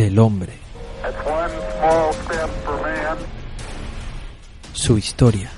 El 0.00 0.18
hombre. 0.18 0.54
Su 4.72 4.96
historia. 4.96 5.50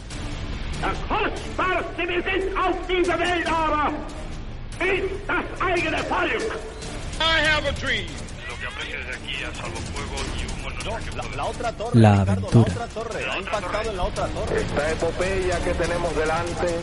La, 11.34 11.44
otra 11.44 11.72
torre, 11.72 12.06
aventura. 12.06 12.74
La 12.74 12.84
otra 12.84 12.86
torre, 12.88 13.30
ha 13.30 13.38
impactado 13.38 13.90
en 13.90 13.96
la 13.96 14.02
otra 14.02 14.26
torre. 14.26 14.60
Esta 14.60 14.90
epopeya 14.90 15.60
que 15.60 15.74
tenemos 15.74 16.16
delante 16.16 16.80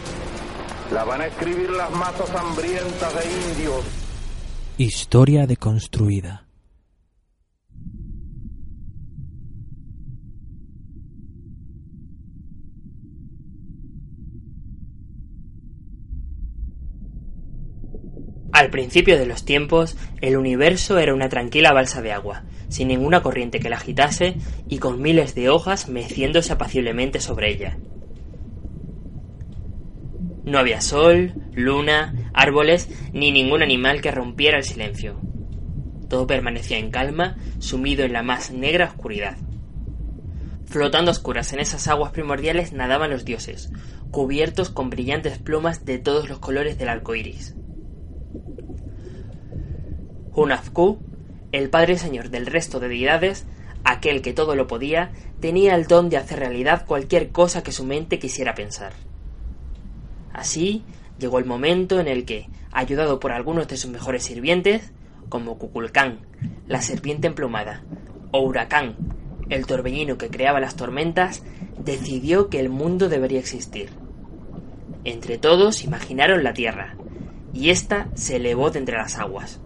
la 0.94 1.04
van 1.04 1.20
a 1.20 1.26
escribir 1.26 1.70
las 1.72 1.92
masas 1.92 2.30
hambrientas 2.34 3.14
de 3.16 3.52
indios. 3.52 3.84
Historia 4.78 5.46
deconstruida. 5.46 6.46
Al 18.70 18.74
principio 18.74 19.18
de 19.18 19.26
los 19.26 19.46
tiempos, 19.46 19.98
el 20.22 20.38
universo 20.38 21.00
era 21.00 21.16
una 21.16 21.28
tranquila 21.28 21.74
balsa 21.74 22.04
de 22.04 22.12
agua, 22.12 22.44
sin 22.68 22.90
ninguna 22.90 23.24
corriente 23.24 23.60
que 23.60 23.68
la 23.68 23.78
agitase 23.78 24.36
y 24.68 24.78
con 24.78 25.02
miles 25.02 25.34
de 25.34 25.50
hojas 25.50 25.90
meciéndose 25.90 26.54
apaciblemente 26.54 27.20
sobre 27.20 27.50
ella. 27.50 27.80
No 30.46 30.60
había 30.60 30.82
sol, 30.82 31.34
luna, 31.52 32.30
árboles, 32.32 32.90
ni 33.12 33.32
ningún 33.32 33.64
animal 33.64 34.02
que 34.02 34.12
rompiera 34.12 34.58
el 34.58 34.64
silencio. 34.64 35.20
Todo 36.08 36.28
permanecía 36.28 36.78
en 36.78 36.92
calma, 36.92 37.38
sumido 37.58 38.06
en 38.06 38.14
la 38.14 38.22
más 38.22 38.52
negra 38.52 38.86
oscuridad. 38.86 39.38
Flotando 40.68 41.10
a 41.10 41.14
oscuras 41.14 41.54
en 41.54 41.60
esas 41.60 41.88
aguas 41.88 42.12
primordiales 42.12 42.72
nadaban 42.72 43.10
los 43.10 43.26
dioses, 43.26 43.72
cubiertos 44.12 44.70
con 44.70 44.92
brillantes 44.92 45.40
plumas 45.40 45.86
de 45.86 45.98
todos 45.98 46.30
los 46.30 46.38
colores 46.38 46.78
del 46.78 46.90
arco 46.90 47.16
iris. 47.16 47.56
Hunafku, 50.34 51.00
el 51.52 51.70
padre 51.70 51.98
señor 51.98 52.30
del 52.30 52.46
resto 52.46 52.80
de 52.80 52.88
deidades, 52.88 53.46
aquel 53.84 54.22
que 54.22 54.34
todo 54.34 54.56
lo 54.56 54.68
podía, 54.68 55.12
tenía 55.40 55.76
el 55.76 55.88
don 55.88 56.10
de 56.10 56.18
hacer 56.18 56.40
realidad 56.40 56.86
cualquier 56.86 57.30
cosa 57.30 57.64
que 57.64 57.72
su 57.72 57.86
mente 57.86 58.20
quisiera 58.20 58.56
pensar. 58.56 58.94
Así 60.34 60.84
llegó 61.18 61.40
el 61.40 61.46
momento 61.46 62.00
en 62.00 62.08
el 62.08 62.26
que, 62.26 62.48
ayudado 62.72 63.20
por 63.20 63.32
algunos 63.32 63.68
de 63.68 63.78
sus 63.78 63.92
mejores 63.92 64.24
sirvientes, 64.24 64.92
como 65.28 65.58
Kukulcán, 65.58 66.20
la 66.68 66.82
serpiente 66.82 67.28
emplumada, 67.28 67.84
o 68.32 68.42
Huracán, 68.42 68.96
el 69.50 69.66
torbellino 69.66 70.18
que 70.18 70.30
creaba 70.30 70.60
las 70.60 70.76
tormentas, 70.76 71.44
decidió 71.84 72.50
que 72.50 72.60
el 72.60 72.70
mundo 72.70 73.10
debería 73.10 73.40
existir. 73.40 73.90
Entre 75.04 75.38
todos 75.38 75.84
imaginaron 75.84 76.44
la 76.44 76.54
Tierra, 76.54 76.96
y 77.54 77.70
ésta 77.70 78.10
se 78.16 78.38
elevó 78.38 78.70
de 78.72 78.80
entre 78.80 78.98
las 78.98 79.18
aguas. 79.18 79.60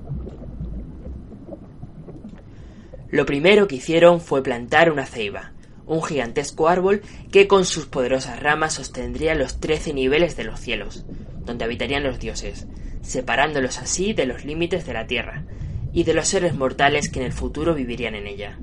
Lo 3.10 3.26
primero 3.26 3.68
que 3.68 3.76
hicieron 3.76 4.22
fue 4.22 4.42
plantar 4.42 4.92
una 4.92 5.06
ceiba, 5.06 5.52
un 5.86 6.02
gigantesco 6.02 6.68
árbol 6.68 7.02
que 7.32 7.48
con 7.48 7.66
sus 7.66 7.86
poderosas 7.86 8.40
ramas 8.40 8.74
sostendría 8.74 9.36
los 9.36 9.60
trece 9.60 9.94
niveles 9.94 10.36
de 10.36 10.46
los 10.46 10.60
cielos, 10.60 11.06
donde 11.46 11.66
habitarían 11.66 12.04
los 12.04 12.20
dioses, 12.20 12.68
separándolos 13.02 13.80
así 13.80 14.14
de 14.14 14.26
los 14.26 14.46
límites 14.46 14.86
de 14.86 14.94
la 14.94 15.06
tierra 15.06 15.44
y 15.92 16.06
de 16.06 16.14
los 16.14 16.28
seres 16.28 16.56
mortales 16.56 17.10
que 17.10 17.20
en 17.20 17.26
el 17.26 17.34
futuro 17.34 17.76
vivirían 17.76 18.16
en 18.16 18.28
ella. 18.28 18.60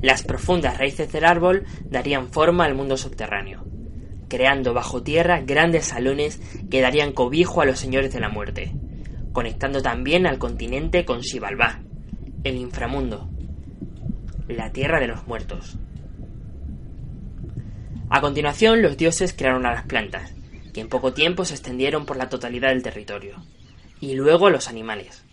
Las 0.00 0.22
profundas 0.22 0.78
raíces 0.78 1.10
del 1.10 1.24
árbol 1.24 1.64
darían 1.90 2.28
forma 2.28 2.64
al 2.64 2.74
mundo 2.74 2.96
subterráneo, 2.96 3.64
creando 4.28 4.74
bajo 4.74 5.02
tierra 5.02 5.40
grandes 5.40 5.86
salones 5.86 6.40
que 6.70 6.80
darían 6.80 7.12
cobijo 7.12 7.60
a 7.60 7.66
los 7.66 7.78
señores 7.78 8.12
de 8.12 8.20
la 8.20 8.28
muerte, 8.28 8.72
conectando 9.32 9.82
también 9.82 10.26
al 10.26 10.38
continente 10.38 11.04
con 11.04 11.22
Xibalbá, 11.22 11.80
el 12.44 12.56
inframundo, 12.56 13.28
la 14.48 14.72
tierra 14.72 15.00
de 15.00 15.08
los 15.08 15.26
muertos. 15.26 15.78
A 18.10 18.20
continuación, 18.20 18.80
los 18.80 18.96
dioses 18.96 19.34
crearon 19.36 19.66
a 19.66 19.72
las 19.72 19.84
plantas, 19.84 20.32
que 20.72 20.80
en 20.80 20.88
poco 20.88 21.12
tiempo 21.12 21.44
se 21.44 21.54
extendieron 21.54 22.06
por 22.06 22.16
la 22.16 22.28
totalidad 22.28 22.70
del 22.70 22.82
territorio, 22.82 23.36
y 24.00 24.14
luego 24.14 24.46
a 24.46 24.50
los 24.50 24.68
animales. 24.68 25.24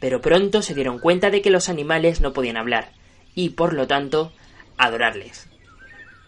Pero 0.00 0.20
pronto 0.20 0.62
se 0.62 0.74
dieron 0.74 0.98
cuenta 0.98 1.30
de 1.30 1.42
que 1.42 1.50
los 1.50 1.68
animales 1.68 2.20
no 2.20 2.32
podían 2.32 2.56
hablar, 2.56 2.92
y 3.34 3.50
por 3.50 3.74
lo 3.74 3.86
tanto, 3.86 4.32
adorarles. 4.78 5.48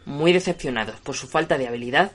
Muy 0.08 0.32
decepcionados 0.32 0.98
por 1.00 1.16
su 1.16 1.28
falta 1.28 1.58
de 1.58 1.69
habilidad, 1.69 2.12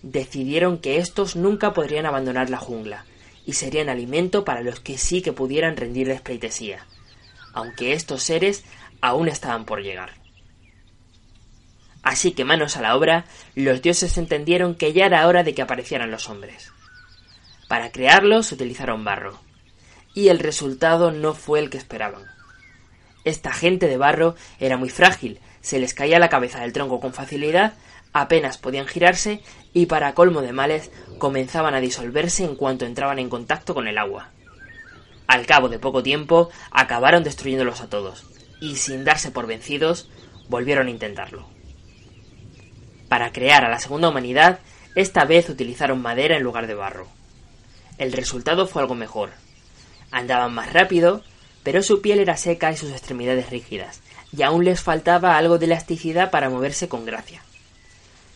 decidieron 0.00 0.78
que 0.78 0.96
estos 0.96 1.36
nunca 1.36 1.74
podrían 1.74 2.06
abandonar 2.06 2.48
la 2.48 2.56
jungla, 2.56 3.04
y 3.44 3.52
serían 3.52 3.90
alimento 3.90 4.46
para 4.46 4.62
los 4.62 4.80
que 4.80 4.96
sí 4.96 5.20
que 5.20 5.34
pudieran 5.34 5.76
rendirles 5.76 6.22
pleitesía, 6.22 6.86
aunque 7.52 7.92
estos 7.92 8.22
seres 8.22 8.64
aún 9.02 9.28
estaban 9.28 9.66
por 9.66 9.82
llegar. 9.82 10.14
Así 12.02 12.32
que 12.32 12.46
manos 12.46 12.78
a 12.78 12.80
la 12.80 12.96
obra, 12.96 13.26
los 13.54 13.82
dioses 13.82 14.16
entendieron 14.16 14.74
que 14.74 14.94
ya 14.94 15.04
era 15.04 15.26
hora 15.26 15.44
de 15.44 15.54
que 15.54 15.60
aparecieran 15.60 16.10
los 16.10 16.30
hombres. 16.30 16.72
Para 17.68 17.92
crearlos 17.92 18.52
utilizaron 18.52 19.04
barro, 19.04 19.38
y 20.14 20.28
el 20.28 20.38
resultado 20.38 21.10
no 21.10 21.34
fue 21.34 21.60
el 21.60 21.68
que 21.68 21.76
esperaban. 21.76 22.24
Esta 23.24 23.52
gente 23.52 23.86
de 23.86 23.98
barro 23.98 24.34
era 24.58 24.78
muy 24.78 24.88
frágil, 24.88 25.40
se 25.68 25.78
les 25.78 25.92
caía 25.92 26.18
la 26.18 26.30
cabeza 26.30 26.60
del 26.60 26.72
tronco 26.72 26.98
con 26.98 27.12
facilidad, 27.12 27.74
apenas 28.14 28.56
podían 28.56 28.86
girarse 28.86 29.42
y 29.74 29.84
para 29.84 30.14
colmo 30.14 30.40
de 30.40 30.54
males 30.54 30.90
comenzaban 31.18 31.74
a 31.74 31.80
disolverse 31.80 32.42
en 32.42 32.56
cuanto 32.56 32.86
entraban 32.86 33.18
en 33.18 33.28
contacto 33.28 33.74
con 33.74 33.86
el 33.86 33.98
agua. 33.98 34.30
Al 35.26 35.44
cabo 35.44 35.68
de 35.68 35.78
poco 35.78 36.02
tiempo 36.02 36.48
acabaron 36.70 37.22
destruyéndolos 37.22 37.82
a 37.82 37.90
todos, 37.90 38.24
y 38.62 38.76
sin 38.76 39.04
darse 39.04 39.30
por 39.30 39.46
vencidos, 39.46 40.08
volvieron 40.48 40.86
a 40.86 40.90
intentarlo. 40.90 41.46
Para 43.10 43.30
crear 43.32 43.66
a 43.66 43.68
la 43.68 43.78
segunda 43.78 44.08
humanidad, 44.08 44.60
esta 44.94 45.26
vez 45.26 45.50
utilizaron 45.50 46.00
madera 46.00 46.38
en 46.38 46.44
lugar 46.44 46.66
de 46.66 46.76
barro. 46.76 47.08
El 47.98 48.14
resultado 48.14 48.66
fue 48.66 48.80
algo 48.80 48.94
mejor. 48.94 49.32
Andaban 50.12 50.54
más 50.54 50.72
rápido, 50.72 51.22
pero 51.62 51.82
su 51.82 52.00
piel 52.00 52.20
era 52.20 52.38
seca 52.38 52.72
y 52.72 52.78
sus 52.78 52.90
extremidades 52.90 53.50
rígidas, 53.50 54.00
y 54.36 54.42
aún 54.42 54.64
les 54.64 54.80
faltaba 54.80 55.36
algo 55.36 55.58
de 55.58 55.66
elasticidad 55.66 56.30
para 56.30 56.50
moverse 56.50 56.88
con 56.88 57.04
gracia. 57.04 57.42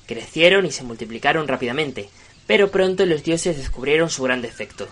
Crecieron 0.07 0.67
y 0.67 0.73
se 0.73 0.85
multiplicaron 0.85 1.49
rápidamente, 1.49 2.09
pero 2.47 2.71
pronto 2.71 3.07
los 3.07 3.23
dioses 3.23 3.57
descubrieron 3.57 4.11
su 4.11 4.23
gran 4.23 4.43
defecto. 4.43 4.89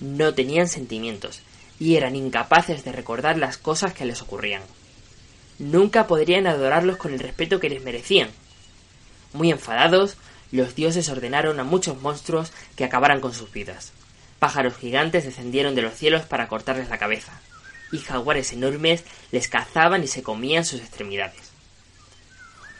No 0.00 0.34
tenían 0.34 0.68
sentimientos, 0.68 1.42
y 1.78 1.96
eran 1.96 2.16
incapaces 2.16 2.84
de 2.84 2.92
recordar 2.92 3.38
las 3.38 3.58
cosas 3.58 3.94
que 3.94 4.04
les 4.04 4.22
ocurrían. 4.22 4.62
Nunca 5.58 6.06
podrían 6.06 6.46
adorarlos 6.46 6.96
con 6.96 7.12
el 7.12 7.20
respeto 7.20 7.60
que 7.60 7.70
les 7.70 7.82
merecían. 7.82 8.30
Muy 9.32 9.50
enfadados, 9.50 10.16
los 10.50 10.74
dioses 10.74 11.08
ordenaron 11.08 11.58
a 11.60 11.64
muchos 11.64 12.00
monstruos 12.00 12.52
que 12.76 12.84
acabaran 12.84 13.20
con 13.20 13.32
sus 13.32 13.50
vidas. 13.52 13.92
Pájaros 14.38 14.76
gigantes 14.76 15.24
descendieron 15.24 15.74
de 15.74 15.82
los 15.82 15.94
cielos 15.94 16.22
para 16.22 16.48
cortarles 16.48 16.88
la 16.88 16.98
cabeza, 16.98 17.40
y 17.92 17.98
jaguares 17.98 18.52
enormes 18.52 19.04
les 19.30 19.46
cazaban 19.46 20.02
y 20.02 20.08
se 20.08 20.22
comían 20.22 20.64
sus 20.64 20.80
extremidades. 20.80 21.52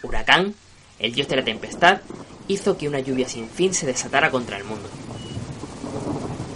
Huracán, 0.02 0.54
el 0.98 1.14
dios 1.14 1.28
de 1.28 1.36
la 1.36 1.44
tempestad, 1.44 2.00
hizo 2.48 2.76
que 2.76 2.88
una 2.88 3.00
lluvia 3.00 3.28
sin 3.28 3.48
fin 3.48 3.72
se 3.74 3.86
desatara 3.86 4.30
contra 4.30 4.56
el 4.56 4.64
mundo. 4.64 4.88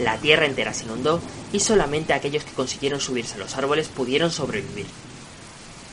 La 0.01 0.19
tierra 0.19 0.47
entera 0.47 0.75
se 0.75 0.85
inundó 0.85 1.21
y 1.53 1.61
solamente 1.61 2.13
aquellos 2.13 2.45
que 2.45 2.53
consiguieron 2.53 3.01
subirse 3.01 3.35
a 3.35 3.39
los 3.39 3.57
árboles 3.57 3.89
pudieron 3.89 4.31
sobrevivir. 4.31 4.87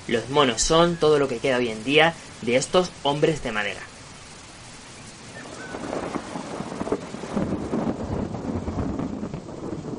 Los 0.07 0.29
monos 0.29 0.61
son 0.61 0.97
todo 0.97 1.19
lo 1.19 1.27
que 1.27 1.37
queda 1.37 1.57
hoy 1.57 1.69
en 1.69 1.83
día 1.83 2.13
de 2.41 2.55
estos 2.55 2.89
hombres 3.03 3.43
de 3.43 3.51
madera. 3.51 3.81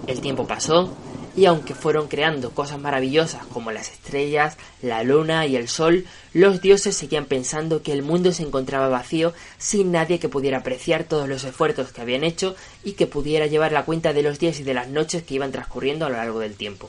El 0.06 0.20
tiempo 0.20 0.46
pasó 0.46 0.94
y 1.36 1.46
aunque 1.46 1.74
fueron 1.74 2.08
creando 2.08 2.50
cosas 2.50 2.78
maravillosas 2.78 3.44
como 3.46 3.72
las 3.72 3.90
estrellas, 3.90 4.56
la 4.82 5.02
luna 5.02 5.46
y 5.46 5.56
el 5.56 5.68
sol, 5.68 6.04
los 6.32 6.60
dioses 6.60 6.96
seguían 6.96 7.26
pensando 7.26 7.82
que 7.82 7.92
el 7.92 8.02
mundo 8.02 8.32
se 8.32 8.44
encontraba 8.44 8.88
vacío 8.88 9.34
sin 9.58 9.90
nadie 9.90 10.20
que 10.20 10.28
pudiera 10.28 10.58
apreciar 10.58 11.04
todos 11.04 11.28
los 11.28 11.44
esfuerzos 11.44 11.92
que 11.92 12.00
habían 12.00 12.24
hecho 12.24 12.54
y 12.84 12.92
que 12.92 13.06
pudiera 13.06 13.46
llevar 13.46 13.72
la 13.72 13.84
cuenta 13.84 14.12
de 14.12 14.22
los 14.22 14.38
días 14.38 14.60
y 14.60 14.62
de 14.62 14.74
las 14.74 14.88
noches 14.88 15.24
que 15.24 15.34
iban 15.34 15.52
transcurriendo 15.52 16.06
a 16.06 16.08
lo 16.08 16.16
largo 16.16 16.38
del 16.38 16.54
tiempo. 16.54 16.88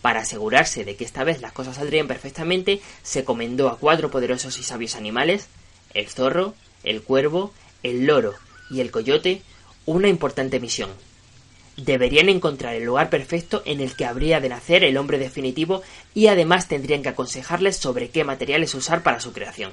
Para 0.00 0.20
asegurarse 0.20 0.84
de 0.84 0.94
que 0.94 1.04
esta 1.04 1.24
vez 1.24 1.40
las 1.40 1.52
cosas 1.52 1.76
saldrían 1.76 2.06
perfectamente, 2.06 2.80
se 3.02 3.24
comendó 3.24 3.68
a 3.68 3.78
cuatro 3.78 4.10
poderosos 4.10 4.58
y 4.58 4.62
sabios 4.62 4.94
animales, 4.94 5.48
el 5.92 6.08
zorro, 6.08 6.54
el 6.84 7.02
cuervo, 7.02 7.52
el 7.82 8.06
loro 8.06 8.34
y 8.70 8.80
el 8.80 8.92
coyote, 8.92 9.42
una 9.86 10.08
importante 10.08 10.60
misión, 10.60 10.90
deberían 11.78 12.28
encontrar 12.28 12.74
el 12.74 12.84
lugar 12.84 13.08
perfecto 13.08 13.62
en 13.64 13.80
el 13.80 13.94
que 13.94 14.04
habría 14.04 14.40
de 14.40 14.48
nacer 14.48 14.82
el 14.82 14.96
hombre 14.96 15.18
definitivo 15.18 15.82
y 16.12 16.26
además 16.26 16.66
tendrían 16.66 17.02
que 17.02 17.10
aconsejarles 17.10 17.76
sobre 17.76 18.10
qué 18.10 18.24
materiales 18.24 18.74
usar 18.74 19.02
para 19.02 19.20
su 19.20 19.32
creación. 19.32 19.72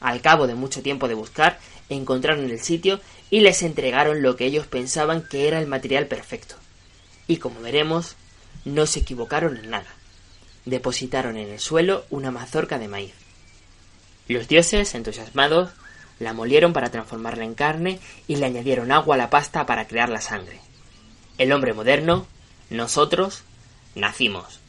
Al 0.00 0.20
cabo 0.20 0.46
de 0.46 0.56
mucho 0.56 0.82
tiempo 0.82 1.06
de 1.08 1.14
buscar, 1.14 1.58
encontraron 1.88 2.50
el 2.50 2.60
sitio 2.60 3.00
y 3.30 3.40
les 3.40 3.62
entregaron 3.62 4.20
lo 4.20 4.36
que 4.36 4.46
ellos 4.46 4.66
pensaban 4.66 5.22
que 5.22 5.46
era 5.48 5.60
el 5.60 5.68
material 5.68 6.08
perfecto. 6.08 6.56
Y 7.28 7.36
como 7.36 7.60
veremos, 7.60 8.16
no 8.64 8.86
se 8.86 9.00
equivocaron 9.00 9.56
en 9.56 9.70
nada. 9.70 9.86
Depositaron 10.64 11.36
en 11.36 11.50
el 11.50 11.60
suelo 11.60 12.04
una 12.10 12.30
mazorca 12.30 12.78
de 12.78 12.88
maíz. 12.88 13.14
Los 14.26 14.48
dioses, 14.48 14.94
entusiasmados, 14.94 15.70
la 16.18 16.32
molieron 16.32 16.72
para 16.72 16.90
transformarla 16.90 17.44
en 17.44 17.54
carne 17.54 18.00
y 18.26 18.36
le 18.36 18.46
añadieron 18.46 18.90
agua 18.92 19.14
a 19.14 19.18
la 19.18 19.30
pasta 19.30 19.66
para 19.66 19.86
crear 19.86 20.08
la 20.08 20.20
sangre. 20.20 20.63
El 21.36 21.52
hombre 21.52 21.72
moderno, 21.72 22.26
nosotros, 22.70 23.42
nacimos. 23.94 24.60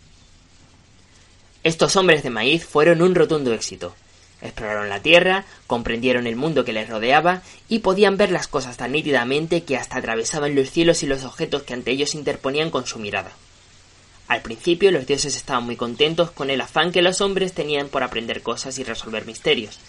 Estos 1.63 1.95
hombres 1.95 2.23
de 2.23 2.29
maíz 2.29 2.65
fueron 2.65 3.01
un 3.01 3.13
rotundo 3.13 3.53
éxito. 3.53 3.95
Exploraron 4.41 4.89
la 4.89 5.01
Tierra, 5.01 5.45
comprendieron 5.67 6.27
el 6.27 6.35
mundo 6.35 6.65
que 6.65 6.73
les 6.73 6.89
rodeaba 6.89 7.41
y 7.69 7.79
podían 7.79 8.17
ver 8.17 8.31
las 8.31 8.47
cosas 8.47 8.77
tan 8.77 8.91
nítidamente 8.91 9.63
que 9.63 9.77
hasta 9.77 9.97
atravesaban 9.97 10.55
los 10.55 10.69
cielos 10.69 11.03
y 11.03 11.07
los 11.07 11.23
objetos 11.23 11.63
que 11.63 11.73
ante 11.73 11.91
ellos 11.91 12.15
interponían 12.15 12.69
con 12.69 12.85
su 12.85 12.99
mirada. 12.99 13.31
Al 14.27 14.41
principio 14.41 14.91
los 14.91 15.05
dioses 15.05 15.35
estaban 15.35 15.63
muy 15.63 15.75
contentos 15.75 16.31
con 16.31 16.49
el 16.49 16.61
afán 16.61 16.91
que 16.91 17.03
los 17.03 17.21
hombres 17.21 17.53
tenían 17.53 17.89
por 17.89 18.01
aprender 18.01 18.41
cosas 18.41 18.79
y 18.79 18.83
resolver 18.83 19.25
misterios, 19.25 19.79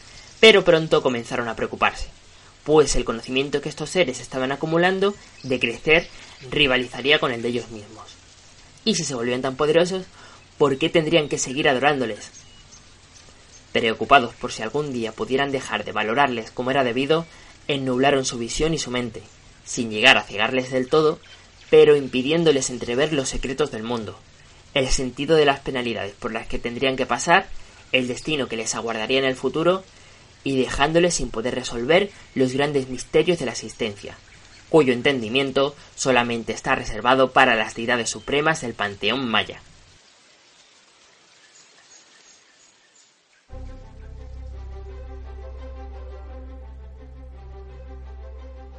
pero 0.40 0.62
pronto 0.62 1.02
comenzaron 1.02 1.48
a 1.48 1.56
preocuparse, 1.56 2.08
pues 2.62 2.96
el 2.96 3.04
conocimiento 3.04 3.62
que 3.62 3.70
estos 3.70 3.90
seres 3.90 4.20
estaban 4.20 4.52
acumulando, 4.52 5.14
de 5.42 5.58
crecer, 5.58 6.08
rivalizaría 6.50 7.18
con 7.18 7.32
el 7.32 7.42
de 7.42 7.48
ellos 7.48 7.70
mismos. 7.70 8.04
Y 8.84 8.94
si 8.94 9.04
se 9.04 9.14
volvían 9.14 9.42
tan 9.42 9.56
poderosos, 9.56 10.06
¿por 10.58 10.78
qué 10.78 10.88
tendrían 10.88 11.28
que 11.28 11.38
seguir 11.38 11.68
adorándoles? 11.68 12.30
Preocupados 13.72 14.34
por 14.34 14.52
si 14.52 14.62
algún 14.62 14.92
día 14.92 15.12
pudieran 15.12 15.50
dejar 15.50 15.84
de 15.84 15.92
valorarles 15.92 16.50
como 16.50 16.70
era 16.70 16.84
debido, 16.84 17.26
ennublaron 17.68 18.24
su 18.24 18.38
visión 18.38 18.74
y 18.74 18.78
su 18.78 18.90
mente, 18.90 19.22
sin 19.64 19.90
llegar 19.90 20.16
a 20.16 20.22
cegarles 20.22 20.70
del 20.70 20.88
todo, 20.88 21.18
pero 21.68 21.96
impidiéndoles 21.96 22.70
entrever 22.70 23.12
los 23.12 23.28
secretos 23.28 23.70
del 23.70 23.82
mundo, 23.82 24.18
el 24.74 24.88
sentido 24.88 25.36
de 25.36 25.44
las 25.44 25.60
penalidades 25.60 26.14
por 26.14 26.32
las 26.32 26.46
que 26.46 26.58
tendrían 26.58 26.96
que 26.96 27.06
pasar, 27.06 27.48
el 27.92 28.08
destino 28.08 28.48
que 28.48 28.56
les 28.56 28.74
aguardaría 28.74 29.18
en 29.18 29.24
el 29.24 29.36
futuro 29.36 29.84
y 30.44 30.56
dejándoles 30.56 31.14
sin 31.14 31.30
poder 31.30 31.54
resolver 31.54 32.10
los 32.34 32.52
grandes 32.52 32.88
misterios 32.88 33.38
de 33.38 33.46
la 33.46 33.52
existencia, 33.52 34.16
cuyo 34.68 34.92
entendimiento 34.92 35.74
solamente 35.94 36.52
está 36.52 36.74
reservado 36.74 37.32
para 37.32 37.54
las 37.54 37.74
deidades 37.74 38.10
supremas 38.10 38.60
del 38.60 38.74
panteón 38.74 39.28
maya. 39.28 39.60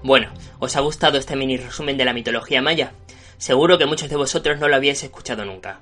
Bueno, 0.03 0.31
¿os 0.59 0.75
ha 0.75 0.79
gustado 0.79 1.17
este 1.17 1.35
mini 1.35 1.57
resumen 1.57 1.97
de 1.97 2.05
la 2.05 2.13
mitología 2.13 2.61
maya? 2.61 2.93
Seguro 3.37 3.77
que 3.77 3.85
muchos 3.85 4.09
de 4.09 4.15
vosotros 4.15 4.57
no 4.57 4.67
lo 4.67 4.75
habíais 4.75 5.03
escuchado 5.03 5.43
nunca. 5.43 5.81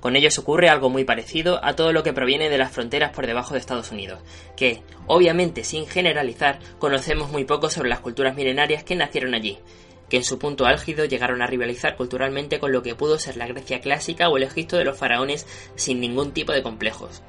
Con 0.00 0.14
ellos 0.14 0.38
ocurre 0.38 0.68
algo 0.68 0.90
muy 0.90 1.04
parecido 1.04 1.64
a 1.64 1.74
todo 1.74 1.92
lo 1.92 2.02
que 2.02 2.12
proviene 2.12 2.48
de 2.48 2.58
las 2.58 2.70
fronteras 2.72 3.10
por 3.12 3.26
debajo 3.26 3.54
de 3.54 3.60
Estados 3.60 3.90
Unidos, 3.90 4.20
que, 4.56 4.82
obviamente 5.06 5.64
sin 5.64 5.86
generalizar, 5.86 6.60
conocemos 6.78 7.30
muy 7.30 7.44
poco 7.44 7.68
sobre 7.68 7.88
las 7.88 8.00
culturas 8.00 8.36
milenarias 8.36 8.84
que 8.84 8.94
nacieron 8.94 9.34
allí, 9.34 9.58
que 10.08 10.18
en 10.18 10.24
su 10.24 10.38
punto 10.38 10.66
álgido 10.66 11.04
llegaron 11.04 11.42
a 11.42 11.46
rivalizar 11.46 11.96
culturalmente 11.96 12.60
con 12.60 12.72
lo 12.72 12.82
que 12.82 12.94
pudo 12.94 13.18
ser 13.18 13.36
la 13.36 13.48
Grecia 13.48 13.80
clásica 13.80 14.28
o 14.28 14.36
el 14.36 14.44
Egipto 14.44 14.76
de 14.76 14.84
los 14.84 14.96
faraones 14.96 15.46
sin 15.74 16.00
ningún 16.00 16.32
tipo 16.32 16.52
de 16.52 16.62
complejos. 16.62 17.22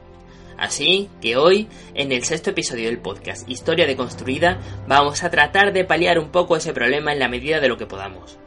Así 0.58 1.10
que 1.22 1.38
hoy, 1.38 1.70
en 1.96 2.12
el 2.12 2.24
sexto 2.24 2.50
episodio 2.50 2.88
del 2.88 3.00
podcast 3.00 3.50
Historia 3.50 3.88
deconstruida, 3.88 4.60
vamos 4.88 5.24
a 5.24 5.30
tratar 5.30 5.72
de 5.72 5.86
paliar 5.86 6.20
un 6.20 6.32
poco 6.32 6.58
ese 6.58 6.74
problema 6.74 7.14
en 7.14 7.20
la 7.20 7.30
medida 7.30 7.62
de 7.62 7.70
lo 7.70 7.78
que 7.78 7.86
podamos. 7.86 8.38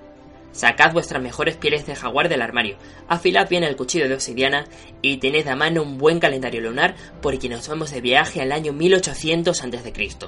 Sacad 0.52 0.92
vuestras 0.92 1.22
mejores 1.22 1.56
pieles 1.56 1.86
de 1.86 1.96
jaguar 1.96 2.28
del 2.28 2.42
armario, 2.42 2.76
afilad 3.08 3.48
bien 3.48 3.64
el 3.64 3.76
cuchillo 3.76 4.08
de 4.08 4.14
obsidiana 4.14 4.66
y 5.00 5.16
tened 5.16 5.48
a 5.48 5.56
mano 5.56 5.82
un 5.82 5.98
buen 5.98 6.20
calendario 6.20 6.60
lunar 6.60 6.94
porque 7.20 7.48
nos 7.48 7.66
vamos 7.68 7.90
de 7.90 8.00
viaje 8.00 8.40
al 8.40 8.52
año 8.52 8.72
1800 8.72 9.62
a.C. 9.62 10.18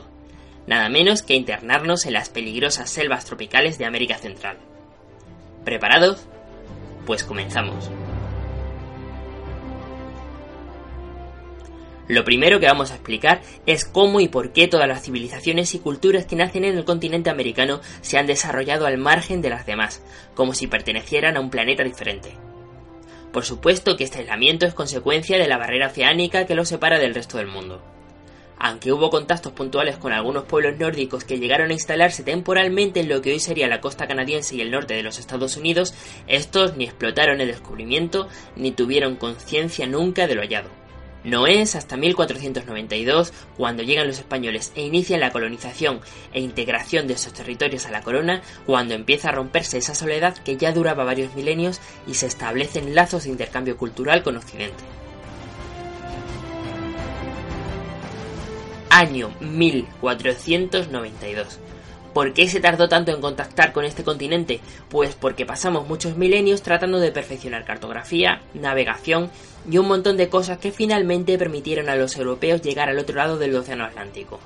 Nada 0.66 0.88
menos 0.88 1.22
que 1.22 1.34
internarnos 1.34 2.06
en 2.06 2.14
las 2.14 2.30
peligrosas 2.30 2.88
selvas 2.88 3.26
tropicales 3.26 3.76
de 3.76 3.84
América 3.84 4.16
Central. 4.16 4.56
¿Preparados? 5.64 6.26
Pues 7.06 7.22
comenzamos. 7.22 7.90
Lo 12.06 12.22
primero 12.22 12.60
que 12.60 12.66
vamos 12.66 12.90
a 12.90 12.96
explicar 12.96 13.40
es 13.64 13.86
cómo 13.86 14.20
y 14.20 14.28
por 14.28 14.52
qué 14.52 14.68
todas 14.68 14.86
las 14.86 15.02
civilizaciones 15.02 15.74
y 15.74 15.78
culturas 15.78 16.26
que 16.26 16.36
nacen 16.36 16.64
en 16.64 16.76
el 16.76 16.84
continente 16.84 17.30
americano 17.30 17.80
se 18.02 18.18
han 18.18 18.26
desarrollado 18.26 18.86
al 18.86 18.98
margen 18.98 19.40
de 19.40 19.48
las 19.48 19.64
demás, 19.64 20.02
como 20.34 20.52
si 20.52 20.66
pertenecieran 20.66 21.36
a 21.36 21.40
un 21.40 21.48
planeta 21.48 21.82
diferente. 21.82 22.36
Por 23.32 23.44
supuesto 23.44 23.96
que 23.96 24.04
este 24.04 24.18
aislamiento 24.18 24.66
es 24.66 24.74
consecuencia 24.74 25.38
de 25.38 25.48
la 25.48 25.56
barrera 25.56 25.88
oceánica 25.88 26.44
que 26.44 26.54
los 26.54 26.68
separa 26.68 26.98
del 26.98 27.14
resto 27.14 27.38
del 27.38 27.46
mundo. 27.46 27.82
Aunque 28.58 28.92
hubo 28.92 29.10
contactos 29.10 29.52
puntuales 29.52 29.96
con 29.96 30.12
algunos 30.12 30.44
pueblos 30.44 30.78
nórdicos 30.78 31.24
que 31.24 31.38
llegaron 31.38 31.70
a 31.70 31.72
instalarse 31.72 32.22
temporalmente 32.22 33.00
en 33.00 33.08
lo 33.08 33.22
que 33.22 33.32
hoy 33.32 33.40
sería 33.40 33.66
la 33.66 33.80
costa 33.80 34.06
canadiense 34.06 34.54
y 34.54 34.60
el 34.60 34.70
norte 34.70 34.94
de 34.94 35.02
los 35.02 35.18
Estados 35.18 35.56
Unidos, 35.56 35.94
estos 36.28 36.76
ni 36.76 36.84
explotaron 36.84 37.40
el 37.40 37.48
descubrimiento 37.48 38.28
ni 38.56 38.72
tuvieron 38.72 39.16
conciencia 39.16 39.86
nunca 39.86 40.26
de 40.26 40.34
lo 40.34 40.42
hallado. 40.42 40.83
No 41.24 41.46
es 41.46 41.74
hasta 41.74 41.96
1492 41.96 43.32
cuando 43.56 43.82
llegan 43.82 44.06
los 44.06 44.18
españoles 44.18 44.72
e 44.74 44.82
inician 44.82 45.20
la 45.20 45.32
colonización 45.32 46.00
e 46.34 46.40
integración 46.40 47.06
de 47.06 47.14
esos 47.14 47.32
territorios 47.32 47.86
a 47.86 47.90
la 47.90 48.02
corona, 48.02 48.42
cuando 48.66 48.92
empieza 48.92 49.30
a 49.30 49.32
romperse 49.32 49.78
esa 49.78 49.94
soledad 49.94 50.36
que 50.36 50.58
ya 50.58 50.72
duraba 50.72 51.04
varios 51.04 51.34
milenios 51.34 51.80
y 52.06 52.12
se 52.14 52.26
establecen 52.26 52.94
lazos 52.94 53.24
de 53.24 53.30
intercambio 53.30 53.78
cultural 53.78 54.22
con 54.22 54.36
Occidente. 54.36 54.84
Año 58.90 59.34
1492. 59.40 61.63
¿Por 62.14 62.32
qué 62.32 62.46
se 62.46 62.60
tardó 62.60 62.88
tanto 62.88 63.10
en 63.10 63.20
contactar 63.20 63.72
con 63.72 63.84
este 63.84 64.04
continente? 64.04 64.60
Pues 64.88 65.16
porque 65.16 65.44
pasamos 65.44 65.88
muchos 65.88 66.16
milenios 66.16 66.62
tratando 66.62 67.00
de 67.00 67.10
perfeccionar 67.10 67.64
cartografía, 67.64 68.40
navegación 68.54 69.30
y 69.68 69.78
un 69.78 69.88
montón 69.88 70.16
de 70.16 70.28
cosas 70.28 70.58
que 70.58 70.70
finalmente 70.70 71.36
permitieron 71.36 71.88
a 71.88 71.96
los 71.96 72.16
europeos 72.16 72.62
llegar 72.62 72.88
al 72.88 73.00
otro 73.00 73.16
lado 73.16 73.36
del 73.36 73.56
Océano 73.56 73.84
Atlántico. 73.84 74.38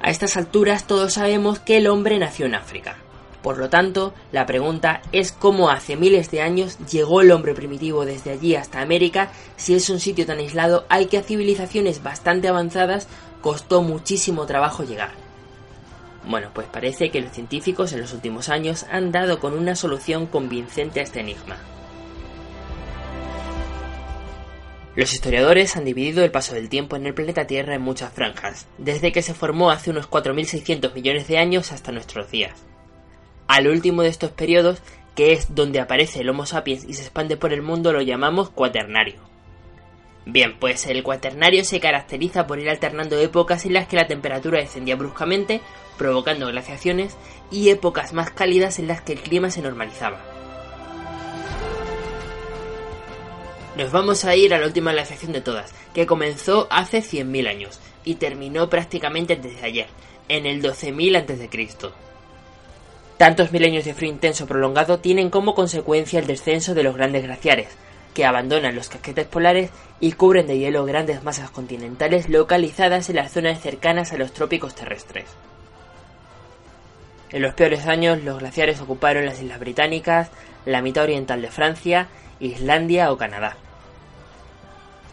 A 0.00 0.10
estas 0.10 0.36
alturas 0.36 0.86
todos 0.86 1.14
sabemos 1.14 1.58
que 1.58 1.78
el 1.78 1.88
hombre 1.88 2.20
nació 2.20 2.46
en 2.46 2.54
África. 2.54 2.96
Por 3.42 3.58
lo 3.58 3.68
tanto, 3.68 4.14
la 4.30 4.46
pregunta 4.46 5.02
es 5.10 5.32
cómo 5.32 5.70
hace 5.70 5.96
miles 5.96 6.30
de 6.30 6.40
años 6.40 6.78
llegó 6.88 7.20
el 7.20 7.32
hombre 7.32 7.54
primitivo 7.54 8.04
desde 8.04 8.30
allí 8.30 8.54
hasta 8.54 8.80
América 8.80 9.32
si 9.56 9.74
es 9.74 9.90
un 9.90 9.98
sitio 9.98 10.24
tan 10.24 10.38
aislado 10.38 10.86
al 10.88 11.08
que 11.08 11.18
a 11.18 11.22
civilizaciones 11.24 12.04
bastante 12.04 12.46
avanzadas 12.46 13.08
costó 13.40 13.82
muchísimo 13.82 14.46
trabajo 14.46 14.84
llegar. 14.84 15.21
Bueno, 16.24 16.50
pues 16.54 16.68
parece 16.68 17.10
que 17.10 17.20
los 17.20 17.32
científicos 17.32 17.92
en 17.92 18.00
los 18.00 18.12
últimos 18.12 18.48
años 18.48 18.86
han 18.90 19.10
dado 19.10 19.40
con 19.40 19.54
una 19.54 19.74
solución 19.74 20.26
convincente 20.26 21.00
a 21.00 21.02
este 21.02 21.20
enigma. 21.20 21.56
Los 24.94 25.14
historiadores 25.14 25.74
han 25.76 25.86
dividido 25.86 26.22
el 26.22 26.30
paso 26.30 26.54
del 26.54 26.68
tiempo 26.68 26.96
en 26.96 27.06
el 27.06 27.14
planeta 27.14 27.46
Tierra 27.46 27.74
en 27.74 27.80
muchas 27.80 28.12
franjas, 28.12 28.66
desde 28.76 29.10
que 29.10 29.22
se 29.22 29.32
formó 29.32 29.70
hace 29.70 29.90
unos 29.90 30.08
4.600 30.08 30.92
millones 30.94 31.28
de 31.28 31.38
años 31.38 31.72
hasta 31.72 31.92
nuestros 31.92 32.30
días. 32.30 32.62
Al 33.48 33.68
último 33.68 34.02
de 34.02 34.10
estos 34.10 34.32
periodos, 34.32 34.82
que 35.14 35.32
es 35.32 35.54
donde 35.54 35.80
aparece 35.80 36.20
el 36.20 36.28
Homo 36.28 36.44
sapiens 36.44 36.84
y 36.84 36.92
se 36.92 37.02
expande 37.02 37.38
por 37.38 37.54
el 37.54 37.62
mundo, 37.62 37.92
lo 37.92 38.02
llamamos 38.02 38.50
cuaternario. 38.50 39.32
Bien, 40.26 40.56
pues 40.58 40.86
el 40.86 41.02
cuaternario 41.02 41.64
se 41.64 41.80
caracteriza 41.80 42.46
por 42.46 42.60
ir 42.60 42.70
alternando 42.70 43.18
épocas 43.18 43.64
en 43.64 43.72
las 43.72 43.88
que 43.88 43.96
la 43.96 44.06
temperatura 44.06 44.60
descendía 44.60 44.94
bruscamente 44.94 45.62
provocando 45.98 46.46
glaciaciones 46.48 47.16
y 47.50 47.70
épocas 47.70 48.12
más 48.12 48.30
cálidas 48.30 48.78
en 48.78 48.88
las 48.88 49.00
que 49.02 49.12
el 49.12 49.20
clima 49.20 49.50
se 49.50 49.62
normalizaba. 49.62 50.20
Nos 53.76 53.90
vamos 53.90 54.24
a 54.26 54.36
ir 54.36 54.52
a 54.52 54.58
la 54.58 54.66
última 54.66 54.92
glaciación 54.92 55.32
de 55.32 55.40
todas, 55.40 55.72
que 55.94 56.06
comenzó 56.06 56.66
hace 56.70 56.98
100.000 56.98 57.48
años 57.48 57.80
y 58.04 58.16
terminó 58.16 58.68
prácticamente 58.68 59.36
desde 59.36 59.64
ayer, 59.64 59.86
en 60.28 60.44
el 60.44 60.62
12.000 60.62 61.16
a.C. 61.16 61.90
Tantos 63.16 63.52
milenios 63.52 63.84
de 63.84 63.94
frío 63.94 64.10
intenso 64.10 64.46
prolongado 64.46 64.98
tienen 64.98 65.30
como 65.30 65.54
consecuencia 65.54 66.18
el 66.18 66.26
descenso 66.26 66.74
de 66.74 66.82
los 66.82 66.96
grandes 66.96 67.22
glaciares, 67.22 67.68
que 68.14 68.24
abandonan 68.26 68.74
los 68.74 68.88
casquetes 68.88 69.26
polares 69.26 69.70
y 70.00 70.12
cubren 70.12 70.46
de 70.46 70.58
hielo 70.58 70.84
grandes 70.84 71.22
masas 71.22 71.50
continentales 71.50 72.28
localizadas 72.28 73.08
en 73.08 73.16
las 73.16 73.32
zonas 73.32 73.60
cercanas 73.60 74.12
a 74.12 74.18
los 74.18 74.32
trópicos 74.32 74.74
terrestres. 74.74 75.26
En 77.32 77.40
los 77.40 77.54
peores 77.54 77.86
años, 77.86 78.22
los 78.22 78.38
glaciares 78.40 78.80
ocuparon 78.80 79.24
las 79.24 79.40
Islas 79.40 79.58
Británicas, 79.58 80.30
la 80.66 80.82
mitad 80.82 81.04
oriental 81.04 81.40
de 81.40 81.50
Francia, 81.50 82.08
Islandia 82.40 83.10
o 83.10 83.16
Canadá. 83.16 83.56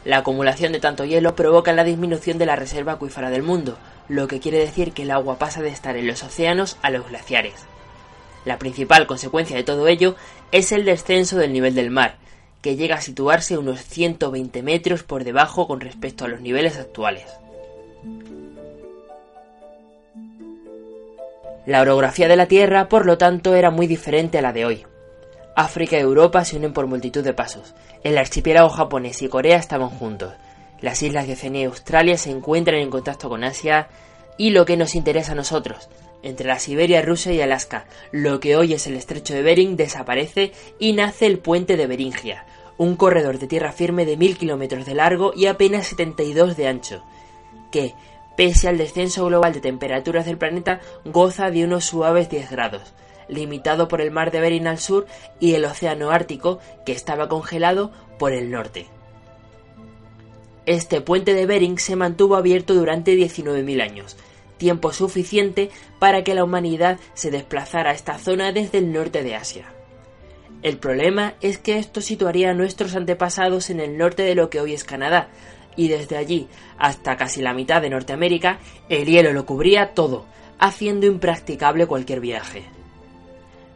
La 0.03 0.17
acumulación 0.17 0.73
de 0.73 0.79
tanto 0.79 1.05
hielo 1.05 1.35
provoca 1.35 1.73
la 1.73 1.83
disminución 1.83 2.37
de 2.37 2.45
la 2.45 2.55
reserva 2.55 2.93
acuífera 2.93 3.29
del 3.29 3.43
mundo, 3.43 3.77
lo 4.09 4.27
que 4.27 4.39
quiere 4.39 4.59
decir 4.59 4.91
que 4.91 5.03
el 5.03 5.11
agua 5.11 5.37
pasa 5.37 5.61
de 5.61 5.69
estar 5.69 5.95
en 5.95 6.07
los 6.07 6.23
océanos 6.23 6.77
a 6.81 6.89
los 6.89 7.07
glaciares. 7.07 7.65
La 8.45 8.57
principal 8.57 9.07
consecuencia 9.07 9.55
de 9.55 9.63
todo 9.63 9.87
ello 9.87 10.15
es 10.51 10.71
el 10.71 10.85
descenso 10.85 11.37
del 11.37 11.53
nivel 11.53 11.75
del 11.75 11.91
mar, 11.91 12.15
que 12.61 12.75
llega 12.75 12.95
a 12.95 13.01
situarse 13.01 13.57
unos 13.57 13.81
120 13.81 14.63
metros 14.63 15.03
por 15.03 15.23
debajo 15.23 15.67
con 15.67 15.79
respecto 15.79 16.25
a 16.25 16.27
los 16.27 16.41
niveles 16.41 16.77
actuales. 16.77 17.25
La 21.69 21.83
orografía 21.83 22.27
de 22.27 22.35
la 22.35 22.47
Tierra, 22.47 22.89
por 22.89 23.05
lo 23.05 23.19
tanto, 23.19 23.53
era 23.53 23.69
muy 23.69 23.85
diferente 23.85 24.39
a 24.39 24.41
la 24.41 24.53
de 24.53 24.65
hoy. 24.65 24.87
África 25.55 25.97
y 25.97 25.99
Europa 25.99 26.43
se 26.43 26.57
unen 26.57 26.73
por 26.73 26.87
multitud 26.87 27.23
de 27.23 27.35
pasos. 27.35 27.75
El 28.03 28.17
archipiélago 28.17 28.69
japonés 28.69 29.21
y 29.21 29.29
Corea 29.29 29.57
estaban 29.57 29.89
juntos. 29.89 30.33
Las 30.81 31.03
islas 31.03 31.27
de 31.27 31.33
Oceanía 31.33 31.61
y 31.61 31.65
Australia 31.65 32.17
se 32.17 32.31
encuentran 32.31 32.79
en 32.79 32.89
contacto 32.89 33.29
con 33.29 33.43
Asia 33.43 33.87
y 34.35 34.49
lo 34.49 34.65
que 34.65 34.77
nos 34.77 34.95
interesa 34.95 35.33
a 35.33 35.35
nosotros, 35.35 35.89
entre 36.23 36.47
la 36.47 36.57
Siberia, 36.57 37.03
Rusia 37.03 37.33
y 37.33 37.41
Alaska, 37.41 37.85
lo 38.11 38.39
que 38.39 38.55
hoy 38.55 38.73
es 38.73 38.87
el 38.87 38.95
estrecho 38.95 39.35
de 39.35 39.43
Bering 39.43 39.77
desaparece 39.77 40.53
y 40.79 40.93
nace 40.93 41.27
el 41.27 41.37
puente 41.37 41.77
de 41.77 41.85
Beringia, 41.85 42.47
un 42.79 42.95
corredor 42.95 43.37
de 43.37 43.45
tierra 43.45 43.73
firme 43.73 44.07
de 44.07 44.17
mil 44.17 44.39
kilómetros 44.39 44.87
de 44.87 44.95
largo 44.95 45.33
y 45.35 45.45
apenas 45.45 45.85
72 45.85 46.57
de 46.57 46.67
ancho, 46.67 47.03
que, 47.69 47.93
pese 48.39 48.69
al 48.69 48.77
descenso 48.77 49.25
global 49.25 49.51
de 49.51 49.59
temperaturas 49.59 50.25
del 50.25 50.37
planeta, 50.37 50.79
goza 51.03 51.51
de 51.51 51.65
unos 51.65 51.83
suaves 51.83 52.29
10 52.29 52.49
grados, 52.49 52.93
limitado 53.27 53.89
por 53.89 53.99
el 53.99 54.11
mar 54.11 54.31
de 54.31 54.39
Bering 54.39 54.65
al 54.65 54.77
sur 54.77 55.07
y 55.41 55.55
el 55.55 55.65
océano 55.65 56.09
Ártico, 56.09 56.59
que 56.85 56.93
estaba 56.93 57.27
congelado 57.27 57.91
por 58.17 58.31
el 58.31 58.49
norte. 58.49 58.87
Este 60.65 61.01
puente 61.01 61.33
de 61.33 61.47
Bering 61.47 61.79
se 61.79 61.97
mantuvo 61.97 62.37
abierto 62.37 62.75
durante 62.75 63.13
19.000 63.13 63.81
años, 63.81 64.15
tiempo 64.55 64.93
suficiente 64.93 65.69
para 65.99 66.23
que 66.23 66.33
la 66.33 66.45
humanidad 66.45 66.97
se 67.15 67.31
desplazara 67.31 67.89
a 67.89 67.93
esta 67.93 68.19
zona 68.19 68.53
desde 68.53 68.77
el 68.77 68.93
norte 68.93 69.21
de 69.21 69.35
Asia. 69.35 69.65
El 70.61 70.77
problema 70.77 71.33
es 71.41 71.57
que 71.57 71.77
esto 71.77 71.99
situaría 71.99 72.51
a 72.51 72.53
nuestros 72.53 72.95
antepasados 72.95 73.69
en 73.69 73.81
el 73.81 73.97
norte 73.97 74.23
de 74.23 74.35
lo 74.35 74.49
que 74.49 74.61
hoy 74.61 74.73
es 74.73 74.85
Canadá, 74.85 75.27
y 75.75 75.87
desde 75.87 76.17
allí 76.17 76.47
hasta 76.77 77.17
casi 77.17 77.41
la 77.41 77.53
mitad 77.53 77.81
de 77.81 77.89
Norteamérica 77.89 78.59
el 78.89 79.05
hielo 79.05 79.33
lo 79.33 79.45
cubría 79.45 79.93
todo, 79.93 80.25
haciendo 80.59 81.05
impracticable 81.05 81.87
cualquier 81.87 82.19
viaje. 82.19 82.63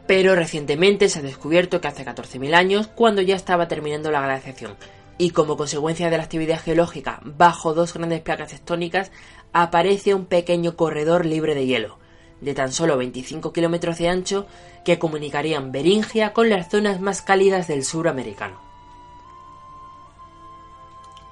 Pero 0.06 0.34
recientemente 0.34 1.08
se 1.08 1.20
ha 1.20 1.22
descubierto 1.22 1.80
que 1.80 1.88
hace 1.88 2.04
14.000 2.04 2.54
años, 2.54 2.88
cuando 2.88 3.22
ya 3.22 3.36
estaba 3.36 3.68
terminando 3.68 4.10
la 4.10 4.20
glaciación, 4.20 4.76
y 5.16 5.30
como 5.30 5.56
consecuencia 5.56 6.10
de 6.10 6.18
la 6.18 6.24
actividad 6.24 6.60
geológica 6.60 7.20
bajo 7.24 7.72
dos 7.72 7.94
grandes 7.94 8.20
placas 8.20 8.50
tectónicas, 8.50 9.10
aparece 9.52 10.14
un 10.14 10.26
pequeño 10.26 10.76
corredor 10.76 11.24
libre 11.24 11.54
de 11.54 11.66
hielo, 11.66 11.98
de 12.40 12.54
tan 12.54 12.72
solo 12.72 12.98
25 12.98 13.52
kilómetros 13.52 13.98
de 13.98 14.08
ancho, 14.08 14.46
que 14.84 14.98
comunicarían 14.98 15.72
Beringia 15.72 16.32
con 16.32 16.50
las 16.50 16.68
zonas 16.68 17.00
más 17.00 17.22
cálidas 17.22 17.68
del 17.68 17.84
sur 17.84 18.08
americano. 18.08 18.63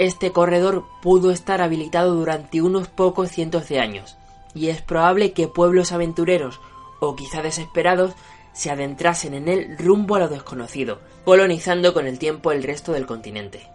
Este 0.03 0.33
corredor 0.33 0.85
pudo 1.01 1.31
estar 1.31 1.63
habilitado 1.63 2.17
durante 2.17 2.61
unos 2.61 2.89
pocos 2.89 3.31
cientos 3.31 3.69
de 3.69 3.79
años, 3.79 4.17
y 4.53 4.67
es 4.67 4.83
probable 4.83 5.33
que 5.33 5.47
pueblos 5.47 5.93
aventureros, 5.93 6.61
o 6.99 7.15
quizá 7.15 7.41
desesperados, 7.41 8.15
se 8.53 8.73
adentrasen 8.73 9.33
en 9.33 9.47
él 9.47 9.77
rumbo 9.79 10.17
a 10.17 10.19
lo 10.19 10.29
desconocido, 10.29 10.99
colonizando 11.25 11.95
con 11.95 12.09
el 12.09 12.19
tiempo 12.19 12.51
el 12.51 12.65
resto 12.65 12.91
del 12.91 13.07
continente. 13.07 13.69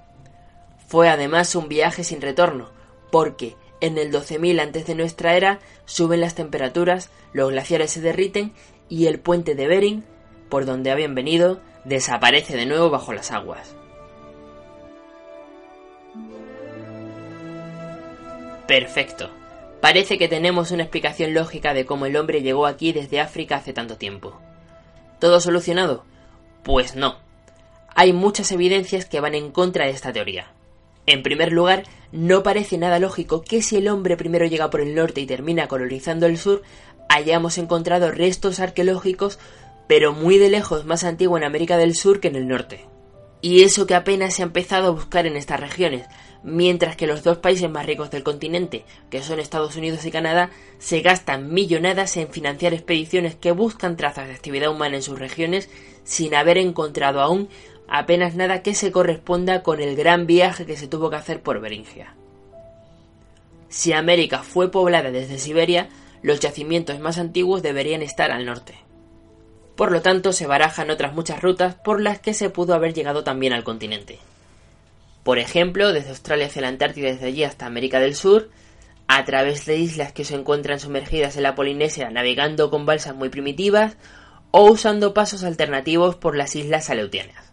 Fue 0.85 1.07
además 1.07 1.55
un 1.55 1.69
viaje 1.69 2.03
sin 2.03 2.19
retorno, 2.19 2.71
porque 3.09 3.55
en 3.79 3.97
el 3.97 4.11
12.000 4.11 4.59
antes 4.59 4.85
de 4.85 4.95
nuestra 4.95 5.37
era 5.37 5.61
suben 5.85 6.19
las 6.19 6.35
temperaturas, 6.35 7.09
los 7.31 7.51
glaciares 7.51 7.91
se 7.91 8.01
derriten 8.01 8.51
y 8.89 9.05
el 9.05 9.21
puente 9.21 9.55
de 9.55 9.67
Bering, 9.67 10.03
por 10.49 10.65
donde 10.65 10.91
habían 10.91 11.15
venido, 11.15 11.61
desaparece 11.85 12.57
de 12.57 12.65
nuevo 12.65 12.89
bajo 12.89 13.13
las 13.13 13.31
aguas. 13.31 13.77
Perfecto. 18.67 19.29
Parece 19.81 20.17
que 20.17 20.27
tenemos 20.27 20.71
una 20.71 20.83
explicación 20.83 21.33
lógica 21.33 21.73
de 21.73 21.85
cómo 21.85 22.05
el 22.05 22.17
hombre 22.17 22.41
llegó 22.41 22.65
aquí 22.65 22.91
desde 22.91 23.21
África 23.21 23.55
hace 23.55 23.73
tanto 23.73 23.97
tiempo. 23.97 24.39
¿Todo 25.19 25.39
solucionado? 25.39 26.03
Pues 26.63 26.95
no. 26.95 27.15
Hay 27.95 28.13
muchas 28.13 28.51
evidencias 28.51 29.05
que 29.05 29.19
van 29.19 29.35
en 29.35 29.51
contra 29.51 29.85
de 29.85 29.91
esta 29.91 30.11
teoría. 30.11 30.51
En 31.05 31.23
primer 31.23 31.53
lugar, 31.53 31.83
no 32.11 32.43
parece 32.43 32.77
nada 32.77 32.99
lógico 32.99 33.41
que 33.41 33.61
si 33.61 33.77
el 33.77 33.87
hombre 33.87 34.17
primero 34.17 34.45
llega 34.45 34.69
por 34.69 34.81
el 34.81 34.93
norte 34.93 35.21
y 35.21 35.25
termina 35.25 35.67
colonizando 35.67 36.25
el 36.25 36.37
sur, 36.37 36.63
hayamos 37.07 37.57
encontrado 37.57 38.11
restos 38.11 38.59
arqueológicos, 38.59 39.39
pero 39.87 40.11
muy 40.11 40.37
de 40.37 40.49
lejos 40.49 40.85
más 40.85 41.05
antiguos 41.05 41.39
en 41.39 41.45
América 41.45 41.77
del 41.77 41.95
Sur 41.95 42.19
que 42.19 42.27
en 42.27 42.35
el 42.35 42.47
norte. 42.47 42.85
Y 43.39 43.63
eso 43.63 43.87
que 43.87 43.95
apenas 43.95 44.33
se 44.33 44.41
ha 44.41 44.45
empezado 44.45 44.87
a 44.87 44.91
buscar 44.91 45.25
en 45.25 45.37
estas 45.37 45.59
regiones, 45.59 46.05
mientras 46.47 46.95
que 46.95 47.07
los 47.07 47.23
dos 47.23 47.39
países 47.39 47.69
más 47.69 47.85
ricos 47.85 48.09
del 48.09 48.23
continente, 48.23 48.85
que 49.09 49.21
son 49.21 49.39
Estados 49.39 49.75
Unidos 49.75 50.05
y 50.05 50.11
Canadá, 50.11 50.49
se 50.79 51.01
gastan 51.01 51.53
millonadas 51.53 52.15
en 52.15 52.29
financiar 52.29 52.73
expediciones 52.73 53.35
que 53.35 53.51
buscan 53.51 53.97
trazas 53.97 54.27
de 54.27 54.33
actividad 54.33 54.71
humana 54.71 54.95
en 54.95 55.01
sus 55.03 55.19
regiones 55.19 55.69
sin 56.05 56.33
haber 56.33 56.57
encontrado 56.57 57.19
aún 57.19 57.49
apenas 57.89 58.35
nada 58.35 58.63
que 58.63 58.73
se 58.73 58.93
corresponda 58.93 59.61
con 59.61 59.81
el 59.81 59.97
gran 59.97 60.25
viaje 60.25 60.65
que 60.65 60.77
se 60.77 60.87
tuvo 60.87 61.09
que 61.09 61.17
hacer 61.17 61.41
por 61.41 61.59
Beringia. 61.59 62.15
Si 63.67 63.91
América 63.91 64.41
fue 64.41 64.71
poblada 64.71 65.11
desde 65.11 65.39
Siberia, 65.39 65.89
los 66.21 66.39
yacimientos 66.39 66.99
más 67.01 67.17
antiguos 67.17 67.61
deberían 67.61 68.01
estar 68.01 68.31
al 68.31 68.45
norte. 68.45 68.75
Por 69.75 69.91
lo 69.91 70.01
tanto, 70.01 70.31
se 70.31 70.47
barajan 70.47 70.89
otras 70.91 71.13
muchas 71.13 71.41
rutas 71.41 71.75
por 71.75 72.01
las 72.01 72.19
que 72.19 72.33
se 72.33 72.49
pudo 72.49 72.73
haber 72.73 72.93
llegado 72.93 73.25
también 73.25 73.51
al 73.51 73.65
continente. 73.65 74.19
Por 75.27 75.39
ejemplo, 75.39 75.91
desde 75.91 76.11
Australia 76.11 76.45
hacia 76.45 76.61
la 76.61 76.69
Antártida 76.69 77.09
y 77.09 77.11
desde 77.11 77.25
allí 77.25 77.43
hasta 77.43 77.65
América 77.65 77.99
del 77.99 78.15
Sur, 78.15 78.49
a 79.09 79.25
través 79.25 79.65
de 79.65 79.75
islas 79.75 80.13
que 80.13 80.23
se 80.23 80.35
encuentran 80.35 80.79
sumergidas 80.79 81.35
en 81.35 81.43
la 81.43 81.53
Polinesia 81.53 82.09
navegando 82.09 82.69
con 82.69 82.85
balsas 82.85 83.13
muy 83.13 83.27
primitivas 83.27 83.97
o 84.51 84.71
usando 84.71 85.13
pasos 85.13 85.43
alternativos 85.43 86.15
por 86.15 86.37
las 86.37 86.55
islas 86.55 86.89
aleutianas. 86.89 87.51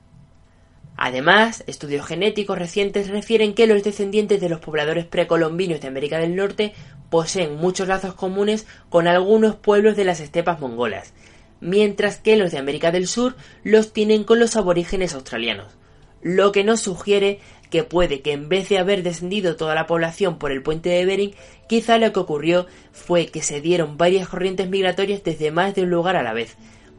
Además, 0.96 1.64
estudios 1.66 2.06
genéticos 2.06 2.56
recientes 2.56 3.08
refieren 3.08 3.54
que 3.54 3.66
los 3.66 3.82
descendientes 3.82 4.40
de 4.40 4.50
los 4.50 4.60
pobladores 4.60 5.06
precolombinos 5.06 5.80
de 5.80 5.88
América 5.88 6.18
del 6.18 6.36
Norte 6.36 6.74
poseen 7.10 7.56
muchos 7.56 7.88
lazos 7.88 8.14
comunes 8.14 8.68
con 8.88 9.08
algunos 9.08 9.56
pueblos 9.56 9.96
de 9.96 10.04
las 10.04 10.20
estepas 10.20 10.60
mongolas, 10.60 11.12
mientras 11.60 12.18
que 12.18 12.36
los 12.36 12.52
de 12.52 12.58
América 12.58 12.92
del 12.92 13.08
Sur 13.08 13.34
los 13.64 13.92
tienen 13.92 14.22
con 14.22 14.38
los 14.38 14.54
aborígenes 14.54 15.12
australianos, 15.12 15.76
lo 16.24 16.52
que 16.52 16.64
nos 16.64 16.80
sugiere 16.80 17.38
que 17.70 17.84
puede 17.84 18.22
que 18.22 18.32
en 18.32 18.48
vez 18.48 18.68
de 18.68 18.78
haber 18.78 19.02
descendido 19.02 19.56
toda 19.56 19.74
la 19.74 19.86
población 19.86 20.38
por 20.38 20.52
el 20.52 20.62
puente 20.62 20.88
de 20.88 21.04
Bering, 21.04 21.34
quizá 21.68 21.98
lo 21.98 22.12
que 22.12 22.20
ocurrió 22.20 22.66
fue 22.92 23.26
que 23.26 23.42
se 23.42 23.60
dieron 23.60 23.98
varias 23.98 24.28
corrientes 24.28 24.68
migratorias 24.68 25.22
desde 25.22 25.50
más 25.50 25.74
de 25.74 25.82
un 25.82 25.90
lugar 25.90 26.16
a 26.16 26.22
la 26.22 26.32
vez, 26.32 26.56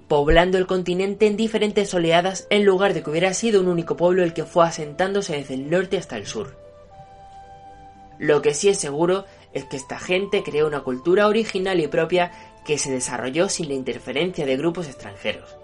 poblando 0.07 0.57
el 0.59 0.67
continente 0.67 1.25
en 1.25 1.37
diferentes 1.37 1.93
oleadas 1.93 2.45
en 2.51 2.65
lugar 2.65 2.93
de 2.93 3.01
que 3.01 3.09
hubiera 3.09 3.33
sido 3.33 3.61
un 3.61 3.67
único 3.67 3.97
pueblo 3.97 4.23
el 4.23 4.33
que 4.33 4.45
fue 4.45 4.65
asentándose 4.65 5.33
desde 5.33 5.55
el 5.55 5.69
norte 5.69 5.97
hasta 5.97 6.17
el 6.17 6.27
sur. 6.27 6.55
Lo 8.19 8.41
que 8.41 8.53
sí 8.53 8.69
es 8.69 8.77
seguro 8.77 9.25
es 9.53 9.65
que 9.65 9.77
esta 9.77 9.97
gente 9.97 10.43
creó 10.43 10.67
una 10.67 10.81
cultura 10.81 11.27
original 11.27 11.79
y 11.79 11.87
propia 11.87 12.31
que 12.63 12.77
se 12.77 12.91
desarrolló 12.91 13.49
sin 13.49 13.69
la 13.69 13.73
interferencia 13.73 14.45
de 14.45 14.57
grupos 14.57 14.87
extranjeros. 14.87 15.57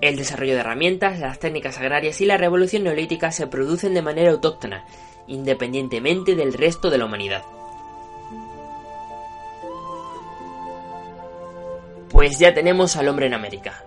El 0.00 0.16
desarrollo 0.16 0.54
de 0.54 0.60
herramientas, 0.60 1.18
las 1.18 1.38
técnicas 1.38 1.78
agrarias 1.78 2.20
y 2.20 2.26
la 2.26 2.36
revolución 2.36 2.84
neolítica 2.84 3.32
se 3.32 3.46
producen 3.46 3.94
de 3.94 4.02
manera 4.02 4.30
autóctona, 4.30 4.84
independientemente 5.26 6.34
del 6.34 6.52
resto 6.52 6.90
de 6.90 6.98
la 6.98 7.06
humanidad. 7.06 7.42
Pues 12.10 12.38
ya 12.38 12.52
tenemos 12.52 12.96
al 12.96 13.08
hombre 13.08 13.26
en 13.26 13.34
América. 13.34 13.84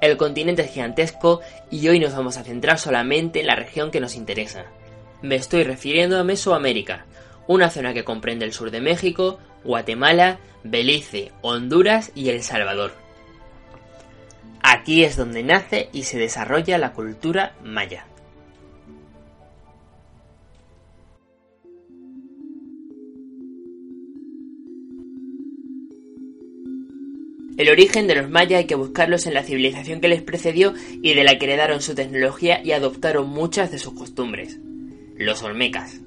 El 0.00 0.16
continente 0.16 0.62
es 0.62 0.70
gigantesco 0.70 1.40
y 1.70 1.88
hoy 1.88 1.98
nos 1.98 2.14
vamos 2.14 2.36
a 2.36 2.44
centrar 2.44 2.78
solamente 2.78 3.40
en 3.40 3.46
la 3.46 3.56
región 3.56 3.90
que 3.90 4.00
nos 4.00 4.16
interesa. 4.16 4.66
Me 5.22 5.34
estoy 5.34 5.64
refiriendo 5.64 6.18
a 6.18 6.24
Mesoamérica, 6.24 7.06
una 7.46 7.70
zona 7.70 7.94
que 7.94 8.04
comprende 8.04 8.44
el 8.44 8.52
sur 8.52 8.70
de 8.70 8.80
México, 8.80 9.38
Guatemala, 9.64 10.38
Belice, 10.62 11.32
Honduras 11.40 12.12
y 12.14 12.28
El 12.28 12.42
Salvador. 12.42 13.07
Aquí 14.62 15.04
es 15.04 15.16
donde 15.16 15.42
nace 15.42 15.88
y 15.92 16.04
se 16.04 16.18
desarrolla 16.18 16.78
la 16.78 16.92
cultura 16.92 17.54
maya. 17.62 18.06
El 27.58 27.70
origen 27.70 28.06
de 28.06 28.14
los 28.14 28.30
mayas 28.30 28.58
hay 28.58 28.66
que 28.66 28.76
buscarlos 28.76 29.26
en 29.26 29.34
la 29.34 29.42
civilización 29.42 30.00
que 30.00 30.06
les 30.06 30.22
precedió 30.22 30.74
y 31.02 31.14
de 31.14 31.24
la 31.24 31.38
que 31.38 31.46
heredaron 31.46 31.82
su 31.82 31.96
tecnología 31.96 32.62
y 32.62 32.70
adoptaron 32.70 33.28
muchas 33.28 33.72
de 33.72 33.80
sus 33.80 33.94
costumbres, 33.94 34.60
los 35.16 35.42
olmecas. 35.42 36.00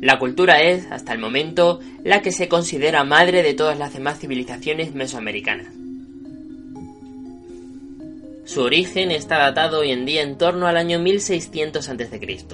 La 0.00 0.18
cultura 0.18 0.60
es, 0.60 0.90
hasta 0.90 1.12
el 1.12 1.20
momento, 1.20 1.78
la 2.02 2.22
que 2.22 2.32
se 2.32 2.48
considera 2.48 3.04
madre 3.04 3.44
de 3.44 3.54
todas 3.54 3.78
las 3.78 3.92
demás 3.94 4.18
civilizaciones 4.18 4.96
mesoamericanas. 4.96 5.81
Su 8.44 8.62
origen 8.62 9.12
está 9.12 9.38
datado 9.38 9.80
hoy 9.80 9.92
en 9.92 10.04
día 10.04 10.22
en 10.22 10.36
torno 10.36 10.66
al 10.66 10.76
año 10.76 10.98
1600 10.98 11.88
a.C. 11.88 12.46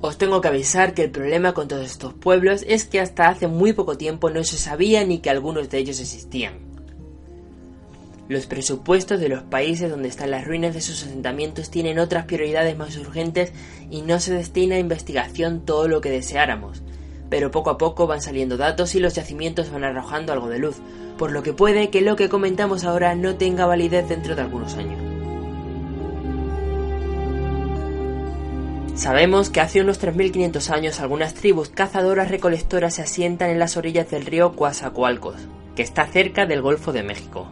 Os 0.00 0.16
tengo 0.16 0.40
que 0.40 0.48
avisar 0.48 0.94
que 0.94 1.02
el 1.02 1.10
problema 1.10 1.54
con 1.54 1.66
todos 1.66 1.84
estos 1.84 2.14
pueblos 2.14 2.64
es 2.68 2.84
que 2.84 3.00
hasta 3.00 3.28
hace 3.28 3.48
muy 3.48 3.72
poco 3.72 3.98
tiempo 3.98 4.30
no 4.30 4.44
se 4.44 4.56
sabía 4.56 5.04
ni 5.04 5.18
que 5.18 5.30
algunos 5.30 5.70
de 5.70 5.78
ellos 5.78 5.98
existían. 5.98 6.54
Los 8.28 8.46
presupuestos 8.46 9.18
de 9.18 9.28
los 9.28 9.42
países 9.42 9.90
donde 9.90 10.08
están 10.08 10.30
las 10.30 10.46
ruinas 10.46 10.74
de 10.74 10.82
sus 10.82 11.02
asentamientos 11.02 11.70
tienen 11.70 11.98
otras 11.98 12.26
prioridades 12.26 12.76
más 12.76 12.96
urgentes 12.96 13.52
y 13.90 14.02
no 14.02 14.20
se 14.20 14.34
destina 14.34 14.76
a 14.76 14.80
investigación 14.80 15.64
todo 15.64 15.88
lo 15.88 16.00
que 16.00 16.10
deseáramos, 16.10 16.82
pero 17.28 17.50
poco 17.50 17.70
a 17.70 17.78
poco 17.78 18.06
van 18.06 18.22
saliendo 18.22 18.56
datos 18.56 18.94
y 18.94 19.00
los 19.00 19.14
yacimientos 19.14 19.72
van 19.72 19.82
arrojando 19.82 20.32
algo 20.32 20.48
de 20.48 20.60
luz, 20.60 20.76
por 21.16 21.32
lo 21.32 21.42
que 21.42 21.54
puede 21.54 21.90
que 21.90 22.02
lo 22.02 22.14
que 22.14 22.28
comentamos 22.28 22.84
ahora 22.84 23.14
no 23.14 23.36
tenga 23.36 23.66
validez 23.66 24.08
dentro 24.08 24.36
de 24.36 24.42
algunos 24.42 24.76
años. 24.76 25.07
Sabemos 28.98 29.48
que 29.48 29.60
hace 29.60 29.80
unos 29.80 30.02
3.500 30.02 30.70
años 30.70 30.98
algunas 30.98 31.32
tribus 31.32 31.68
cazadoras 31.68 32.32
recolectoras 32.32 32.94
se 32.94 33.02
asientan 33.02 33.48
en 33.48 33.60
las 33.60 33.76
orillas 33.76 34.10
del 34.10 34.26
río 34.26 34.56
Coatzacoalcos, 34.56 35.36
que 35.76 35.82
está 35.82 36.04
cerca 36.06 36.46
del 36.46 36.62
Golfo 36.62 36.92
de 36.92 37.04
México. 37.04 37.48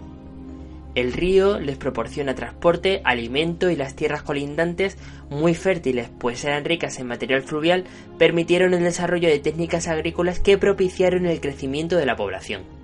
El 0.96 1.12
río 1.12 1.60
les 1.60 1.76
proporciona 1.76 2.34
transporte, 2.34 3.00
alimento 3.04 3.70
y 3.70 3.76
las 3.76 3.94
tierras 3.94 4.22
colindantes, 4.22 4.98
muy 5.30 5.54
fértiles 5.54 6.10
pues 6.18 6.44
eran 6.44 6.64
ricas 6.64 6.98
en 6.98 7.06
material 7.06 7.42
fluvial, 7.42 7.84
permitieron 8.18 8.74
el 8.74 8.82
desarrollo 8.82 9.28
de 9.28 9.38
técnicas 9.38 9.86
agrícolas 9.86 10.40
que 10.40 10.58
propiciaron 10.58 11.26
el 11.26 11.40
crecimiento 11.40 11.96
de 11.96 12.06
la 12.06 12.16
población. 12.16 12.75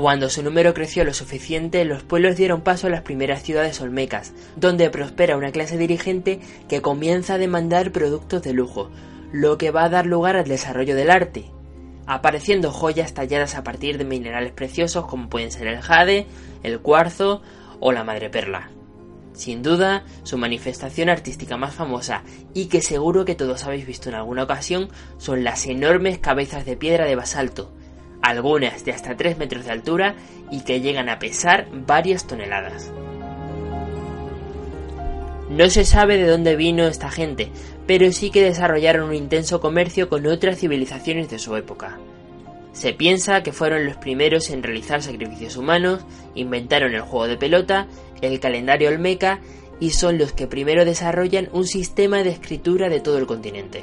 Cuando 0.00 0.30
su 0.30 0.42
número 0.42 0.72
creció 0.72 1.04
lo 1.04 1.12
suficiente, 1.12 1.84
los 1.84 2.02
pueblos 2.02 2.34
dieron 2.34 2.62
paso 2.62 2.86
a 2.86 2.90
las 2.90 3.02
primeras 3.02 3.42
ciudades 3.42 3.82
olmecas, 3.82 4.32
donde 4.56 4.88
prospera 4.88 5.36
una 5.36 5.52
clase 5.52 5.76
dirigente 5.76 6.40
que 6.70 6.80
comienza 6.80 7.34
a 7.34 7.38
demandar 7.38 7.92
productos 7.92 8.40
de 8.42 8.54
lujo, 8.54 8.90
lo 9.30 9.58
que 9.58 9.70
va 9.70 9.84
a 9.84 9.88
dar 9.90 10.06
lugar 10.06 10.36
al 10.36 10.48
desarrollo 10.48 10.96
del 10.96 11.10
arte, 11.10 11.50
apareciendo 12.06 12.72
joyas 12.72 13.12
talladas 13.12 13.56
a 13.56 13.62
partir 13.62 13.98
de 13.98 14.06
minerales 14.06 14.52
preciosos 14.52 15.04
como 15.04 15.28
pueden 15.28 15.52
ser 15.52 15.66
el 15.66 15.82
jade, 15.82 16.26
el 16.62 16.80
cuarzo 16.80 17.42
o 17.78 17.92
la 17.92 18.02
madreperla. 18.02 18.70
Sin 19.34 19.62
duda, 19.62 20.04
su 20.22 20.38
manifestación 20.38 21.10
artística 21.10 21.58
más 21.58 21.74
famosa 21.74 22.22
y 22.54 22.66
que 22.66 22.80
seguro 22.80 23.26
que 23.26 23.34
todos 23.34 23.64
habéis 23.64 23.86
visto 23.86 24.08
en 24.08 24.14
alguna 24.14 24.44
ocasión 24.44 24.88
son 25.18 25.44
las 25.44 25.66
enormes 25.66 26.18
cabezas 26.18 26.64
de 26.64 26.78
piedra 26.78 27.04
de 27.04 27.16
basalto, 27.16 27.70
algunas 28.22 28.84
de 28.84 28.92
hasta 28.92 29.16
3 29.16 29.38
metros 29.38 29.64
de 29.64 29.72
altura 29.72 30.14
y 30.50 30.62
que 30.62 30.80
llegan 30.80 31.08
a 31.08 31.18
pesar 31.18 31.66
varias 31.72 32.26
toneladas. 32.26 32.92
No 35.48 35.68
se 35.68 35.84
sabe 35.84 36.16
de 36.16 36.28
dónde 36.28 36.54
vino 36.54 36.86
esta 36.86 37.10
gente, 37.10 37.50
pero 37.86 38.12
sí 38.12 38.30
que 38.30 38.44
desarrollaron 38.44 39.08
un 39.08 39.14
intenso 39.16 39.60
comercio 39.60 40.08
con 40.08 40.26
otras 40.26 40.58
civilizaciones 40.58 41.28
de 41.28 41.40
su 41.40 41.56
época. 41.56 41.98
Se 42.72 42.92
piensa 42.92 43.42
que 43.42 43.52
fueron 43.52 43.84
los 43.84 43.96
primeros 43.96 44.48
en 44.50 44.62
realizar 44.62 45.02
sacrificios 45.02 45.56
humanos, 45.56 46.04
inventaron 46.36 46.94
el 46.94 47.00
juego 47.00 47.26
de 47.26 47.36
pelota, 47.36 47.88
el 48.22 48.38
calendario 48.38 48.90
olmeca 48.90 49.40
y 49.80 49.90
son 49.90 50.18
los 50.18 50.32
que 50.32 50.46
primero 50.46 50.84
desarrollan 50.84 51.48
un 51.52 51.66
sistema 51.66 52.22
de 52.22 52.30
escritura 52.30 52.88
de 52.88 53.00
todo 53.00 53.18
el 53.18 53.26
continente. 53.26 53.82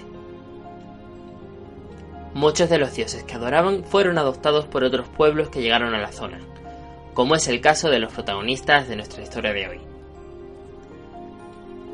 Muchos 2.38 2.70
de 2.70 2.78
los 2.78 2.94
dioses 2.94 3.24
que 3.24 3.34
adoraban 3.34 3.84
fueron 3.84 4.20
adoptados 4.20 4.68
por 4.68 4.84
otros 4.84 5.08
pueblos 5.08 5.50
que 5.50 5.60
llegaron 5.60 5.96
a 5.96 6.00
la 6.00 6.12
zona, 6.12 6.38
como 7.16 7.34
es 7.34 7.48
el 7.48 7.62
caso 7.62 7.90
de 7.90 7.98
los 7.98 8.14
protagonistas 8.14 8.88
de 8.88 8.96
nuestra 8.96 9.24
historia 9.24 9.54
de 9.54 9.68
hoy. 9.68 9.80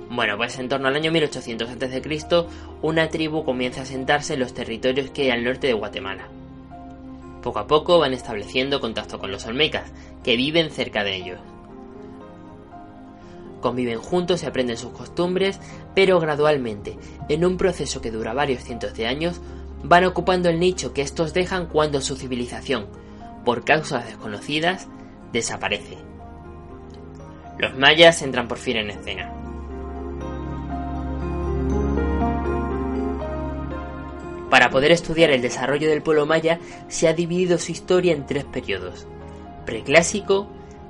Bueno, 0.09 0.35
pues 0.35 0.59
en 0.59 0.67
torno 0.67 0.89
al 0.89 0.97
año 0.97 1.13
1800 1.13 1.69
a.C., 1.69 2.45
una 2.81 3.07
tribu 3.07 3.45
comienza 3.45 3.83
a 3.83 3.85
sentarse 3.85 4.33
en 4.33 4.41
los 4.41 4.53
territorios 4.53 5.11
que 5.11 5.21
hay 5.21 5.29
al 5.29 5.45
norte 5.45 5.67
de 5.67 5.73
Guatemala. 5.73 6.27
Poco 7.41 7.59
a 7.59 7.67
poco 7.67 7.99
van 7.99 8.13
estableciendo 8.13 8.81
contacto 8.81 9.19
con 9.19 9.31
los 9.31 9.45
olmecas, 9.45 9.93
que 10.25 10.35
viven 10.35 10.71
cerca 10.71 11.05
de 11.05 11.15
ellos. 11.15 11.39
Conviven 13.61 13.99
juntos 13.99 14.43
y 14.43 14.45
aprenden 14.45 14.75
sus 14.75 14.91
costumbres, 14.91 15.61
pero 15.95 16.19
gradualmente, 16.19 16.97
en 17.29 17.45
un 17.45 17.55
proceso 17.55 18.01
que 18.01 18.11
dura 18.11 18.33
varios 18.33 18.61
cientos 18.65 18.93
de 18.93 19.07
años, 19.07 19.39
van 19.83 20.05
ocupando 20.05 20.49
el 20.49 20.59
nicho 20.59 20.93
que 20.93 21.01
estos 21.01 21.33
dejan 21.33 21.67
cuando 21.67 22.01
su 22.01 22.15
civilización, 22.15 22.87
por 23.45 23.65
causas 23.65 24.05
desconocidas, 24.05 24.87
desaparece. 25.31 25.97
Los 27.59 27.77
mayas 27.77 28.21
entran 28.21 28.47
por 28.47 28.57
fin 28.57 28.77
en 28.77 28.89
escena. 28.89 29.31
Para 34.49 34.69
poder 34.69 34.91
estudiar 34.91 35.31
el 35.31 35.41
desarrollo 35.41 35.89
del 35.89 36.03
pueblo 36.03 36.25
maya 36.25 36.59
se 36.87 37.07
ha 37.07 37.13
dividido 37.13 37.57
su 37.57 37.71
historia 37.71 38.13
en 38.13 38.25
tres 38.25 38.45
periodos, 38.45 39.07
preclásico, 39.65 40.47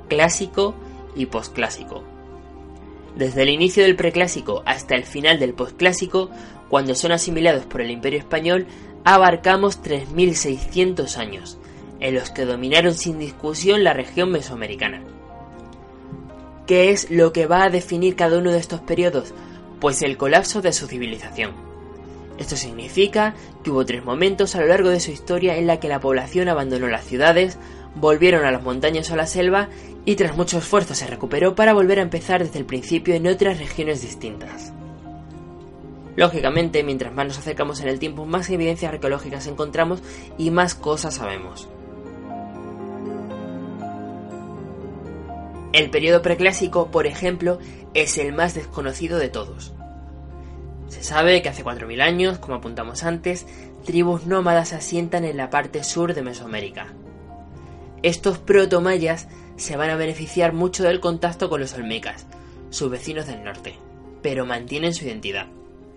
clásico 0.09 0.75
y 1.15 1.27
posclásico. 1.27 2.03
Desde 3.15 3.43
el 3.43 3.49
inicio 3.49 3.83
del 3.83 3.95
preclásico 3.95 4.63
hasta 4.65 4.95
el 4.95 5.05
final 5.05 5.39
del 5.39 5.53
posclásico 5.53 6.29
cuando 6.73 6.95
son 6.95 7.11
asimilados 7.11 7.67
por 7.67 7.81
el 7.81 7.91
Imperio 7.91 8.17
Español, 8.17 8.65
abarcamos 9.03 9.83
3.600 9.83 11.17
años, 11.17 11.59
en 11.99 12.15
los 12.15 12.31
que 12.31 12.45
dominaron 12.45 12.95
sin 12.95 13.19
discusión 13.19 13.83
la 13.83 13.93
región 13.93 14.31
mesoamericana. 14.31 15.03
¿Qué 16.65 16.89
es 16.89 17.11
lo 17.11 17.31
que 17.31 17.45
va 17.45 17.63
a 17.63 17.69
definir 17.69 18.15
cada 18.15 18.39
uno 18.39 18.51
de 18.51 18.57
estos 18.57 18.81
periodos? 18.81 19.35
Pues 19.79 20.01
el 20.01 20.17
colapso 20.17 20.63
de 20.63 20.73
su 20.73 20.87
civilización. 20.87 21.51
Esto 22.39 22.55
significa 22.55 23.35
que 23.63 23.69
hubo 23.69 23.85
tres 23.85 24.03
momentos 24.03 24.55
a 24.55 24.61
lo 24.61 24.65
largo 24.65 24.89
de 24.89 24.99
su 24.99 25.11
historia 25.11 25.57
en 25.57 25.67
la 25.67 25.79
que 25.79 25.89
la 25.89 25.99
población 25.99 26.49
abandonó 26.49 26.87
las 26.87 27.05
ciudades, 27.05 27.59
volvieron 27.93 28.45
a 28.45 28.51
las 28.51 28.63
montañas 28.63 29.11
o 29.11 29.13
a 29.13 29.17
la 29.17 29.27
selva 29.27 29.69
y 30.05 30.15
tras 30.15 30.35
mucho 30.35 30.57
esfuerzo 30.57 30.95
se 30.95 31.05
recuperó 31.05 31.53
para 31.53 31.73
volver 31.73 31.99
a 31.99 32.01
empezar 32.01 32.43
desde 32.43 32.57
el 32.57 32.65
principio 32.65 33.13
en 33.13 33.27
otras 33.27 33.59
regiones 33.59 34.01
distintas. 34.01 34.73
Lógicamente, 36.15 36.83
mientras 36.83 37.13
más 37.13 37.27
nos 37.27 37.39
acercamos 37.39 37.81
en 37.81 37.87
el 37.87 37.99
tiempo, 37.99 38.25
más 38.25 38.49
evidencias 38.49 38.93
arqueológicas 38.93 39.47
encontramos 39.47 40.01
y 40.37 40.51
más 40.51 40.75
cosas 40.75 41.15
sabemos. 41.15 41.67
El 45.73 45.89
periodo 45.89 46.21
preclásico, 46.21 46.91
por 46.91 47.07
ejemplo, 47.07 47.57
es 47.95 48.19
el 48.19 48.31
más 48.31 48.53
desconocido 48.53 49.17
de 49.17 49.29
todos. 49.29 49.73
Se 50.87 51.03
sabe 51.03 51.41
que 51.41 51.49
hace 51.49 51.63
4.000 51.65 52.01
años, 52.01 52.37
como 52.37 52.55
apuntamos 52.55 53.03
antes, 53.03 53.47
tribus 53.83 54.27
nómadas 54.27 54.69
se 54.69 54.75
asientan 54.75 55.25
en 55.25 55.37
la 55.37 55.49
parte 55.49 55.83
sur 55.83 56.13
de 56.13 56.21
Mesoamérica. 56.21 56.93
Estos 58.03 58.37
proto-mayas 58.37 59.27
se 59.55 59.75
van 59.75 59.89
a 59.89 59.95
beneficiar 59.95 60.53
mucho 60.53 60.83
del 60.83 60.99
contacto 60.99 61.49
con 61.49 61.61
los 61.61 61.73
olmecas, 61.73 62.27
sus 62.69 62.91
vecinos 62.91 63.25
del 63.25 63.43
norte, 63.43 63.73
pero 64.21 64.45
mantienen 64.45 64.93
su 64.93 65.05
identidad. 65.05 65.47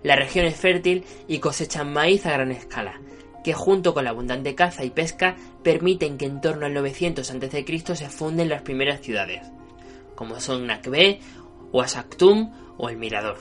La 0.07 0.15
región 0.15 0.45
es 0.45 0.55
fértil 0.55 1.03
y 1.27 1.39
cosechan 1.39 1.91
maíz 1.91 2.25
a 2.25 2.31
gran 2.31 2.49
escala, 2.53 3.01
que 3.43 3.51
junto 3.51 3.93
con 3.93 4.05
la 4.05 4.11
abundante 4.11 4.55
caza 4.55 4.85
y 4.85 4.89
pesca 4.89 5.35
permiten 5.63 6.17
que 6.17 6.23
en 6.23 6.39
torno 6.39 6.65
al 6.65 6.73
900 6.73 7.29
a.C. 7.29 7.83
se 7.93 8.09
funden 8.09 8.47
las 8.47 8.61
primeras 8.61 9.01
ciudades, 9.01 9.45
como 10.15 10.39
son 10.39 10.65
Nakbe, 10.65 11.19
o 11.73 11.81
Asaktum 11.81 12.53
o 12.77 12.87
El 12.87 12.95
Mirador. 12.95 13.37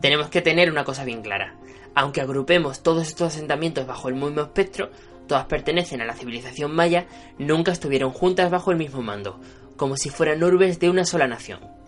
Tenemos 0.00 0.30
que 0.30 0.40
tener 0.40 0.70
una 0.70 0.84
cosa 0.84 1.04
bien 1.04 1.20
clara. 1.20 1.54
Aunque 1.94 2.22
agrupemos 2.22 2.82
todos 2.82 3.06
estos 3.06 3.34
asentamientos 3.34 3.86
bajo 3.86 4.08
el 4.08 4.14
mismo 4.14 4.40
espectro, 4.40 4.88
todas 5.28 5.44
pertenecen 5.44 6.00
a 6.00 6.06
la 6.06 6.14
civilización 6.14 6.74
maya, 6.74 7.04
nunca 7.38 7.72
estuvieron 7.72 8.10
juntas 8.10 8.50
bajo 8.50 8.70
el 8.70 8.78
mismo 8.78 9.02
mando, 9.02 9.38
como 9.76 9.98
si 9.98 10.08
fueran 10.08 10.42
urbes 10.42 10.80
de 10.80 10.88
una 10.88 11.04
sola 11.04 11.26
nación. 11.28 11.83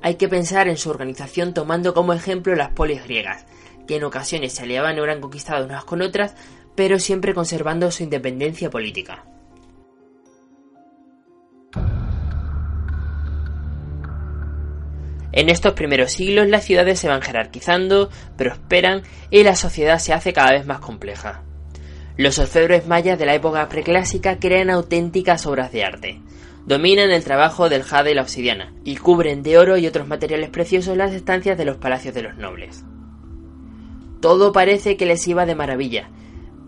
Hay 0.00 0.14
que 0.14 0.28
pensar 0.28 0.68
en 0.68 0.76
su 0.76 0.90
organización 0.90 1.54
tomando 1.54 1.94
como 1.94 2.12
ejemplo 2.12 2.54
las 2.54 2.70
polis 2.70 3.02
griegas, 3.04 3.46
que 3.86 3.96
en 3.96 4.04
ocasiones 4.04 4.52
se 4.52 4.62
aliaban 4.62 4.98
o 4.98 5.04
eran 5.04 5.20
conquistadas 5.20 5.64
unas 5.64 5.84
con 5.84 6.02
otras, 6.02 6.34
pero 6.74 6.98
siempre 6.98 7.34
conservando 7.34 7.90
su 7.90 8.04
independencia 8.04 8.70
política. 8.70 9.24
En 15.32 15.48
estos 15.50 15.74
primeros 15.74 16.12
siglos 16.12 16.48
las 16.48 16.64
ciudades 16.64 16.98
se 16.98 17.08
van 17.08 17.20
jerarquizando, 17.20 18.10
prosperan 18.36 19.02
y 19.30 19.42
la 19.42 19.56
sociedad 19.56 19.98
se 19.98 20.12
hace 20.12 20.32
cada 20.32 20.52
vez 20.52 20.66
más 20.66 20.80
compleja. 20.80 21.42
Los 22.16 22.38
orfebres 22.38 22.86
mayas 22.86 23.18
de 23.18 23.26
la 23.26 23.34
época 23.34 23.68
preclásica 23.68 24.38
crean 24.38 24.70
auténticas 24.70 25.46
obras 25.46 25.70
de 25.70 25.84
arte. 25.84 26.20
Dominan 26.68 27.10
el 27.10 27.24
trabajo 27.24 27.70
del 27.70 27.82
jade 27.82 28.10
y 28.10 28.14
la 28.14 28.20
obsidiana, 28.20 28.74
y 28.84 28.96
cubren 28.98 29.42
de 29.42 29.56
oro 29.56 29.78
y 29.78 29.86
otros 29.86 30.06
materiales 30.06 30.50
preciosos 30.50 30.98
las 30.98 31.14
estancias 31.14 31.56
de 31.56 31.64
los 31.64 31.78
palacios 31.78 32.14
de 32.14 32.20
los 32.20 32.36
nobles. 32.36 32.84
Todo 34.20 34.52
parece 34.52 34.98
que 34.98 35.06
les 35.06 35.26
iba 35.26 35.46
de 35.46 35.54
maravilla, 35.54 36.10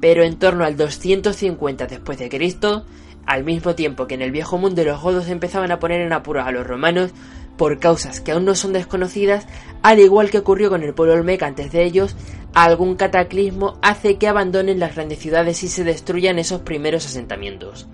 pero 0.00 0.22
en 0.22 0.38
torno 0.38 0.64
al 0.64 0.78
250 0.78 1.86
después 1.86 2.18
de 2.18 2.30
Cristo, 2.30 2.86
al 3.26 3.44
mismo 3.44 3.74
tiempo 3.74 4.06
que 4.06 4.14
en 4.14 4.22
el 4.22 4.30
viejo 4.30 4.56
mundo 4.56 4.82
los 4.84 5.02
godos 5.02 5.28
empezaban 5.28 5.70
a 5.70 5.78
poner 5.80 6.00
en 6.00 6.14
apuros 6.14 6.46
a 6.46 6.50
los 6.50 6.66
romanos 6.66 7.10
por 7.58 7.78
causas 7.78 8.22
que 8.22 8.32
aún 8.32 8.46
no 8.46 8.54
son 8.54 8.72
desconocidas, 8.72 9.46
al 9.82 9.98
igual 9.98 10.30
que 10.30 10.38
ocurrió 10.38 10.70
con 10.70 10.82
el 10.82 10.94
pueblo 10.94 11.12
olmeca 11.12 11.46
antes 11.46 11.72
de 11.72 11.84
ellos, 11.84 12.16
algún 12.54 12.96
cataclismo 12.96 13.78
hace 13.82 14.16
que 14.16 14.28
abandonen 14.28 14.78
las 14.78 14.94
grandes 14.94 15.18
ciudades 15.18 15.62
y 15.62 15.68
se 15.68 15.84
destruyan 15.84 16.38
esos 16.38 16.62
primeros 16.62 17.04
asentamientos. 17.04 17.86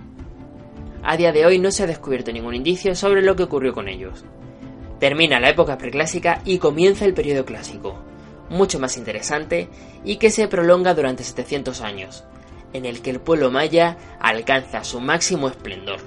A 1.03 1.17
día 1.17 1.31
de 1.31 1.45
hoy 1.45 1.59
no 1.59 1.71
se 1.71 1.83
ha 1.83 1.87
descubierto 1.87 2.31
ningún 2.31 2.55
indicio 2.55 2.95
sobre 2.95 3.21
lo 3.21 3.35
que 3.35 3.43
ocurrió 3.43 3.73
con 3.73 3.87
ellos. 3.87 4.25
Termina 4.99 5.39
la 5.39 5.49
época 5.49 5.77
preclásica 5.77 6.41
y 6.43 6.57
comienza 6.57 7.05
el 7.05 7.13
periodo 7.13 7.45
clásico, 7.45 7.97
mucho 8.49 8.79
más 8.79 8.97
interesante 8.97 9.69
y 10.03 10.17
que 10.17 10.31
se 10.31 10.47
prolonga 10.47 10.93
durante 10.93 11.23
700 11.23 11.81
años, 11.81 12.23
en 12.73 12.85
el 12.85 13.01
que 13.01 13.11
el 13.11 13.19
pueblo 13.19 13.51
maya 13.51 13.97
alcanza 14.19 14.83
su 14.83 14.99
máximo 14.99 15.47
esplendor. 15.47 15.99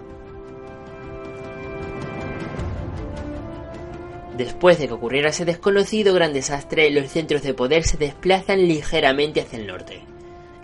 Después 4.37 4.79
de 4.79 4.89
que 4.89 4.95
ocurriera 4.95 5.29
ese 5.29 5.45
desconocido 5.45 6.15
gran 6.15 6.33
desastre, 6.33 6.91
los 6.91 7.11
centros 7.11 7.43
de 7.43 7.53
poder 7.53 7.85
se 7.85 7.99
desplazan 7.99 8.67
ligeramente 8.67 9.43
hacia 9.43 9.59
el 9.59 9.67
norte. 9.67 10.03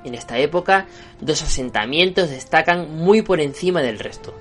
En 0.06 0.14
esta 0.14 0.38
época, 0.38 0.86
dos 1.20 1.42
asentamientos 1.42 2.30
destacan 2.30 2.96
muy 2.96 3.22
por 3.22 3.40
encima 3.40 3.82
del 3.82 3.98
resto. 3.98 4.32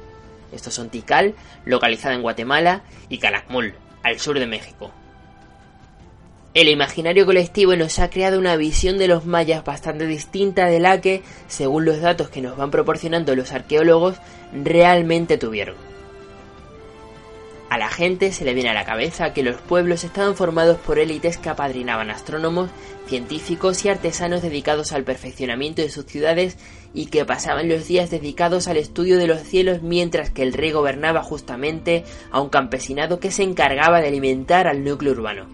Estos 0.52 0.76
son 0.76 0.92
Tikal, 0.92 1.34
localizada 1.66 2.14
en 2.14 2.22
Guatemala, 2.22 2.84
y 3.10 3.18
Calakmul, 3.18 3.74
al 4.04 4.20
sur 4.20 4.38
de 4.38 4.46
México. 4.46 4.92
El 6.54 6.70
imaginario 6.70 7.26
colectivo 7.26 7.76
nos 7.76 7.98
ha 7.98 8.12
creado 8.12 8.38
una 8.38 8.56
visión 8.58 9.00
de 9.00 9.08
los 9.08 9.26
mayas 9.26 9.66
bastante 9.66 10.06
distinta 10.06 10.68
de 10.68 10.80
la 10.80 11.02
que, 11.02 11.24
según 11.48 11.84
los 11.84 12.00
datos 12.00 12.30
que 12.30 12.42
nos 12.42 12.56
van 12.56 12.70
proporcionando 12.70 13.36
los 13.36 13.52
arqueólogos, 13.52 14.18
realmente 14.54 15.40
tuvieron. 15.40 15.76
A 17.72 17.80
la 17.80 17.90
gente 17.90 18.32
se 18.32 18.46
le 18.46 18.54
viene 18.54 18.70
a 18.70 18.76
la 18.76 18.86
cabeza 18.86 19.34
que 19.34 19.42
los 19.42 19.58
pueblos 19.58 20.04
estaban 20.04 20.36
formados 20.36 20.78
por 20.78 21.00
élites 21.00 21.38
que 21.38 21.50
apadrinaban 21.50 22.12
astrónomos, 22.12 22.70
científicos 23.08 23.84
y 23.86 23.90
artesanos 23.90 24.42
dedicados 24.42 24.92
al 24.92 25.04
perfeccionamiento 25.04 25.82
de 25.82 25.90
sus 25.90 26.06
ciudades 26.06 26.58
y 26.94 27.08
que 27.08 27.26
pasaban 27.26 27.70
los 27.70 27.88
días 27.88 28.10
dedicados 28.10 28.68
al 28.68 28.78
estudio 28.78 29.18
de 29.18 29.28
los 29.28 29.42
cielos 29.42 29.82
mientras 29.82 30.30
que 30.30 30.44
el 30.44 30.54
rey 30.54 30.72
gobernaba 30.72 31.22
justamente 31.24 32.04
a 32.32 32.42
un 32.42 32.50
campesinado 32.50 33.20
que 33.20 33.32
se 33.32 33.44
encargaba 33.44 34.02
de 34.02 34.08
alimentar 34.08 34.68
al 34.68 34.84
núcleo 34.84 35.14
urbano, 35.14 35.46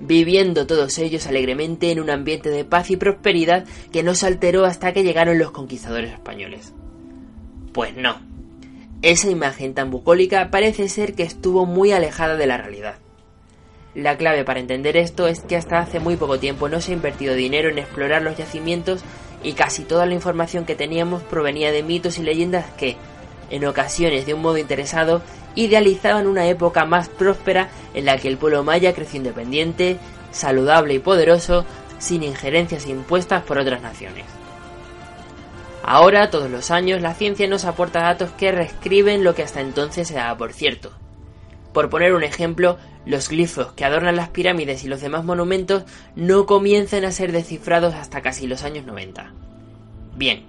viviendo 0.00 0.66
todos 0.66 0.98
ellos 0.98 1.26
alegremente 1.26 1.90
en 1.90 2.00
un 2.00 2.10
ambiente 2.10 2.50
de 2.50 2.64
paz 2.64 2.90
y 2.90 2.96
prosperidad 2.96 3.64
que 3.92 4.02
no 4.02 4.14
se 4.14 4.26
alteró 4.26 4.64
hasta 4.64 4.92
que 4.92 5.04
llegaron 5.04 5.38
los 5.38 5.52
conquistadores 5.52 6.12
españoles. 6.12 6.74
Pues 7.72 7.94
no, 7.96 8.18
esa 9.02 9.30
imagen 9.30 9.74
tan 9.74 9.90
bucólica 9.90 10.50
parece 10.50 10.88
ser 10.88 11.14
que 11.14 11.22
estuvo 11.22 11.64
muy 11.64 11.92
alejada 11.92 12.36
de 12.36 12.46
la 12.46 12.58
realidad. 12.58 12.96
La 13.94 14.16
clave 14.16 14.44
para 14.44 14.60
entender 14.60 14.96
esto 14.96 15.26
es 15.26 15.40
que 15.40 15.56
hasta 15.56 15.78
hace 15.78 15.98
muy 15.98 16.16
poco 16.16 16.38
tiempo 16.38 16.68
no 16.68 16.80
se 16.80 16.92
ha 16.92 16.94
invertido 16.94 17.34
dinero 17.34 17.68
en 17.68 17.78
explorar 17.78 18.22
los 18.22 18.36
yacimientos 18.36 19.02
y 19.42 19.54
casi 19.54 19.84
toda 19.84 20.06
la 20.06 20.14
información 20.14 20.64
que 20.64 20.76
teníamos 20.76 21.22
provenía 21.22 21.72
de 21.72 21.82
mitos 21.82 22.18
y 22.18 22.22
leyendas 22.22 22.66
que, 22.76 22.96
en 23.50 23.64
ocasiones 23.64 24.26
de 24.26 24.34
un 24.34 24.42
modo 24.42 24.58
interesado, 24.58 25.22
idealizaban 25.56 26.28
una 26.28 26.46
época 26.46 26.84
más 26.84 27.08
próspera 27.08 27.68
en 27.94 28.04
la 28.04 28.16
que 28.18 28.28
el 28.28 28.38
pueblo 28.38 28.62
maya 28.62 28.94
creció 28.94 29.18
independiente, 29.18 29.98
saludable 30.30 30.94
y 30.94 30.98
poderoso, 31.00 31.64
sin 31.98 32.22
injerencias 32.22 32.86
impuestas 32.86 33.42
por 33.42 33.58
otras 33.58 33.82
naciones. 33.82 34.24
Ahora, 35.82 36.30
todos 36.30 36.50
los 36.50 36.70
años, 36.70 37.00
la 37.00 37.14
ciencia 37.14 37.48
nos 37.48 37.64
aporta 37.64 38.00
datos 38.00 38.30
que 38.38 38.52
reescriben 38.52 39.24
lo 39.24 39.34
que 39.34 39.42
hasta 39.42 39.60
entonces 39.60 40.06
se 40.06 40.14
daba 40.14 40.36
por 40.38 40.52
cierto. 40.52 40.92
Por 41.72 41.90
poner 41.90 42.14
un 42.14 42.22
ejemplo, 42.22 42.78
los 43.06 43.28
glifos 43.28 43.72
que 43.72 43.84
adornan 43.84 44.16
las 44.16 44.28
pirámides 44.28 44.84
y 44.84 44.88
los 44.88 45.00
demás 45.00 45.24
monumentos 45.24 45.84
no 46.16 46.46
comienzan 46.46 47.04
a 47.04 47.12
ser 47.12 47.32
descifrados 47.32 47.94
hasta 47.94 48.20
casi 48.20 48.46
los 48.46 48.62
años 48.62 48.86
90. 48.86 49.32
Bien, 50.16 50.44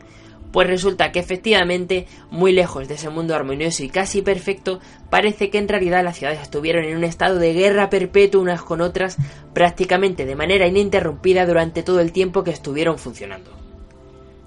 pues 0.51 0.67
resulta 0.67 1.11
que 1.11 1.19
efectivamente, 1.19 2.07
muy 2.29 2.51
lejos 2.51 2.87
de 2.87 2.95
ese 2.95 3.09
mundo 3.09 3.35
armonioso 3.35 3.83
y 3.83 3.89
casi 3.89 4.21
perfecto, 4.21 4.79
parece 5.09 5.49
que 5.49 5.57
en 5.57 5.69
realidad 5.69 6.03
las 6.03 6.17
ciudades 6.17 6.41
estuvieron 6.41 6.83
en 6.83 6.97
un 6.97 7.03
estado 7.03 7.39
de 7.39 7.53
guerra 7.53 7.89
perpetua 7.89 8.41
unas 8.41 8.61
con 8.61 8.81
otras 8.81 9.17
prácticamente 9.53 10.25
de 10.25 10.35
manera 10.35 10.67
ininterrumpida 10.67 11.45
durante 11.45 11.83
todo 11.83 12.01
el 12.01 12.11
tiempo 12.11 12.43
que 12.43 12.51
estuvieron 12.51 12.97
funcionando. 12.97 13.60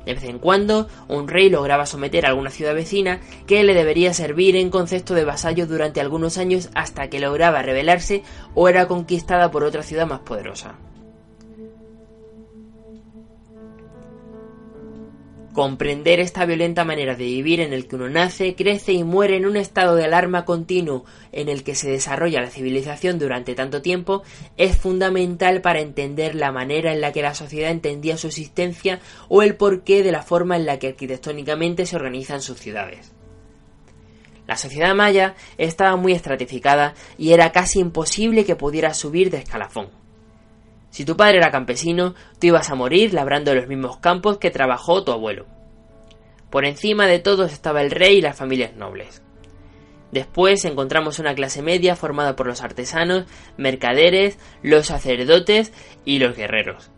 De 0.06 0.14
vez 0.14 0.24
en 0.24 0.38
cuando, 0.38 0.88
un 1.08 1.28
rey 1.28 1.50
lograba 1.50 1.86
someter 1.86 2.26
a 2.26 2.30
alguna 2.30 2.50
ciudad 2.50 2.74
vecina 2.74 3.20
que 3.46 3.62
le 3.64 3.74
debería 3.74 4.12
servir 4.14 4.56
en 4.56 4.70
concepto 4.70 5.14
de 5.14 5.24
vasallo 5.24 5.66
durante 5.66 6.00
algunos 6.00 6.38
años 6.38 6.70
hasta 6.74 7.08
que 7.08 7.20
lograba 7.20 7.62
rebelarse 7.62 8.22
o 8.54 8.68
era 8.68 8.86
conquistada 8.86 9.50
por 9.50 9.64
otra 9.64 9.82
ciudad 9.82 10.06
más 10.06 10.20
poderosa. 10.20 10.74
Comprender 15.54 16.18
esta 16.18 16.46
violenta 16.46 16.84
manera 16.84 17.14
de 17.14 17.26
vivir 17.26 17.60
en 17.60 17.72
el 17.72 17.86
que 17.86 17.94
uno 17.94 18.08
nace, 18.08 18.56
crece 18.56 18.92
y 18.92 19.04
muere 19.04 19.36
en 19.36 19.46
un 19.46 19.56
estado 19.56 19.94
de 19.94 20.02
alarma 20.02 20.44
continuo 20.44 21.04
en 21.30 21.48
el 21.48 21.62
que 21.62 21.76
se 21.76 21.88
desarrolla 21.88 22.40
la 22.40 22.50
civilización 22.50 23.20
durante 23.20 23.54
tanto 23.54 23.80
tiempo 23.80 24.24
es 24.56 24.76
fundamental 24.76 25.60
para 25.60 25.78
entender 25.78 26.34
la 26.34 26.50
manera 26.50 26.92
en 26.92 27.00
la 27.00 27.12
que 27.12 27.22
la 27.22 27.36
sociedad 27.36 27.70
entendía 27.70 28.16
su 28.16 28.26
existencia 28.26 28.98
o 29.28 29.42
el 29.42 29.54
porqué 29.54 30.02
de 30.02 30.10
la 30.10 30.24
forma 30.24 30.56
en 30.56 30.66
la 30.66 30.80
que 30.80 30.88
arquitectónicamente 30.88 31.86
se 31.86 31.94
organizan 31.94 32.42
sus 32.42 32.58
ciudades. 32.58 33.12
La 34.48 34.56
sociedad 34.56 34.92
maya 34.92 35.36
estaba 35.56 35.94
muy 35.94 36.14
estratificada 36.14 36.94
y 37.16 37.32
era 37.32 37.52
casi 37.52 37.78
imposible 37.78 38.44
que 38.44 38.56
pudiera 38.56 38.92
subir 38.92 39.30
de 39.30 39.38
escalafón. 39.38 40.03
Si 40.94 41.04
tu 41.04 41.16
padre 41.16 41.38
era 41.38 41.50
campesino, 41.50 42.14
tú 42.38 42.46
ibas 42.46 42.70
a 42.70 42.76
morir 42.76 43.14
labrando 43.14 43.52
los 43.52 43.66
mismos 43.66 43.96
campos 43.96 44.38
que 44.38 44.52
trabajó 44.52 45.02
tu 45.02 45.10
abuelo. 45.10 45.44
Por 46.50 46.64
encima 46.64 47.08
de 47.08 47.18
todos 47.18 47.52
estaba 47.52 47.82
el 47.82 47.90
rey 47.90 48.18
y 48.18 48.20
las 48.20 48.36
familias 48.36 48.76
nobles. 48.76 49.20
Después 50.12 50.64
encontramos 50.64 51.18
una 51.18 51.34
clase 51.34 51.62
media 51.62 51.96
formada 51.96 52.36
por 52.36 52.46
los 52.46 52.62
artesanos, 52.62 53.24
mercaderes, 53.56 54.38
los 54.62 54.86
sacerdotes 54.86 55.72
y 56.04 56.20
los 56.20 56.36
guerreros. 56.36 56.92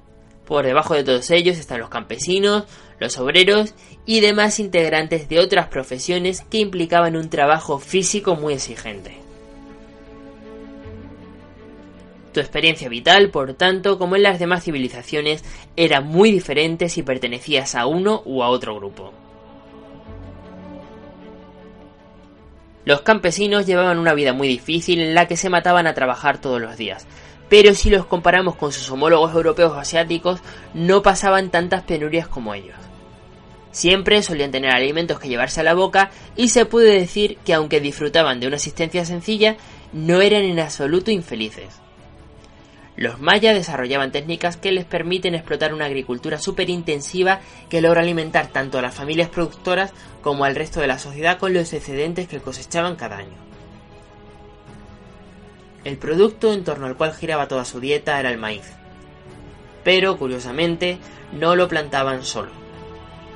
Por 0.44 0.66
debajo 0.66 0.92
de 0.92 1.02
todos 1.02 1.30
ellos 1.30 1.56
están 1.56 1.80
los 1.80 1.88
campesinos, 1.88 2.64
los 3.00 3.16
obreros 3.16 3.74
y 4.04 4.20
demás 4.20 4.60
integrantes 4.60 5.26
de 5.30 5.40
otras 5.40 5.68
profesiones 5.68 6.42
que 6.42 6.58
implicaban 6.58 7.16
un 7.16 7.30
trabajo 7.30 7.78
físico 7.78 8.36
muy 8.36 8.52
exigente. 8.52 9.25
Tu 12.36 12.40
experiencia 12.40 12.90
vital, 12.90 13.30
por 13.30 13.54
tanto, 13.54 13.98
como 13.98 14.14
en 14.14 14.22
las 14.22 14.38
demás 14.38 14.62
civilizaciones, 14.62 15.42
era 15.74 16.02
muy 16.02 16.30
diferente 16.30 16.90
si 16.90 17.02
pertenecías 17.02 17.74
a 17.74 17.86
uno 17.86 18.20
u 18.26 18.42
a 18.42 18.50
otro 18.50 18.74
grupo. 18.74 19.14
Los 22.84 23.00
campesinos 23.00 23.64
llevaban 23.64 23.98
una 23.98 24.12
vida 24.12 24.34
muy 24.34 24.48
difícil 24.48 25.00
en 25.00 25.14
la 25.14 25.26
que 25.26 25.38
se 25.38 25.48
mataban 25.48 25.86
a 25.86 25.94
trabajar 25.94 26.38
todos 26.38 26.60
los 26.60 26.76
días, 26.76 27.06
pero 27.48 27.72
si 27.72 27.88
los 27.88 28.04
comparamos 28.04 28.56
con 28.56 28.70
sus 28.70 28.90
homólogos 28.90 29.34
europeos 29.34 29.72
o 29.72 29.78
asiáticos, 29.78 30.40
no 30.74 31.00
pasaban 31.00 31.50
tantas 31.50 31.84
penurias 31.84 32.28
como 32.28 32.52
ellos. 32.52 32.76
Siempre 33.70 34.22
solían 34.22 34.50
tener 34.50 34.72
alimentos 34.72 35.18
que 35.18 35.28
llevarse 35.28 35.60
a 35.60 35.64
la 35.64 35.72
boca 35.72 36.10
y 36.36 36.50
se 36.50 36.66
puede 36.66 37.00
decir 37.00 37.38
que 37.46 37.54
aunque 37.54 37.80
disfrutaban 37.80 38.40
de 38.40 38.46
una 38.46 38.56
existencia 38.56 39.06
sencilla, 39.06 39.56
no 39.94 40.20
eran 40.20 40.42
en 40.42 40.60
absoluto 40.60 41.10
infelices. 41.10 41.80
Los 42.96 43.20
mayas 43.20 43.54
desarrollaban 43.54 44.10
técnicas 44.10 44.56
que 44.56 44.72
les 44.72 44.86
permiten 44.86 45.34
explotar 45.34 45.74
una 45.74 45.84
agricultura 45.84 46.38
superintensiva 46.38 47.40
que 47.68 47.82
logra 47.82 48.00
alimentar 48.00 48.46
tanto 48.46 48.78
a 48.78 48.82
las 48.82 48.94
familias 48.94 49.28
productoras 49.28 49.92
como 50.22 50.44
al 50.44 50.54
resto 50.54 50.80
de 50.80 50.86
la 50.86 50.98
sociedad 50.98 51.38
con 51.38 51.52
los 51.52 51.72
excedentes 51.74 52.26
que 52.26 52.40
cosechaban 52.40 52.96
cada 52.96 53.18
año. 53.18 53.36
El 55.84 55.98
producto 55.98 56.52
en 56.52 56.64
torno 56.64 56.86
al 56.86 56.96
cual 56.96 57.14
giraba 57.14 57.48
toda 57.48 57.66
su 57.66 57.80
dieta 57.80 58.18
era 58.18 58.30
el 58.30 58.38
maíz. 58.38 58.72
Pero, 59.84 60.16
curiosamente, 60.16 60.98
no 61.32 61.54
lo 61.54 61.68
plantaban 61.68 62.24
solo. 62.24 62.50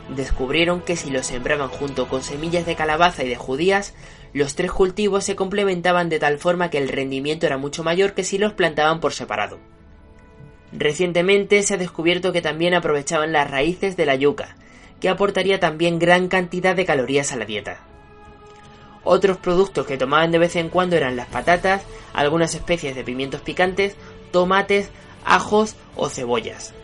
Descubrieron 0.08 0.80
que 0.80 0.96
si 0.96 1.10
lo 1.10 1.22
sembraban 1.22 1.68
junto 1.68 2.08
con 2.08 2.24
semillas 2.24 2.66
de 2.66 2.74
calabaza 2.74 3.22
y 3.22 3.28
de 3.28 3.36
judías, 3.36 3.94
los 4.32 4.54
tres 4.54 4.70
cultivos 4.70 5.24
se 5.24 5.36
complementaban 5.36 6.08
de 6.08 6.18
tal 6.18 6.38
forma 6.38 6.70
que 6.70 6.78
el 6.78 6.88
rendimiento 6.88 7.46
era 7.46 7.58
mucho 7.58 7.82
mayor 7.82 8.14
que 8.14 8.24
si 8.24 8.38
los 8.38 8.52
plantaban 8.52 9.00
por 9.00 9.12
separado. 9.12 9.58
Recientemente 10.72 11.62
se 11.62 11.74
ha 11.74 11.78
descubierto 11.78 12.32
que 12.32 12.42
también 12.42 12.74
aprovechaban 12.74 13.32
las 13.32 13.50
raíces 13.50 13.96
de 13.96 14.06
la 14.06 14.14
yuca, 14.14 14.56
que 15.00 15.08
aportaría 15.08 15.58
también 15.58 15.98
gran 15.98 16.28
cantidad 16.28 16.76
de 16.76 16.84
calorías 16.84 17.32
a 17.32 17.36
la 17.36 17.44
dieta. 17.44 17.80
Otros 19.02 19.38
productos 19.38 19.86
que 19.86 19.96
tomaban 19.96 20.30
de 20.30 20.38
vez 20.38 20.54
en 20.56 20.68
cuando 20.68 20.96
eran 20.96 21.16
las 21.16 21.26
patatas, 21.26 21.82
algunas 22.12 22.54
especies 22.54 22.94
de 22.94 23.02
pimientos 23.02 23.40
picantes, 23.40 23.96
tomates, 24.30 24.90
ajos 25.24 25.74
o 25.96 26.08
cebollas. 26.08 26.74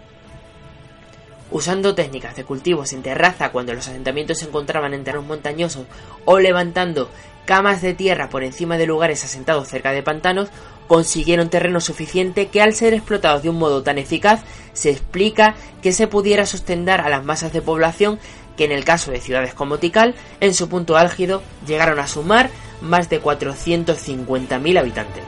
Usando 1.51 1.95
técnicas 1.95 2.35
de 2.35 2.43
cultivos 2.43 2.93
en 2.93 3.03
terraza 3.03 3.51
cuando 3.51 3.73
los 3.73 3.87
asentamientos 3.87 4.39
se 4.39 4.47
encontraban 4.47 4.95
en 4.95 5.05
terrenos 5.05 5.27
montañosos 5.27 5.87
o 6.25 6.41
levantando 6.41 7.09
camas 7.47 7.81
de 7.81 7.95
tierra 7.95 8.29
por 8.29 8.45
encima 8.45 8.77
de 8.77 8.87
lugares 8.87 9.25
asentados 9.25 9.69
cerca 9.69 9.93
de 9.93 10.03
pantanos, 10.03 10.51
consiguieron 10.87 11.49
terreno 11.49 11.81
suficiente 11.81 12.49
que 12.49 12.61
al 12.61 12.75
ser 12.75 12.93
explotados 12.93 13.43
de 13.43 13.49
un 13.49 13.59
modo 13.59 13.83
tan 13.83 13.97
eficaz 13.97 14.43
se 14.75 14.91
explica 14.91 15.55
que 15.81 15.93
se 15.93 16.07
pudiera 16.07 16.45
sustentar 16.45 17.01
a 17.01 17.09
las 17.09 17.25
masas 17.25 17.53
de 17.53 17.63
población 17.63 18.19
que 18.57 18.65
en 18.65 18.73
el 18.73 18.85
caso 18.85 19.11
de 19.11 19.21
ciudades 19.21 19.55
como 19.55 19.79
Tikal, 19.79 20.15
en 20.41 20.55
su 20.55 20.69
punto 20.69 20.97
álgido, 20.97 21.43
llegaron 21.67 21.99
a 21.99 22.07
sumar 22.07 22.51
más 22.81 23.09
de 23.09 23.23
450.000 23.23 24.79
habitantes. 24.79 25.25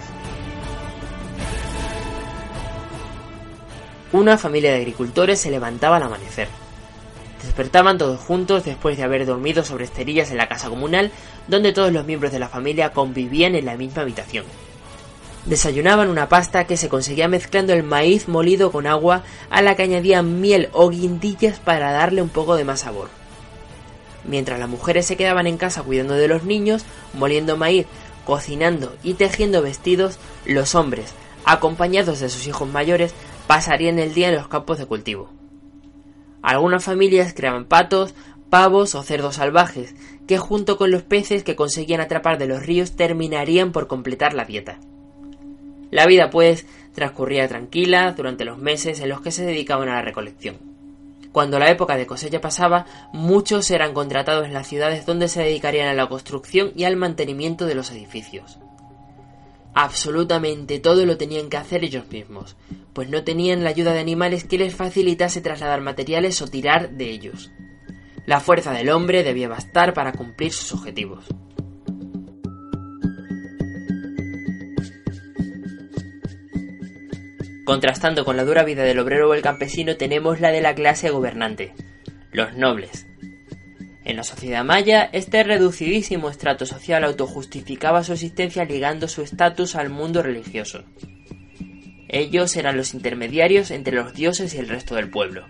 Una 4.13 4.39
familia 4.39 4.71
de 4.73 4.79
agricultores 4.79 5.39
se 5.39 5.51
levantaba 5.51 5.97
al 5.97 6.05
amanecer. 6.05 6.49
Despertaban 7.49 7.97
todos 7.97 8.21
juntos 8.21 8.65
después 8.65 8.99
de 8.99 9.05
haber 9.05 9.25
dormido 9.25 9.65
sobre 9.65 9.87
esterillas 9.87 10.31
en 10.31 10.37
la 10.37 10.49
casa 10.49 10.69
comunal, 10.69 11.11
donde 11.47 11.73
todos 11.73 11.91
los 11.91 12.05
miembros 12.05 12.31
de 12.31 12.39
la 12.39 12.51
familia 12.51 12.93
convivían 12.93 13.55
en 13.55 13.65
la 13.65 13.75
misma 13.75 14.03
habitación. 14.03 14.45
Desayunaban 15.47 16.11
una 16.11 16.29
pasta 16.29 16.67
que 16.67 16.77
se 16.77 16.91
conseguía 16.91 17.27
mezclando 17.27 17.73
el 17.73 17.85
maíz 17.85 18.29
molido 18.29 18.71
con 18.71 18.87
agua, 18.87 19.23
a 19.49 19.63
la 19.63 19.77
que 19.77 19.85
añadían 19.85 20.43
miel 20.43 20.69
o 20.73 20.91
guindillas 20.91 21.59
para 21.59 21.91
darle 21.91 22.21
un 22.21 22.29
poco 22.29 22.55
de 22.55 22.67
más 22.67 22.81
sabor. 22.81 23.09
Mientras 24.25 24.61
las 24.61 24.69
mujeres 24.69 25.07
se 25.07 25.17
quedaban 25.17 25.47
en 25.47 25.57
casa 25.57 25.83
cuidando 25.83 26.15
de 26.15 26.29
los 26.29 26.45
niños, 26.45 26.85
moliendo 27.15 27.57
maíz, 27.57 27.87
cocinando 28.27 28.95
y 29.03 29.15
tejiendo 29.15 29.63
vestidos, 29.63 30.19
los 30.45 30.75
hombres, 30.75 31.15
acompañados 31.47 32.21
de 32.21 32.29
sus 32.29 32.47
hijos 32.47 32.69
mayores, 32.69 33.15
pasarían 33.47 33.99
el 33.99 34.13
día 34.13 34.29
en 34.29 34.35
los 34.35 34.49
campos 34.49 34.77
de 34.77 34.85
cultivo. 34.85 35.38
Algunas 36.43 36.85
familias 36.85 37.35
creaban 37.35 37.65
patos, 37.65 38.15
pavos 38.51 38.95
o 38.95 39.03
cerdos 39.03 39.37
salvajes, 39.37 39.95
que 40.27 40.39
junto 40.39 40.77
con 40.77 40.91
los 40.91 41.03
peces 41.03 41.43
que 41.43 41.57
conseguían 41.57 42.01
atrapar 42.01 42.39
de 42.39 42.47
los 42.47 42.65
ríos 42.65 42.93
terminarían 42.93 43.73
por 43.73 43.87
completar 43.87 44.35
la 44.35 44.45
dieta. 44.45 44.79
La 45.91 46.07
vida, 46.07 46.31
pues, 46.31 46.67
transcurría 46.95 47.49
tranquila 47.49 48.13
durante 48.13 48.45
los 48.45 48.59
meses 48.59 49.01
en 49.01 49.09
los 49.09 49.21
que 49.21 49.31
se 49.31 49.45
dedicaban 49.45 49.89
a 49.89 49.95
la 49.95 50.03
recolección. 50.03 50.57
Cuando 51.33 51.59
la 51.59 51.71
época 51.71 51.97
de 51.97 52.07
cosecha 52.07 52.41
pasaba, 52.41 52.87
muchos 53.13 53.71
eran 53.71 53.95
contratados 53.95 54.47
en 54.47 54.55
las 54.55 54.67
ciudades 54.67 55.07
donde 55.07 55.29
se 55.29 55.43
dedicarían 55.43 55.89
a 55.89 55.95
la 55.95 56.09
construcción 56.09 56.73
y 56.75 56.85
al 56.85 56.97
mantenimiento 56.97 57.67
de 57.67 57.75
los 57.75 57.91
edificios. 57.91 58.59
Absolutamente 59.75 60.81
todo 60.81 61.07
lo 61.07 61.17
tenían 61.17 61.49
que 61.49 61.57
hacer 61.57 61.85
ellos 61.85 62.09
mismos, 62.11 62.57
pues 62.93 63.09
no 63.09 63.25
tenían 63.25 63.65
la 63.65 63.71
ayuda 63.71 63.93
de 63.93 64.01
animales 64.01 64.45
que 64.45 64.59
les 64.59 64.75
facilitase 64.75 65.41
trasladar 65.41 65.81
materiales 65.81 66.43
o 66.43 66.49
tirar 66.49 66.91
de 66.91 67.11
ellos. 67.11 67.53
La 68.27 68.41
fuerza 68.41 68.73
del 68.73 68.91
hombre 68.91 69.23
debía 69.23 69.49
bastar 69.49 69.95
para 69.95 70.13
cumplir 70.13 70.53
sus 70.53 70.73
objetivos. 70.73 71.25
Contrastando 77.65 78.25
con 78.25 78.37
la 78.37 78.45
dura 78.45 78.65
vida 78.65 78.83
del 78.83 78.99
obrero 78.99 79.29
o 79.29 79.35
el 79.35 79.43
campesino 79.43 79.97
tenemos 79.97 80.41
la 80.41 80.51
de 80.51 80.63
la 80.63 80.75
clase 80.75 81.11
gobernante, 81.11 81.75
los 82.33 82.55
nobles. 82.57 83.07
En 84.09 84.17
la 84.17 84.25
sociedad 84.25 84.65
maya, 84.65 85.11
este 85.13 85.45
reducidísimo 85.45 86.31
estrato 86.31 86.65
social 86.65 87.05
autojustificaba 87.05 88.03
su 88.03 88.15
existencia 88.15 88.65
ligando 88.65 89.07
su 89.07 89.21
estatus 89.21 89.77
al 89.77 89.91
mundo 89.91 90.23
religioso. 90.23 90.83
Ellos 92.09 92.57
eran 92.57 92.79
los 92.79 92.95
intermediarios 92.95 93.71
entre 93.71 93.95
los 93.95 94.15
dioses 94.15 94.55
y 94.55 94.59
el 94.59 94.71
resto 94.71 94.95
del 94.95 95.11
pueblo, 95.11 95.47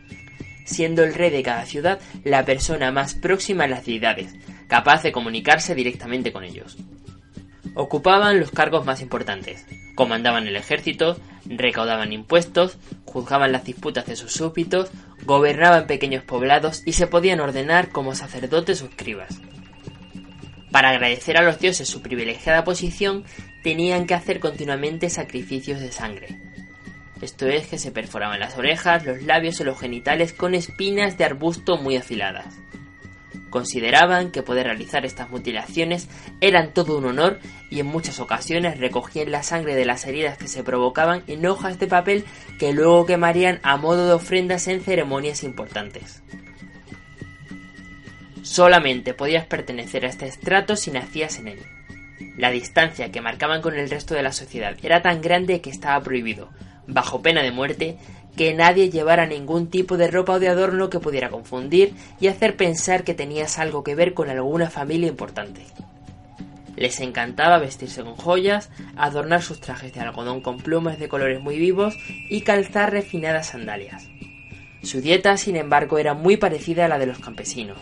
siendo 0.65 1.05
el 1.05 1.15
rey 1.15 1.31
de 1.31 1.45
cada 1.45 1.67
ciudad 1.67 2.01
la 2.25 2.45
persona 2.45 2.91
más 2.91 3.15
próxima 3.15 3.63
a 3.63 3.69
las 3.69 3.87
deidades, 3.87 4.35
capaz 4.67 5.05
de 5.05 5.13
comunicarse 5.13 5.77
directamente 5.77 6.33
con 6.33 6.43
ellos. 6.43 6.79
Ocupaban 7.77 8.41
los 8.41 8.51
cargos 8.51 8.85
más 8.85 9.01
importantes, 9.03 9.67
comandaban 9.95 10.49
el 10.49 10.57
ejército, 10.57 11.17
recaudaban 11.47 12.13
impuestos, 12.13 12.77
juzgaban 13.05 13.53
las 13.53 13.63
disputas 13.63 14.07
de 14.07 14.17
sus 14.17 14.33
súbditos, 14.33 14.91
gobernaban 15.25 15.87
pequeños 15.87 16.25
poblados 16.25 16.83
y 16.85 16.95
se 16.95 17.07
podían 17.07 17.41
ordenar 17.41 17.91
como 17.91 18.15
sacerdotes 18.15 18.83
o 18.83 18.87
escribas. 18.87 19.41
Para 20.71 20.91
agradecer 20.91 21.37
a 21.37 21.43
los 21.43 21.59
dioses 21.59 21.89
su 21.89 22.03
privilegiada 22.03 22.65
posición, 22.65 23.25
tenían 23.63 24.07
que 24.07 24.15
hacer 24.15 24.41
continuamente 24.41 25.11
sacrificios 25.11 25.81
de 25.81 25.93
sangre. 25.93 26.39
Esto 27.21 27.49
es 27.49 27.67
que 27.67 27.79
se 27.79 27.91
perforaban 27.91 28.39
las 28.39 28.57
orejas, 28.57 29.05
los 29.05 29.23
labios 29.23 29.61
o 29.61 29.65
los 29.65 29.79
genitales 29.79 30.33
con 30.33 30.55
espinas 30.55 31.19
de 31.19 31.25
arbusto 31.25 31.77
muy 31.77 31.97
afiladas. 31.97 32.55
Consideraban 33.51 34.31
que 34.31 34.43
poder 34.43 34.67
realizar 34.67 35.07
estas 35.07 35.31
mutilaciones 35.31 36.09
eran 36.41 36.75
todo 36.75 36.99
un 36.99 37.07
honor 37.07 37.39
y 37.71 37.81
en 37.81 37.87
muchas 37.87 38.21
ocasiones 38.21 38.79
recogían 38.79 39.33
la 39.33 39.43
sangre 39.43 39.75
de 39.75 39.85
las 39.85 40.07
heridas 40.07 40.37
que 40.37 40.49
se 40.49 40.63
provocaban 40.63 41.23
en 41.27 41.47
hojas 41.47 41.79
de 41.79 41.87
papel 41.87 42.25
que 42.59 42.73
luego 42.73 43.07
quemarían 43.07 43.61
a 43.63 43.77
modo 43.77 44.07
de 44.07 44.13
ofrendas 44.13 44.69
en 44.69 44.83
ceremonias 44.83 45.45
importantes. 45.45 46.23
Solamente 48.43 49.15
podías 49.15 49.47
pertenecer 49.47 50.05
a 50.05 50.09
este 50.09 50.27
estrato 50.27 50.77
si 50.77 50.91
nacías 50.91 51.39
en 51.39 51.49
él. 51.49 51.59
La 52.37 52.51
distancia 52.51 53.11
que 53.11 53.21
marcaban 53.21 53.63
con 53.63 53.75
el 53.77 53.91
resto 53.91 54.15
de 54.15 54.23
la 54.23 54.33
sociedad 54.33 54.77
era 54.83 55.03
tan 55.03 55.21
grande 55.21 55.61
que 55.61 55.71
estaba 55.71 56.03
prohibido, 56.03 56.51
bajo 56.87 57.21
pena 57.21 57.43
de 57.43 57.51
muerte, 57.51 57.99
que 58.39 58.55
nadie 58.55 58.89
llevara 58.89 59.27
ningún 59.27 59.67
tipo 59.67 59.97
de 59.97 60.09
ropa 60.09 60.35
o 60.35 60.39
de 60.39 60.47
adorno 60.47 60.89
que 60.91 61.01
pudiera 61.01 61.29
confundir 61.29 61.93
y 62.21 62.29
hacer 62.29 62.57
pensar 62.57 63.03
que 63.03 63.13
tenías 63.13 63.59
algo 63.59 63.83
que 63.83 63.97
ver 63.97 64.15
con 64.15 64.31
alguna 64.31 64.71
familia 64.71 65.09
importante. 65.09 65.63
Les 66.77 67.01
encantaba 67.01 67.59
vestirse 67.59 68.05
con 68.05 68.15
joyas, 68.15 68.71
adornar 68.97 69.43
sus 69.43 69.61
trajes 69.61 69.93
de 69.93 70.01
algodón 70.01 70.41
con 70.41 70.59
plumas 70.59 71.01
de 71.01 71.09
colores 71.09 71.41
muy 71.41 71.59
vivos 71.59 71.97
y 72.31 72.43
calzar 72.43 72.93
refinadas 72.93 73.49
sandalias. 73.49 74.07
Su 74.85 75.01
dieta, 75.01 75.37
sin 75.37 75.57
embargo, 75.57 75.99
era 75.99 76.15
muy 76.15 76.37
parecida 76.37 76.85
a 76.85 76.89
la 76.89 77.01
de 77.01 77.07
los 77.07 77.19
campesinos, 77.19 77.79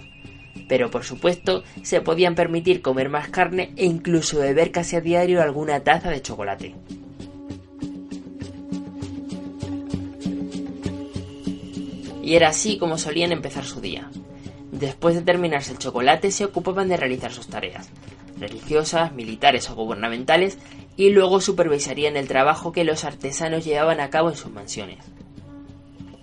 pero 0.69 0.91
por 0.91 1.05
supuesto 1.05 1.65
se 1.83 2.01
podían 2.01 2.35
permitir 2.35 2.81
comer 2.81 3.11
más 3.11 3.29
carne 3.29 3.75
e 3.77 3.85
incluso 3.85 4.39
beber 4.39 4.73
casi 4.73 4.97
a 4.97 5.03
diario 5.03 5.43
alguna 5.43 5.81
taza 5.81 6.09
de 6.09 6.23
chocolate. 6.23 6.75
Y 12.27 12.35
era 12.35 12.49
así 12.49 12.77
como 12.77 12.99
solían 12.99 13.31
empezar 13.31 13.65
su 13.65 13.81
día. 13.81 14.11
Después 14.73 15.15
de 15.15 15.23
terminarse 15.23 15.71
el 15.71 15.79
chocolate 15.79 16.33
se 16.33 16.45
ocupaban 16.45 16.89
de 16.89 16.97
realizar 16.97 17.33
sus 17.33 17.47
tareas, 17.47 17.89
religiosas, 18.37 19.13
militares 19.13 19.71
o 19.71 19.77
gubernamentales, 19.77 20.59
y 20.97 21.11
luego 21.11 21.41
supervisarían 21.41 22.17
el 22.17 22.27
trabajo 22.27 22.73
que 22.73 22.83
los 22.83 23.05
artesanos 23.05 23.65
llevaban 23.65 24.01
a 24.01 24.11
cabo 24.11 24.29
en 24.29 24.35
sus 24.35 24.51
mansiones. 24.51 24.99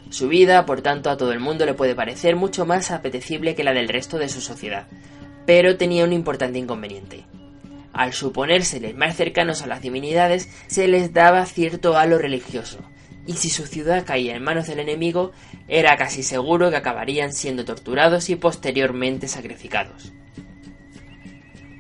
Su 0.10 0.28
vida, 0.28 0.66
por 0.66 0.82
tanto, 0.82 1.10
a 1.10 1.16
todo 1.16 1.32
el 1.32 1.40
mundo 1.40 1.66
le 1.66 1.74
puede 1.74 1.96
parecer 1.96 2.36
mucho 2.36 2.66
más 2.66 2.92
apetecible 2.92 3.56
que 3.56 3.64
la 3.64 3.72
del 3.72 3.88
resto 3.88 4.18
de 4.18 4.28
su 4.28 4.42
sociedad, 4.42 4.88
pero 5.46 5.78
tenía 5.78 6.04
un 6.04 6.12
importante 6.12 6.60
inconveniente. 6.60 7.24
Al 7.94 8.12
suponérseles 8.12 8.94
más 8.94 9.16
cercanos 9.16 9.62
a 9.62 9.68
las 9.68 9.82
divinidades, 9.82 10.50
se 10.68 10.90
les 10.90 11.14
daba 11.14 11.46
cierto 11.46 11.96
halo 11.96 12.18
religioso, 12.18 12.80
y 13.26 13.34
si 13.34 13.50
su 13.50 13.66
ciudad 13.66 14.06
caía 14.06 14.36
en 14.36 14.44
manos 14.44 14.68
del 14.68 14.80
enemigo, 14.80 15.32
era 15.68 15.96
casi 15.98 16.24
seguro 16.24 16.70
que 16.70 16.78
acabarían 16.78 17.34
siendo 17.34 17.66
torturados 17.66 18.30
y 18.30 18.36
posteriormente 18.36 19.28
sacrificados. 19.28 20.14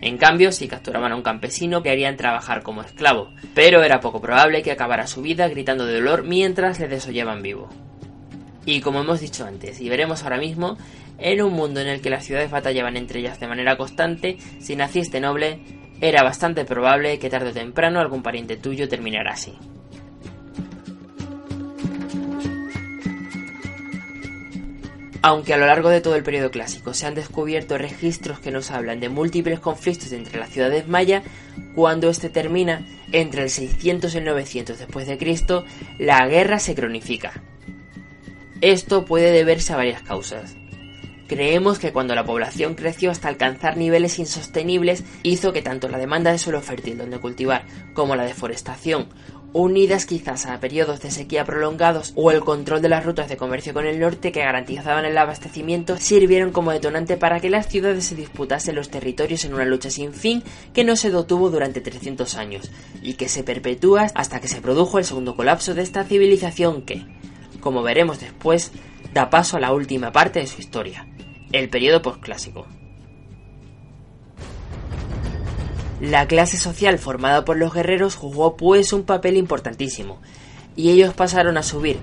En 0.01 0.17
cambio, 0.17 0.51
si 0.51 0.67
capturaban 0.67 1.13
a 1.13 1.15
un 1.15 1.21
campesino, 1.21 1.82
que 1.82 1.89
harían 1.89 2.17
trabajar 2.17 2.62
como 2.62 2.82
esclavo, 2.82 3.29
pero 3.53 3.84
era 3.84 4.01
poco 4.01 4.19
probable 4.19 4.62
que 4.62 4.71
acabara 4.71 5.08
su 5.08 5.21
vida 5.21 5.47
gritando 5.47 5.86
de 5.86 5.93
dolor 5.93 6.23
mientras 6.23 6.79
le 6.79 6.89
desollaban 6.89 7.41
vivo. 7.41 7.69
Y 8.65 8.82
como 8.82 9.01
hemos 9.01 9.21
dicho 9.21 9.45
antes, 9.45 9.79
y 9.79 9.88
veremos 9.88 10.23
ahora 10.23 10.38
mismo, 10.38 10.77
en 11.17 11.41
un 11.41 11.53
mundo 11.53 11.79
en 11.79 11.88
el 11.88 12.01
que 12.01 12.10
las 12.10 12.25
ciudades 12.25 12.51
batallaban 12.51 12.97
entre 12.97 13.19
ellas 13.19 13.39
de 13.39 13.47
manera 13.47 13.77
constante, 13.77 14.38
si 14.60 14.75
naciste 14.75 15.21
noble, 15.21 15.60
era 16.01 16.21
bastante 16.21 16.65
probable 16.65 17.17
que 17.17 17.29
tarde 17.29 17.51
o 17.51 17.53
temprano 17.53 18.01
algún 18.01 18.23
pariente 18.23 18.58
tuyo 18.58 18.89
terminara 18.89 19.32
así. 19.32 19.53
Aunque 25.26 25.54
a 25.54 25.58
lo 25.58 25.66
largo 25.66 25.88
de 25.88 26.02
todo 26.02 26.18
el 26.18 26.24
periodo 26.24 26.52
clásico 26.52 26.94
se 26.94 27.06
han 27.06 27.16
descubierto 27.16 27.78
registros 27.78 28.42
que 28.42 28.52
nos 28.52 28.72
hablan 28.72 29.00
de 29.00 29.08
múltiples 29.08 29.62
conflictos 29.62 30.12
entre 30.12 30.38
las 30.38 30.50
ciudades 30.50 30.90
mayas, 30.90 31.24
cuando 31.74 32.10
este 32.10 32.30
termina 32.30 32.86
entre 33.14 33.44
el 33.44 33.50
600 33.50 34.14
y 34.14 34.18
el 34.18 34.26
900 34.26 34.78
después 34.78 35.08
de 35.08 35.18
Cristo, 35.18 35.64
la 35.98 36.28
guerra 36.28 36.60
se 36.60 36.76
cronifica. 36.76 37.42
Esto 38.60 39.06
puede 39.06 39.32
deberse 39.32 39.72
a 39.72 39.78
varias 39.78 40.02
causas. 40.02 40.58
Creemos 41.28 41.80
que 41.80 41.94
cuando 41.94 42.16
la 42.16 42.26
población 42.26 42.76
creció 42.76 43.10
hasta 43.10 43.30
alcanzar 43.30 43.78
niveles 43.78 44.20
insostenibles, 44.20 45.06
hizo 45.24 45.54
que 45.54 45.62
tanto 45.62 45.88
la 45.88 46.00
demanda 46.00 46.34
de 46.34 46.38
suelo 46.38 46.62
fértil 46.62 46.98
donde 46.98 47.20
cultivar 47.20 47.64
como 47.94 48.18
la 48.18 48.26
deforestación, 48.26 49.08
unidas 49.54 50.06
quizás 50.06 50.46
a 50.46 50.60
periodos 50.60 51.00
de 51.02 51.12
sequía 51.12 51.46
prolongados 51.46 52.12
o 52.16 52.32
el 52.32 52.42
control 52.42 52.82
de 52.82 52.89
las 52.89 53.06
rutas 53.06 53.30
de 53.30 53.38
comercio 53.38 53.74
con 53.74 53.86
el 53.86 54.00
norte 54.00 54.32
que 54.32 54.42
garantizaban 54.42 55.06
el 55.06 55.18
abastecimiento, 55.18 55.98
sirvieron 55.98 56.52
como 56.52 56.72
detonante 56.72 57.18
para 57.18 57.39
que 57.39 57.50
las 57.50 57.68
ciudades 57.68 58.06
se 58.06 58.16
disputasen 58.16 58.76
los 58.76 58.89
territorios 58.89 59.46
en 59.46 59.54
una 59.54 59.66
lucha 59.66 59.89
sin 59.89 60.13
fin 60.13 60.44
que 60.74 60.84
no 60.84 60.96
se 60.96 61.12
detuvo 61.12 61.50
durante 61.50 61.82
300 61.82 62.36
años 62.36 62.72
y 63.02 63.13
que 63.13 63.30
se 63.30 63.44
perpetúa 63.44 64.08
hasta 64.16 64.39
que 64.39 64.48
se 64.48 64.62
produjo 64.62 64.98
el 64.98 65.06
segundo 65.06 65.36
colapso 65.36 65.74
de 65.74 65.84
esta 65.84 66.04
civilización 66.04 66.82
que, 66.82 67.06
como 67.60 67.84
veremos 67.84 68.20
después, 68.20 68.72
da 69.13 69.30
paso 69.30 69.58
a 69.58 69.60
la 69.60 69.72
última 69.72 70.12
parte 70.12 70.39
de 70.39 70.48
su 70.48 70.60
historia, 70.60 71.08
el 71.52 71.70
periodo 71.70 72.02
postclásico. 72.02 72.66
La 76.04 76.28
clase 76.28 76.58
social 76.58 77.00
formada 77.00 77.46
por 77.46 77.56
los 77.56 77.74
guerreros 77.74 78.18
jugó 78.18 78.58
pues 78.58 78.92
un 78.92 79.04
papel 79.04 79.38
importantísimo, 79.38 80.20
y 80.76 80.89
ellos 80.89 81.13
pasaron 81.13 81.58
a 81.58 81.63
subir, 81.63 81.98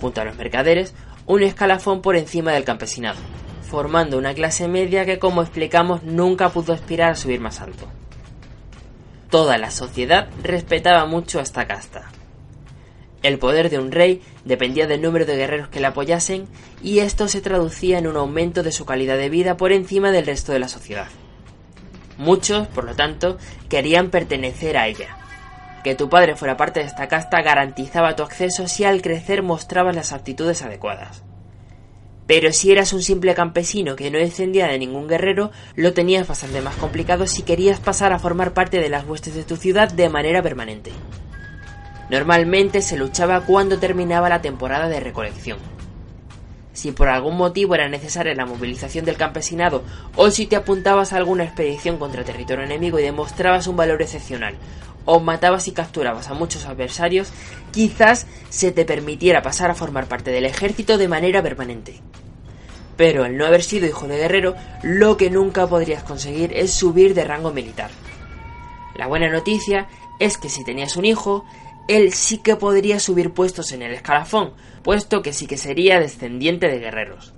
junto 0.00 0.20
a 0.20 0.24
los 0.24 0.34
mercaderes, 0.34 0.94
un 1.26 1.44
escalafón 1.44 2.02
por 2.02 2.16
encima 2.16 2.50
del 2.50 2.64
campesinado, 2.64 3.20
formando 3.62 4.18
una 4.18 4.34
clase 4.34 4.66
media 4.66 5.06
que, 5.06 5.20
como 5.20 5.42
explicamos, 5.42 6.02
nunca 6.02 6.48
pudo 6.48 6.72
aspirar 6.72 7.12
a 7.12 7.14
subir 7.14 7.38
más 7.38 7.60
alto. 7.60 7.86
Toda 9.30 9.58
la 9.58 9.70
sociedad 9.70 10.26
respetaba 10.42 11.06
mucho 11.06 11.38
a 11.38 11.42
esta 11.42 11.68
casta. 11.68 12.10
El 13.22 13.38
poder 13.38 13.70
de 13.70 13.78
un 13.78 13.92
rey 13.92 14.22
dependía 14.44 14.88
del 14.88 15.02
número 15.02 15.24
de 15.24 15.36
guerreros 15.36 15.68
que 15.68 15.78
le 15.78 15.86
apoyasen 15.86 16.48
y 16.82 16.98
esto 16.98 17.28
se 17.28 17.42
traducía 17.42 17.98
en 17.98 18.08
un 18.08 18.16
aumento 18.16 18.64
de 18.64 18.72
su 18.72 18.84
calidad 18.84 19.16
de 19.16 19.30
vida 19.30 19.56
por 19.56 19.70
encima 19.70 20.10
del 20.10 20.26
resto 20.26 20.50
de 20.50 20.58
la 20.58 20.66
sociedad. 20.66 21.06
Muchos, 22.18 22.66
por 22.68 22.84
lo 22.84 22.94
tanto, 22.94 23.38
querían 23.68 24.10
pertenecer 24.10 24.76
a 24.76 24.88
ella. 24.88 25.16
Que 25.84 25.94
tu 25.94 26.08
padre 26.08 26.34
fuera 26.34 26.56
parte 26.56 26.80
de 26.80 26.86
esta 26.86 27.08
casta 27.08 27.42
garantizaba 27.42 28.16
tu 28.16 28.22
acceso 28.22 28.66
si 28.66 28.84
al 28.84 29.02
crecer 29.02 29.42
mostrabas 29.42 29.94
las 29.94 30.12
aptitudes 30.12 30.62
adecuadas. 30.62 31.22
Pero 32.26 32.52
si 32.52 32.72
eras 32.72 32.92
un 32.92 33.02
simple 33.02 33.34
campesino 33.34 33.94
que 33.94 34.10
no 34.10 34.18
descendía 34.18 34.66
de 34.66 34.78
ningún 34.78 35.06
guerrero, 35.06 35.52
lo 35.76 35.92
tenías 35.92 36.26
bastante 36.26 36.60
más 36.60 36.74
complicado 36.74 37.26
si 37.26 37.42
querías 37.42 37.78
pasar 37.78 38.12
a 38.12 38.18
formar 38.18 38.52
parte 38.52 38.80
de 38.80 38.88
las 38.88 39.06
huestes 39.06 39.34
de 39.34 39.44
tu 39.44 39.56
ciudad 39.56 39.92
de 39.92 40.08
manera 40.08 40.42
permanente. 40.42 40.90
Normalmente 42.10 42.82
se 42.82 42.96
luchaba 42.96 43.42
cuando 43.42 43.78
terminaba 43.78 44.28
la 44.28 44.42
temporada 44.42 44.88
de 44.88 45.00
recolección. 45.00 45.58
Si 46.76 46.92
por 46.92 47.08
algún 47.08 47.38
motivo 47.38 47.74
era 47.74 47.88
necesaria 47.88 48.34
la 48.34 48.44
movilización 48.44 49.06
del 49.06 49.16
campesinado 49.16 49.82
o 50.14 50.30
si 50.30 50.44
te 50.44 50.56
apuntabas 50.56 51.14
a 51.14 51.16
alguna 51.16 51.44
expedición 51.44 51.96
contra 51.96 52.22
territorio 52.22 52.66
enemigo 52.66 52.98
y 52.98 53.02
demostrabas 53.02 53.66
un 53.66 53.76
valor 53.76 54.02
excepcional, 54.02 54.56
o 55.06 55.18
matabas 55.18 55.68
y 55.68 55.72
capturabas 55.72 56.28
a 56.28 56.34
muchos 56.34 56.66
adversarios, 56.66 57.32
quizás 57.72 58.26
se 58.50 58.72
te 58.72 58.84
permitiera 58.84 59.40
pasar 59.40 59.70
a 59.70 59.74
formar 59.74 60.06
parte 60.06 60.30
del 60.30 60.44
ejército 60.44 60.98
de 60.98 61.08
manera 61.08 61.42
permanente. 61.42 62.02
Pero 62.98 63.24
al 63.24 63.38
no 63.38 63.46
haber 63.46 63.62
sido 63.62 63.86
hijo 63.86 64.06
de 64.06 64.18
guerrero, 64.18 64.54
lo 64.82 65.16
que 65.16 65.30
nunca 65.30 65.66
podrías 65.66 66.02
conseguir 66.02 66.52
es 66.52 66.74
subir 66.74 67.14
de 67.14 67.24
rango 67.24 67.54
militar. 67.54 67.90
La 68.96 69.06
buena 69.06 69.30
noticia 69.30 69.88
es 70.20 70.36
que 70.36 70.50
si 70.50 70.62
tenías 70.62 70.98
un 70.98 71.06
hijo, 71.06 71.46
él 71.88 72.12
sí 72.12 72.36
que 72.36 72.56
podría 72.56 73.00
subir 73.00 73.32
puestos 73.32 73.72
en 73.72 73.80
el 73.80 73.94
escalafón, 73.94 74.52
puesto 74.86 75.20
que 75.20 75.32
sí 75.32 75.48
que 75.48 75.56
sería 75.56 75.98
descendiente 75.98 76.68
de 76.68 76.78
guerreros. 76.78 77.34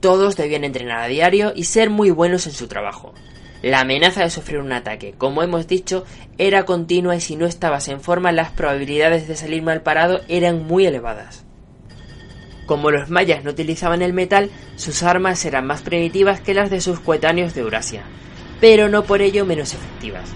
Todos 0.00 0.34
debían 0.36 0.64
entrenar 0.64 0.98
a 0.98 1.06
diario 1.06 1.52
y 1.54 1.62
ser 1.62 1.90
muy 1.90 2.10
buenos 2.10 2.48
en 2.48 2.52
su 2.52 2.66
trabajo. 2.66 3.14
La 3.62 3.78
amenaza 3.78 4.24
de 4.24 4.30
sufrir 4.30 4.58
un 4.58 4.72
ataque, 4.72 5.14
como 5.16 5.44
hemos 5.44 5.68
dicho, 5.68 6.04
era 6.38 6.64
continua 6.64 7.14
y 7.14 7.20
si 7.20 7.36
no 7.36 7.46
estabas 7.46 7.86
en 7.86 8.00
forma 8.00 8.32
las 8.32 8.50
probabilidades 8.50 9.28
de 9.28 9.36
salir 9.36 9.62
mal 9.62 9.82
parado 9.82 10.22
eran 10.26 10.66
muy 10.66 10.86
elevadas. 10.86 11.44
Como 12.66 12.90
los 12.90 13.08
mayas 13.08 13.44
no 13.44 13.52
utilizaban 13.52 14.02
el 14.02 14.12
metal, 14.12 14.50
sus 14.74 15.04
armas 15.04 15.44
eran 15.44 15.68
más 15.68 15.82
primitivas 15.82 16.40
que 16.40 16.52
las 16.52 16.68
de 16.68 16.80
sus 16.80 16.98
coetáneos 16.98 17.54
de 17.54 17.60
Eurasia, 17.60 18.02
pero 18.60 18.88
no 18.88 19.04
por 19.04 19.22
ello 19.22 19.46
menos 19.46 19.72
efectivas. 19.72 20.28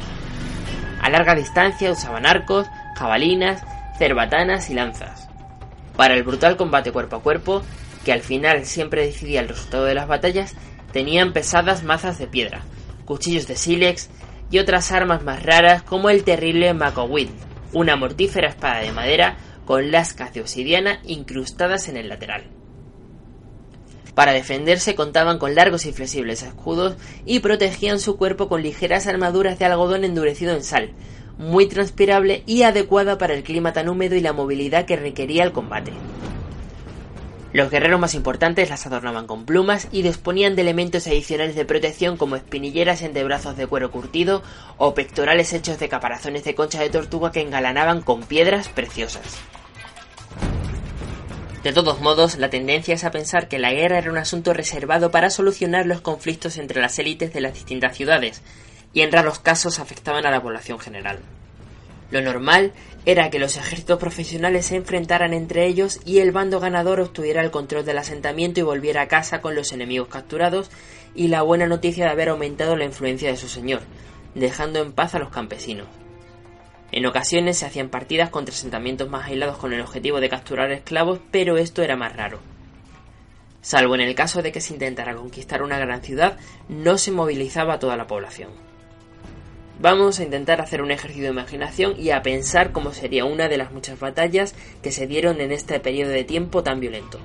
A 1.03 1.11
larga 1.11 1.35
distancia 1.35 1.91
usaban 1.91 2.25
arcos, 2.25 2.69
jabalinas, 2.95 3.65
cerbatanas 3.99 4.71
y 4.71 4.75
lanzas. 4.75 5.29
Para 5.97 6.15
el 6.15 6.23
brutal 6.23 6.57
combate 6.57 6.93
cuerpo 6.93 7.17
a 7.17 7.23
cuerpo, 7.23 7.63
que 8.05 8.13
al 8.13 8.21
final 8.21 8.65
siempre 8.67 9.07
decidía 9.07 9.41
el 9.41 9.49
resultado 9.49 9.85
de 9.85 9.95
las 9.95 10.09
batallas, 10.09 10.55
tenían 10.93 11.33
pesadas 11.33 11.83
mazas 11.83 12.19
de 12.19 12.27
piedra, 12.27 12.63
cuchillos 13.05 13.47
de 13.47 13.57
sílex 13.57 14.11
y 14.51 14.59
otras 14.59 14.93
armas 14.93 15.23
más 15.23 15.43
raras 15.43 15.83
como 15.83 16.11
el 16.11 16.25
terrible 16.25 16.73
Macowid, 16.75 17.31
una 17.73 17.97
mortífera 17.97 18.49
espada 18.49 18.81
de 18.81 18.93
madera 18.93 19.37
con 19.65 19.91
lascas 19.91 20.33
de 20.33 20.41
obsidiana 20.41 21.01
incrustadas 21.05 21.89
en 21.89 21.97
el 21.97 22.09
lateral. 22.09 22.45
Para 24.15 24.33
defenderse 24.33 24.95
contaban 24.95 25.39
con 25.39 25.55
largos 25.55 25.85
y 25.85 25.93
flexibles 25.93 26.43
escudos 26.43 26.97
y 27.27 27.41
protegían 27.41 28.01
su 28.01 28.17
cuerpo 28.17 28.49
con 28.49 28.63
ligeras 28.63 29.07
armaduras 29.07 29.59
de 29.59 29.67
algodón 29.67 30.05
endurecido 30.05 30.55
en 30.55 30.63
sal, 30.63 30.93
muy 31.39 31.67
transpirable 31.67 32.43
y 32.47 32.63
adecuada 32.63 33.19
para 33.19 33.35
el 33.35 33.43
clima 33.43 33.73
tan 33.73 33.89
húmedo 33.89 34.15
y 34.15 34.21
la 34.21 34.33
movilidad 34.33 34.87
que 34.87 34.97
requería 34.97 35.45
el 35.45 35.53
combate. 35.53 35.93
Los 37.53 37.71
guerreros 37.71 37.99
más 37.99 38.15
importantes 38.15 38.69
las 38.69 38.87
adornaban 38.87 39.27
con 39.27 39.47
plumas 39.47 39.89
y 39.91 40.03
disponían 40.03 40.57
de 40.57 40.63
elementos 40.63 41.07
adicionales 41.07 41.55
de 41.55 41.65
protección 41.65 42.19
como 42.19 42.37
espinilleras 42.37 43.01
en 43.01 43.15
brazos 43.15 43.57
de 43.57 43.67
cuero 43.67 43.91
curtido 43.91 44.43
o 44.77 44.95
pectorales 44.95 45.53
hechos 45.55 45.79
de 45.79 45.89
caparazones 45.89 46.45
de 46.45 46.55
concha 46.55 46.83
de 46.83 46.91
tortuga 46.91 47.33
que 47.33 47.41
engalanaban 47.41 48.03
con 48.03 48.25
piedras 48.25 48.69
preciosas. 48.69 49.39
De 51.63 51.73
todos 51.73 52.01
modos, 52.01 52.37
la 52.37 52.51
tendencia 52.51 52.95
es 52.95 53.05
a 53.05 53.11
pensar 53.11 53.49
que 53.49 53.59
la 53.59 53.73
guerra 53.73 53.99
era 53.99 54.11
un 54.11 54.19
asunto 54.19 54.53
reservado 54.53 55.11
para 55.11 55.31
solucionar 55.31 55.87
los 55.87 56.01
conflictos 56.01 56.59
entre 56.59 56.81
las 56.81 56.99
élites 56.99 57.33
de 57.33 57.41
las 57.41 57.55
distintas 57.55 57.97
ciudades, 57.97 58.43
y 58.93 59.03
en 59.03 59.13
raros 59.13 59.39
casos 59.39 59.79
afectaban 59.79 60.27
a 60.27 60.31
la 60.31 60.43
población 60.43 60.79
general. 60.79 61.21
Lo 62.11 62.21
normal 62.21 62.73
era 63.05 63.31
que 63.31 63.39
los 63.39 63.57
ejércitos 63.57 63.99
profesionales 63.99 64.67
se 64.67 64.77
enfrentaran 64.77 65.33
entre 65.33 65.67
ellos 65.67 66.01
y 66.05 66.19
el 66.19 66.33
bando 66.33 66.61
ganador 66.61 67.01
obtuviera 67.01 67.43
el 67.43 67.51
control 67.51 67.85
del 67.85 67.99
asentamiento 67.99 68.61
y 68.61 68.65
volviera 68.65 69.03
a 69.03 69.09
casa 69.09 69.41
con 69.41 69.55
los 69.55 69.73
enemigos 69.73 70.09
capturados 70.09 70.71
y 71.15 71.29
la 71.29 71.43
buena 71.43 71.67
noticia 71.67 72.05
de 72.05 72.11
haber 72.11 72.29
aumentado 72.29 72.77
la 72.77 72.85
influencia 72.85 73.31
de 73.31 73.37
su 73.37 73.49
señor, 73.49 73.81
dejando 74.35 74.81
en 74.81 74.93
paz 74.93 75.15
a 75.15 75.19
los 75.19 75.31
campesinos. 75.31 75.89
En 76.93 77.07
ocasiones 77.07 77.59
se 77.59 77.67
hacían 77.67 77.89
partidas 77.89 78.31
contra 78.31 78.55
asentamientos 78.55 79.09
más 79.09 79.27
aislados 79.27 79.59
con 79.59 79.73
el 79.73 79.81
objetivo 79.81 80.21
de 80.21 80.29
capturar 80.29 80.71
esclavos, 80.71 81.21
pero 81.31 81.59
esto 81.59 81.83
era 81.83 81.97
más 81.97 82.15
raro. 82.15 82.39
Salvo 83.61 83.97
en 83.97 84.03
el 84.03 84.15
caso 84.15 84.43
de 84.43 84.53
que 84.53 84.61
se 84.61 84.75
intentara 84.75 85.17
conquistar 85.17 85.63
una 85.63 85.79
gran 85.79 86.03
ciudad, 86.03 86.39
no 86.69 86.99
se 86.99 87.11
movilizaba 87.11 87.81
toda 87.81 87.97
la 87.97 88.07
población. 88.07 88.66
Vamos 89.79 90.19
a 90.19 90.23
intentar 90.23 90.63
hacer 90.63 90.81
un 90.81 90.91
ejercicio 90.91 91.25
de 91.25 91.31
imaginación 91.31 92.01
y 92.01 92.11
a 92.11 92.23
pensar 92.23 92.73
cómo 92.73 92.95
sería 92.95 93.27
una 93.27 93.49
de 93.49 93.59
las 93.59 93.73
muchas 93.73 94.01
batallas 94.01 94.55
que 94.83 94.91
se 94.91 95.07
dieron 95.07 95.41
en 95.41 95.53
este 95.53 95.79
periodo 95.81 96.11
de 96.13 96.25
tiempo 96.25 96.63
tan 96.63 96.81
violento. 96.81 97.21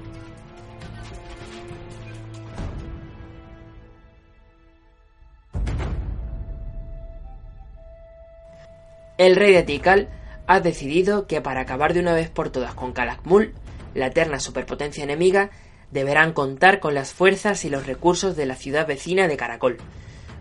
El 9.18 9.36
rey 9.36 9.54
de 9.54 9.64
Tikal 9.64 10.10
ha 10.48 10.60
decidido 10.60 11.28
que 11.28 11.42
para 11.42 11.62
acabar 11.62 11.94
de 11.94 12.00
una 12.02 12.14
vez 12.14 12.30
por 12.30 12.50
todas 12.50 12.74
con 12.74 12.92
Calakmul, 12.92 13.54
la 13.94 14.08
eterna 14.08 14.40
superpotencia 14.40 15.04
enemiga, 15.04 15.52
deberán 15.92 16.34
contar 16.34 16.80
con 16.80 16.96
las 16.96 17.14
fuerzas 17.14 17.64
y 17.64 17.70
los 17.70 17.86
recursos 17.86 18.36
de 18.36 18.46
la 18.46 18.56
ciudad 18.56 18.88
vecina 18.88 19.28
de 19.28 19.38
Caracol, 19.38 19.78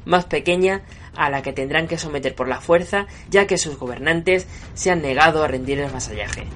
más 0.05 0.25
pequeña 0.25 0.83
a 1.17 1.31
la 1.31 1.43
que 1.43 1.53
tendrán 1.53 1.87
que 1.87 1.99
someter 1.99 2.35
por 2.35 2.49
la 2.49 2.61
fuerza, 2.61 3.07
ya 3.29 3.47
que 3.47 3.59
sus 3.59 3.79
gobernantes 3.79 4.47
se 4.75 4.91
han 4.91 5.03
negado 5.03 5.43
a 5.43 5.49
rendir 5.49 5.81
el 5.81 5.91
vasallaje. 5.91 6.47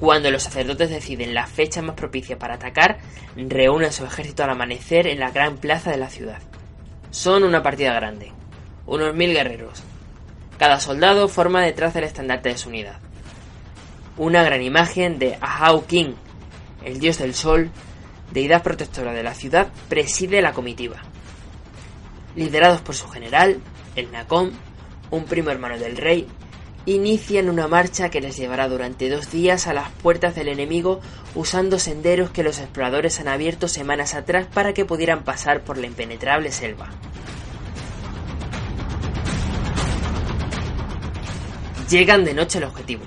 Cuando 0.00 0.30
los 0.30 0.44
sacerdotes 0.44 0.88
deciden 0.88 1.34
la 1.34 1.46
fecha 1.46 1.82
más 1.82 1.94
propicia 1.94 2.38
para 2.38 2.54
atacar, 2.54 2.98
reúnen 3.36 3.92
su 3.92 4.06
ejército 4.06 4.42
al 4.42 4.50
amanecer 4.50 5.06
en 5.06 5.20
la 5.20 5.30
gran 5.30 5.58
plaza 5.58 5.90
de 5.90 5.98
la 5.98 6.08
ciudad. 6.08 6.38
Son 7.10 7.42
una 7.42 7.62
partida 7.62 7.92
grande, 7.92 8.32
unos 8.86 9.14
mil 9.14 9.34
guerreros. 9.34 9.82
Cada 10.58 10.80
soldado 10.80 11.28
forma 11.28 11.62
detrás 11.62 11.92
del 11.92 12.04
estandarte 12.04 12.48
de 12.48 12.56
su 12.56 12.70
unidad. 12.70 12.98
Una 14.16 14.42
gran 14.42 14.62
imagen 14.62 15.18
de 15.18 15.36
Ahau 15.40 15.84
King, 15.84 16.14
el 16.82 16.98
dios 16.98 17.18
del 17.18 17.34
sol, 17.34 17.70
deidad 18.32 18.62
protectora 18.62 19.12
de 19.12 19.22
la 19.22 19.34
ciudad, 19.34 19.68
preside 19.88 20.42
la 20.42 20.52
comitiva. 20.52 21.02
Liderados 22.36 22.80
por 22.80 22.94
su 22.94 23.08
general, 23.08 23.60
el 23.96 24.10
Nacón, 24.12 24.52
un 25.10 25.24
primo 25.24 25.50
hermano 25.50 25.78
del 25.78 25.96
rey, 25.96 26.26
inician 26.86 27.48
una 27.48 27.68
marcha 27.68 28.08
que 28.08 28.20
les 28.20 28.36
llevará 28.36 28.68
durante 28.68 29.10
dos 29.10 29.30
días 29.30 29.66
a 29.66 29.74
las 29.74 29.90
puertas 29.90 30.34
del 30.34 30.48
enemigo 30.48 31.00
usando 31.34 31.78
senderos 31.78 32.30
que 32.30 32.42
los 32.42 32.58
exploradores 32.58 33.20
han 33.20 33.28
abierto 33.28 33.68
semanas 33.68 34.14
atrás 34.14 34.46
para 34.52 34.72
que 34.72 34.84
pudieran 34.84 35.24
pasar 35.24 35.62
por 35.62 35.76
la 35.76 35.86
impenetrable 35.86 36.52
selva. 36.52 36.90
Llegan 41.90 42.24
de 42.24 42.34
noche 42.34 42.58
al 42.58 42.64
objetivo, 42.64 43.02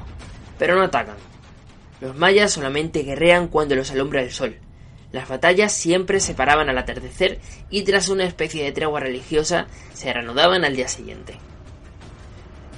pero 0.60 0.76
no 0.76 0.84
atacan. 0.84 1.16
Los 2.02 2.18
mayas 2.18 2.52
solamente 2.52 3.04
guerrean 3.04 3.48
cuando 3.48 3.76
los 3.76 3.90
alumbra 3.92 4.22
el 4.22 4.32
sol. 4.32 4.58
Las 5.14 5.30
batallas 5.30 5.72
siempre 5.72 6.20
se 6.20 6.34
paraban 6.34 6.70
al 6.70 6.78
atardecer 6.80 7.40
y 7.70 7.84
tras 7.84 8.10
una 8.10 8.26
especie 8.26 8.64
de 8.64 8.72
tregua 8.72 9.00
religiosa 9.00 9.68
se 9.94 10.12
reanudaban 10.12 10.66
al 10.66 10.76
día 10.76 10.88
siguiente. 10.88 11.38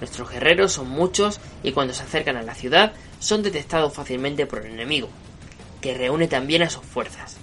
Nuestros 0.01 0.29
guerreros 0.29 0.73
son 0.73 0.89
muchos 0.89 1.39
y 1.63 1.71
cuando 1.71 1.93
se 1.93 2.03
acercan 2.03 2.35
a 2.35 2.43
la 2.43 2.53
ciudad 2.53 2.91
son 3.19 3.41
detectados 3.41 3.93
fácilmente 3.93 4.45
por 4.45 4.65
el 4.65 4.73
enemigo, 4.73 5.07
que 5.79 5.93
reúne 5.93 6.27
también 6.27 6.61
a 6.61 6.69
sus 6.69 6.83
fuerzas. 6.83 7.37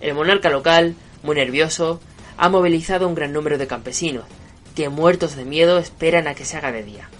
El 0.00 0.14
monarca 0.14 0.48
local, 0.48 0.94
muy 1.22 1.36
nervioso, 1.36 2.00
ha 2.38 2.48
movilizado 2.48 3.06
un 3.06 3.14
gran 3.14 3.34
número 3.34 3.58
de 3.58 3.66
campesinos, 3.66 4.24
que 4.74 4.88
muertos 4.88 5.36
de 5.36 5.44
miedo 5.44 5.76
esperan 5.76 6.26
a 6.26 6.34
que 6.34 6.46
se 6.46 6.56
haga 6.56 6.72
de 6.72 6.84
día. 6.84 7.10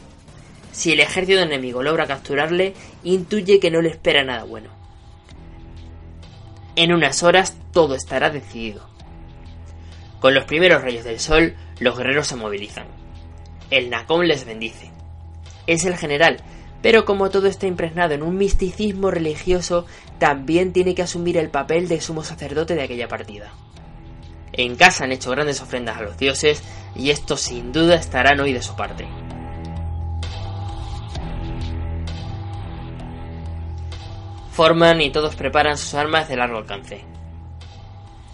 Si 0.73 0.93
el 0.93 1.01
ejército 1.01 1.41
enemigo 1.41 1.83
logra 1.83 2.07
capturarle, 2.07 2.73
intuye 3.05 3.61
que 3.61 3.71
no 3.71 3.83
le 3.83 3.91
espera 3.91 4.25
nada 4.25 4.45
bueno. 4.45 4.80
En 6.81 6.95
unas 6.95 7.23
horas 7.23 7.59
todo 7.75 7.95
estará 7.95 8.31
decidido. 8.31 8.89
Con 10.19 10.33
los 10.33 10.47
primeros 10.47 10.81
rayos 10.81 11.05
del 11.05 11.21
sol, 11.21 11.55
los 11.79 11.95
guerreros 11.95 12.27
se 12.27 12.37
movilizan. 12.37 12.87
El 13.69 13.91
Nacón 13.91 14.27
les 14.27 14.47
bendice. 14.47 14.91
Es 15.67 15.85
el 15.85 15.99
general, 15.99 16.39
pero 16.81 17.05
como 17.05 17.29
todo 17.29 17.49
está 17.49 17.67
impregnado 17.67 18.15
en 18.15 18.23
un 18.23 18.39
misticismo 18.39 19.11
religioso, 19.11 19.85
también 20.19 20.73
tiene 20.73 20.95
que 20.95 21.03
asumir 21.03 21.37
el 21.37 21.51
papel 21.51 21.87
de 21.87 22.01
sumo 22.01 22.25
sacerdote 22.25 22.75
de 22.75 22.85
aquella 22.85 23.09
partida. 23.09 23.53
En 24.55 24.75
casa 24.75 25.05
han 25.05 25.13
hecho 25.13 25.33
grandes 25.33 25.61
ofrendas 25.61 25.99
a 25.99 26.03
los 26.03 26.17
dioses 26.17 26.63
y 26.97 27.11
estos 27.11 27.43
sin 27.43 27.73
duda 27.73 27.97
estarán 27.97 28.41
hoy 28.41 28.55
de 28.55 28.63
su 28.63 28.75
parte. 28.75 29.07
Forman 34.61 35.01
y 35.01 35.09
todos 35.09 35.37
preparan 35.37 35.79
sus 35.79 35.95
armas 35.95 36.29
de 36.29 36.37
largo 36.37 36.59
alcance. 36.59 37.03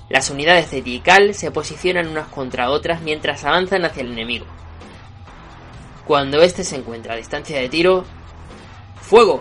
Las 0.09 0.29
unidades 0.29 0.73
de 0.73 0.83
Tikal 0.83 1.35
se 1.35 1.53
posicionan 1.53 2.09
unas 2.09 2.27
contra 2.27 2.71
otras 2.71 3.01
mientras 3.01 3.45
avanzan 3.45 3.85
hacia 3.85 4.03
el 4.03 4.11
enemigo. 4.11 4.45
Cuando 6.05 6.43
éste 6.43 6.65
se 6.65 6.75
encuentra 6.75 7.15
a 7.15 7.17
distancia 7.17 7.61
de 7.61 7.69
tiro, 7.69 8.05
¡fuego! 9.01 9.41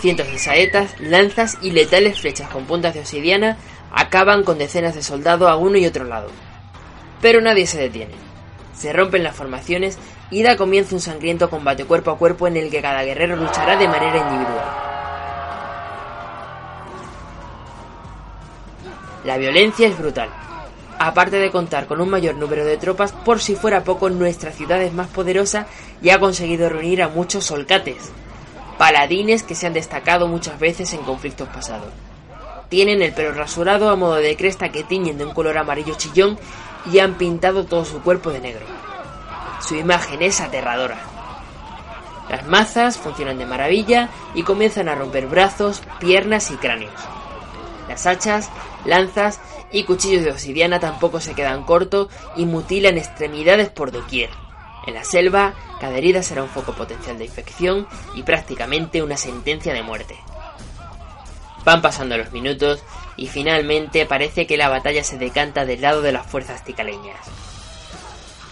Cientos 0.00 0.28
de 0.28 0.38
saetas, 0.38 0.98
lanzas 0.98 1.58
y 1.60 1.72
letales 1.72 2.18
flechas 2.18 2.48
con 2.48 2.64
puntas 2.64 2.94
de 2.94 3.00
obsidiana 3.00 3.58
acaban 3.92 4.42
con 4.42 4.56
decenas 4.56 4.94
de 4.94 5.02
soldados 5.02 5.50
a 5.50 5.56
uno 5.56 5.76
y 5.76 5.84
otro 5.84 6.06
lado. 6.06 6.30
Pero 7.20 7.42
nadie 7.42 7.66
se 7.66 7.76
detiene. 7.76 8.14
Se 8.74 8.94
rompen 8.94 9.22
las 9.22 9.36
formaciones 9.36 9.98
y 10.30 10.42
da 10.42 10.56
comienzo 10.56 10.94
un 10.94 11.00
sangriento 11.00 11.48
combate 11.48 11.84
cuerpo 11.84 12.10
a 12.10 12.18
cuerpo 12.18 12.46
en 12.46 12.56
el 12.56 12.70
que 12.70 12.82
cada 12.82 13.04
guerrero 13.04 13.36
luchará 13.36 13.76
de 13.76 13.88
manera 13.88 14.18
individual. 14.18 14.86
La 19.24 19.36
violencia 19.38 19.88
es 19.88 19.98
brutal. 19.98 20.28
Aparte 20.98 21.36
de 21.36 21.50
contar 21.50 21.86
con 21.86 22.00
un 22.00 22.08
mayor 22.08 22.36
número 22.36 22.64
de 22.64 22.76
tropas, 22.76 23.12
por 23.12 23.40
si 23.40 23.54
fuera 23.54 23.84
poco, 23.84 24.08
nuestra 24.08 24.50
ciudad 24.50 24.80
es 24.80 24.92
más 24.92 25.08
poderosa 25.08 25.66
y 26.00 26.10
ha 26.10 26.18
conseguido 26.18 26.68
reunir 26.68 27.02
a 27.02 27.08
muchos 27.08 27.44
solcates, 27.44 28.12
paladines 28.78 29.42
que 29.42 29.54
se 29.54 29.66
han 29.66 29.74
destacado 29.74 30.26
muchas 30.26 30.58
veces 30.58 30.92
en 30.94 31.00
conflictos 31.00 31.48
pasados. 31.48 31.92
Tienen 32.68 33.02
el 33.02 33.12
pelo 33.12 33.32
rasurado 33.32 33.90
a 33.90 33.96
modo 33.96 34.14
de 34.14 34.36
cresta 34.36 34.70
que 34.70 34.84
tiñen 34.84 35.18
de 35.18 35.24
un 35.24 35.34
color 35.34 35.58
amarillo 35.58 35.94
chillón 35.96 36.38
y 36.90 36.98
han 37.00 37.14
pintado 37.14 37.64
todo 37.64 37.84
su 37.84 38.00
cuerpo 38.02 38.30
de 38.30 38.40
negro. 38.40 38.64
Su 39.60 39.74
imagen 39.74 40.22
es 40.22 40.40
aterradora. 40.40 40.98
Las 42.28 42.46
mazas 42.46 42.98
funcionan 42.98 43.38
de 43.38 43.46
maravilla 43.46 44.08
y 44.34 44.42
comienzan 44.42 44.88
a 44.88 44.94
romper 44.94 45.26
brazos, 45.26 45.82
piernas 46.00 46.50
y 46.50 46.56
cráneos. 46.56 46.92
Las 47.88 48.06
hachas, 48.06 48.50
lanzas 48.84 49.40
y 49.70 49.84
cuchillos 49.84 50.24
de 50.24 50.32
obsidiana 50.32 50.80
tampoco 50.80 51.20
se 51.20 51.34
quedan 51.34 51.64
cortos 51.64 52.08
y 52.34 52.46
mutilan 52.46 52.98
extremidades 52.98 53.68
por 53.68 53.92
doquier. 53.92 54.30
En 54.86 54.94
la 54.94 55.04
selva, 55.04 55.54
cada 55.80 55.96
herida 55.96 56.22
será 56.22 56.42
un 56.42 56.48
foco 56.48 56.72
potencial 56.72 57.18
de 57.18 57.26
infección 57.26 57.86
y 58.14 58.22
prácticamente 58.22 59.02
una 59.02 59.16
sentencia 59.16 59.72
de 59.72 59.82
muerte. 59.82 60.16
Van 61.64 61.82
pasando 61.82 62.16
los 62.16 62.32
minutos 62.32 62.82
y 63.16 63.26
finalmente 63.26 64.06
parece 64.06 64.46
que 64.46 64.56
la 64.56 64.68
batalla 64.68 65.02
se 65.02 65.18
decanta 65.18 65.64
del 65.64 65.80
lado 65.80 66.02
de 66.02 66.12
las 66.12 66.26
fuerzas 66.26 66.64
ticaleñas. 66.64 67.18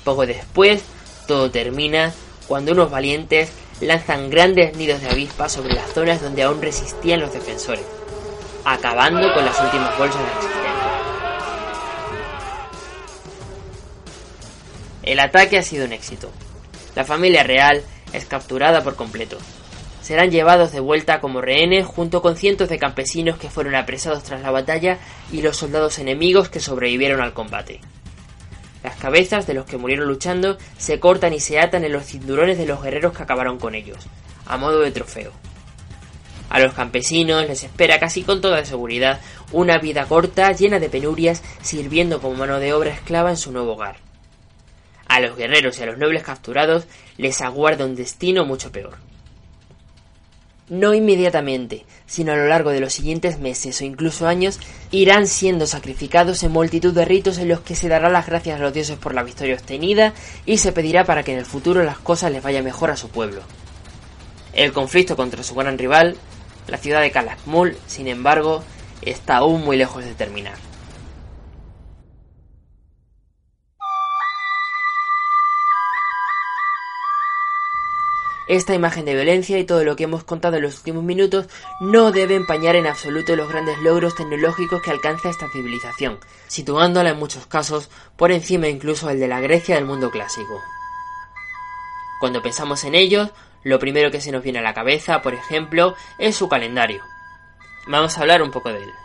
Poco 0.05 0.27
después, 0.27 0.83
todo 1.27 1.51
termina 1.51 2.13
cuando 2.47 2.73
unos 2.73 2.91
valientes 2.91 3.51
lanzan 3.81 4.31
grandes 4.31 4.77
nidos 4.77 5.01
de 5.01 5.09
avispas 5.09 5.53
sobre 5.53 5.75
las 5.75 5.93
zonas 5.93 6.23
donde 6.23 6.43
aún 6.43 6.61
resistían 6.61 7.21
los 7.21 7.33
defensores, 7.33 7.85
acabando 8.65 9.33
con 9.35 9.45
las 9.45 9.59
últimas 9.61 9.97
bolsas 9.99 10.21
de 10.21 10.27
resistencia. 10.27 10.55
El 15.03 15.21
ataque 15.21 15.59
ha 15.59 15.63
sido 15.63 15.85
un 15.87 15.93
éxito. 15.93 16.31
La 16.95 17.05
familia 17.05 17.43
real 17.43 17.83
es 18.13 18.25
capturada 18.27 18.83
por 18.83 18.97
completo. 18.97 19.39
Serán 20.03 20.31
llevados 20.31 20.73
de 20.73 20.81
vuelta 20.81 21.21
como 21.21 21.41
rehenes 21.41 21.87
junto 21.87 22.21
con 22.23 22.37
cientos 22.37 22.69
de 22.69 22.79
campesinos 22.79 23.39
que 23.39 23.51
fueron 23.51 23.75
apresados 23.75 24.23
tras 24.23 24.43
la 24.43 24.51
batalla 24.51 24.99
y 25.33 25.41
los 25.41 25.57
soldados 25.57 25.99
enemigos 25.99 26.49
que 26.51 26.61
sobrevivieron 26.61 27.21
al 27.23 27.33
combate. 27.33 27.81
Las 28.85 28.97
cabezas 28.97 29.47
de 29.47 29.55
los 29.55 29.65
que 29.65 29.79
murieron 29.79 30.07
luchando 30.07 30.59
se 30.77 31.01
cortan 31.01 31.33
y 31.33 31.41
se 31.41 31.59
atan 31.59 31.85
en 31.85 31.93
los 31.93 32.05
cinturones 32.05 32.59
de 32.59 32.67
los 32.67 32.83
guerreros 32.83 33.17
que 33.17 33.23
acabaron 33.23 33.59
con 33.59 33.75
ellos, 33.75 34.07
a 34.45 34.59
modo 34.59 34.81
de 34.81 34.91
trofeo. 34.91 35.33
A 36.51 36.61
los 36.61 36.75
campesinos 36.75 37.49
les 37.49 37.65
espera 37.65 37.99
casi 37.99 38.25
con 38.25 38.43
toda 38.43 38.63
seguridad 38.67 39.23
una 39.53 39.79
vida 39.79 40.05
corta 40.05 40.53
llena 40.53 40.81
de 40.81 40.91
penurias 40.91 41.43
sirviendo 41.63 42.21
como 42.21 42.35
mano 42.35 42.61
de 42.61 42.75
obra 42.75 42.91
esclava 42.91 43.31
en 43.31 43.39
su 43.39 43.53
nuevo 43.53 43.73
hogar. 43.73 43.97
A 45.09 45.19
los 45.21 45.35
guerreros 45.35 45.79
y 45.79 45.83
a 45.83 45.87
los 45.87 45.97
nobles 45.97 46.23
capturados 46.23 46.87
les 47.17 47.41
aguarda 47.41 47.87
un 47.87 47.97
destino 47.97 48.45
mucho 48.45 48.71
peor. 48.71 48.99
No 50.69 50.95
inmediatamente, 50.95 51.85
sino 52.07 52.33
a 52.33 52.37
lo 52.37 52.47
largo 52.47 52.71
de 52.71 52.81
los 52.81 52.95
siguientes 52.95 53.39
meses 53.39 53.81
o 53.81 53.85
incluso 53.85 54.27
años, 54.27 54.59
irán 54.91 55.27
siendo 55.27 55.67
sacrificados 55.67 56.43
en 56.43 56.53
multitud 56.53 56.95
de 56.95 57.05
ritos 57.05 57.37
en 57.37 57.49
los 57.49 57.61
que 57.61 57.77
se 57.77 57.89
dará 57.89 58.09
las 58.09 58.27
gracias 58.27 58.59
a 58.59 58.63
los 58.63 58.73
dioses 58.73 58.97
por 58.97 59.15
la 59.15 59.23
victoria 59.23 59.57
obtenida 59.57 60.15
y 60.47 60.59
se 60.59 60.73
pedirá 60.73 61.05
para 61.05 61.23
que 61.23 61.33
en 61.33 61.39
el 61.39 61.45
futuro 61.45 61.85
las 61.85 61.99
cosas 61.99 62.33
les 62.33 62.43
vaya 62.43 62.63
mejor 62.63 62.91
a 62.91 62.97
su 62.97 63.11
pueblo. 63.11 63.43
El 64.55 64.73
conflicto 64.73 65.17
contra 65.17 65.43
su 65.43 65.55
gran 65.55 65.77
rival, 65.77 66.17
la 66.69 66.79
ciudad 66.79 67.03
de 67.03 67.11
Calakmul, 67.11 67.77
sin 67.87 68.09
embargo, 68.09 68.65
está 69.03 69.37
aún 69.37 69.65
muy 69.65 69.77
lejos 69.77 70.03
de 70.03 70.15
terminar. 70.15 70.55
Esta 78.47 78.75
imagen 78.75 79.07
de 79.07 79.15
violencia 79.15 79.59
y 79.59 79.65
todo 79.65 79.85
lo 79.85 79.97
que 79.97 80.05
hemos 80.05 80.23
contado 80.23 80.57
en 80.57 80.63
los 80.63 80.77
últimos 80.77 81.03
minutos 81.03 81.49
no 81.81 82.13
debe 82.13 82.35
empañar 82.35 82.77
en 82.77 82.87
absoluto 82.87 83.37
los 83.37 83.49
grandes 83.49 83.79
logros 83.79 84.15
tecnológicos 84.15 84.83
que 84.83 84.91
alcanza 84.91 85.31
esta 85.31 85.49
civilización, 85.51 86.19
situándola 86.47 87.11
en 87.11 87.19
muchos 87.19 87.47
casos 87.47 87.89
por 88.17 88.33
encima 88.33 88.69
incluso 88.69 89.09
del 89.09 89.21
de 89.21 89.29
la 89.29 89.41
Grecia 89.41 89.77
del 89.77 89.87
mundo 89.87 90.11
clásico. 90.11 90.61
Cuando 92.21 92.43
pensamos 92.43 92.85
en 92.85 92.95
ellos, 92.95 93.31
lo 93.63 93.79
primero 93.79 94.11
que 94.11 94.21
se 94.21 94.31
nos 94.31 94.43
viene 94.43 94.59
a 94.59 94.63
la 94.63 94.75
cabeza, 94.75 95.23
por 95.23 95.33
ejemplo, 95.33 95.95
es 96.19 96.37
su 96.37 96.49
calendario. 96.49 97.03
Vamos 97.87 98.17
a 98.17 98.21
hablar 98.21 98.43
un 98.43 98.51
poco 98.51 98.71
de 98.71 98.83
él. 98.83 99.04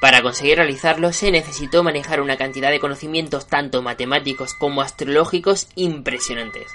Para 0.00 0.22
conseguir 0.22 0.56
realizarlo 0.56 1.12
se 1.12 1.30
necesitó 1.30 1.82
manejar 1.82 2.20
una 2.20 2.36
cantidad 2.36 2.70
de 2.70 2.80
conocimientos 2.80 3.46
tanto 3.46 3.82
matemáticos 3.82 4.54
como 4.54 4.82
astrológicos 4.82 5.68
impresionantes. 5.74 6.70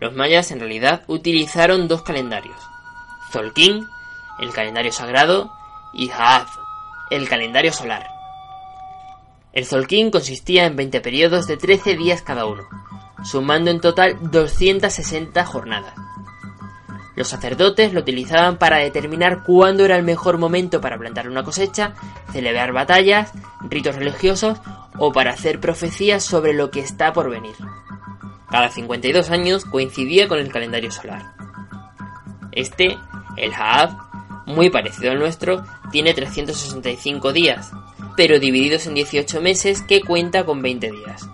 Los 0.00 0.14
mayas 0.14 0.50
en 0.50 0.60
realidad 0.60 1.02
utilizaron 1.06 1.88
dos 1.88 2.02
calendarios. 2.02 2.60
Zolkin, 3.32 3.86
el 4.38 4.52
calendario 4.52 4.92
sagrado, 4.92 5.50
y 5.92 6.10
Haaz, 6.10 6.48
el 7.10 7.28
calendario 7.28 7.72
solar. 7.72 8.06
El 9.52 9.66
Zolkin 9.66 10.10
consistía 10.10 10.66
en 10.66 10.76
20 10.76 11.00
periodos 11.00 11.46
de 11.46 11.56
13 11.56 11.96
días 11.96 12.22
cada 12.22 12.46
uno, 12.46 12.62
sumando 13.24 13.70
en 13.70 13.80
total 13.80 14.18
260 14.30 15.44
jornadas. 15.44 15.94
Los 17.16 17.28
sacerdotes 17.28 17.92
lo 17.92 18.00
utilizaban 18.00 18.56
para 18.56 18.78
determinar 18.78 19.42
cuándo 19.42 19.84
era 19.84 19.96
el 19.96 20.02
mejor 20.02 20.38
momento 20.38 20.80
para 20.80 20.98
plantar 20.98 21.28
una 21.28 21.42
cosecha, 21.42 21.94
celebrar 22.32 22.72
batallas, 22.72 23.32
ritos 23.68 23.96
religiosos 23.96 24.58
o 24.98 25.12
para 25.12 25.32
hacer 25.32 25.60
profecías 25.60 26.24
sobre 26.24 26.52
lo 26.52 26.70
que 26.70 26.80
está 26.80 27.12
por 27.12 27.30
venir. 27.30 27.54
Cada 28.50 28.68
52 28.68 29.30
años 29.30 29.64
coincidía 29.64 30.28
con 30.28 30.38
el 30.38 30.52
calendario 30.52 30.90
solar. 30.90 31.34
Este, 32.52 32.98
el 33.36 33.54
Haab, 33.54 33.90
muy 34.46 34.70
parecido 34.70 35.12
al 35.12 35.18
nuestro, 35.18 35.64
tiene 35.92 36.14
365 36.14 37.32
días, 37.32 37.70
pero 38.16 38.38
divididos 38.38 38.86
en 38.86 38.94
18 38.94 39.40
meses 39.40 39.82
que 39.82 40.00
cuenta 40.00 40.44
con 40.44 40.62
20 40.62 40.90
días. 40.90 41.28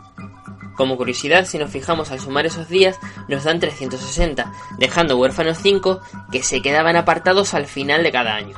Como 0.77 0.97
curiosidad, 0.97 1.47
si 1.47 1.59
nos 1.59 1.71
fijamos 1.71 2.11
al 2.11 2.21
sumar 2.21 2.47
esos 2.47 2.69
días, 2.69 3.01
nos 3.29 3.45
dan 3.45 3.61
360, 3.61 4.53
dejando 4.79 5.17
huérfanos 5.17 5.59
5 5.63 6.01
que 6.31 6.43
se 6.43 6.61
quedaban 6.61 6.97
apartados 6.97 7.55
al 7.55 7.67
final 7.67 8.03
de 8.03 8.13
cada 8.13 8.35
año. 8.35 8.57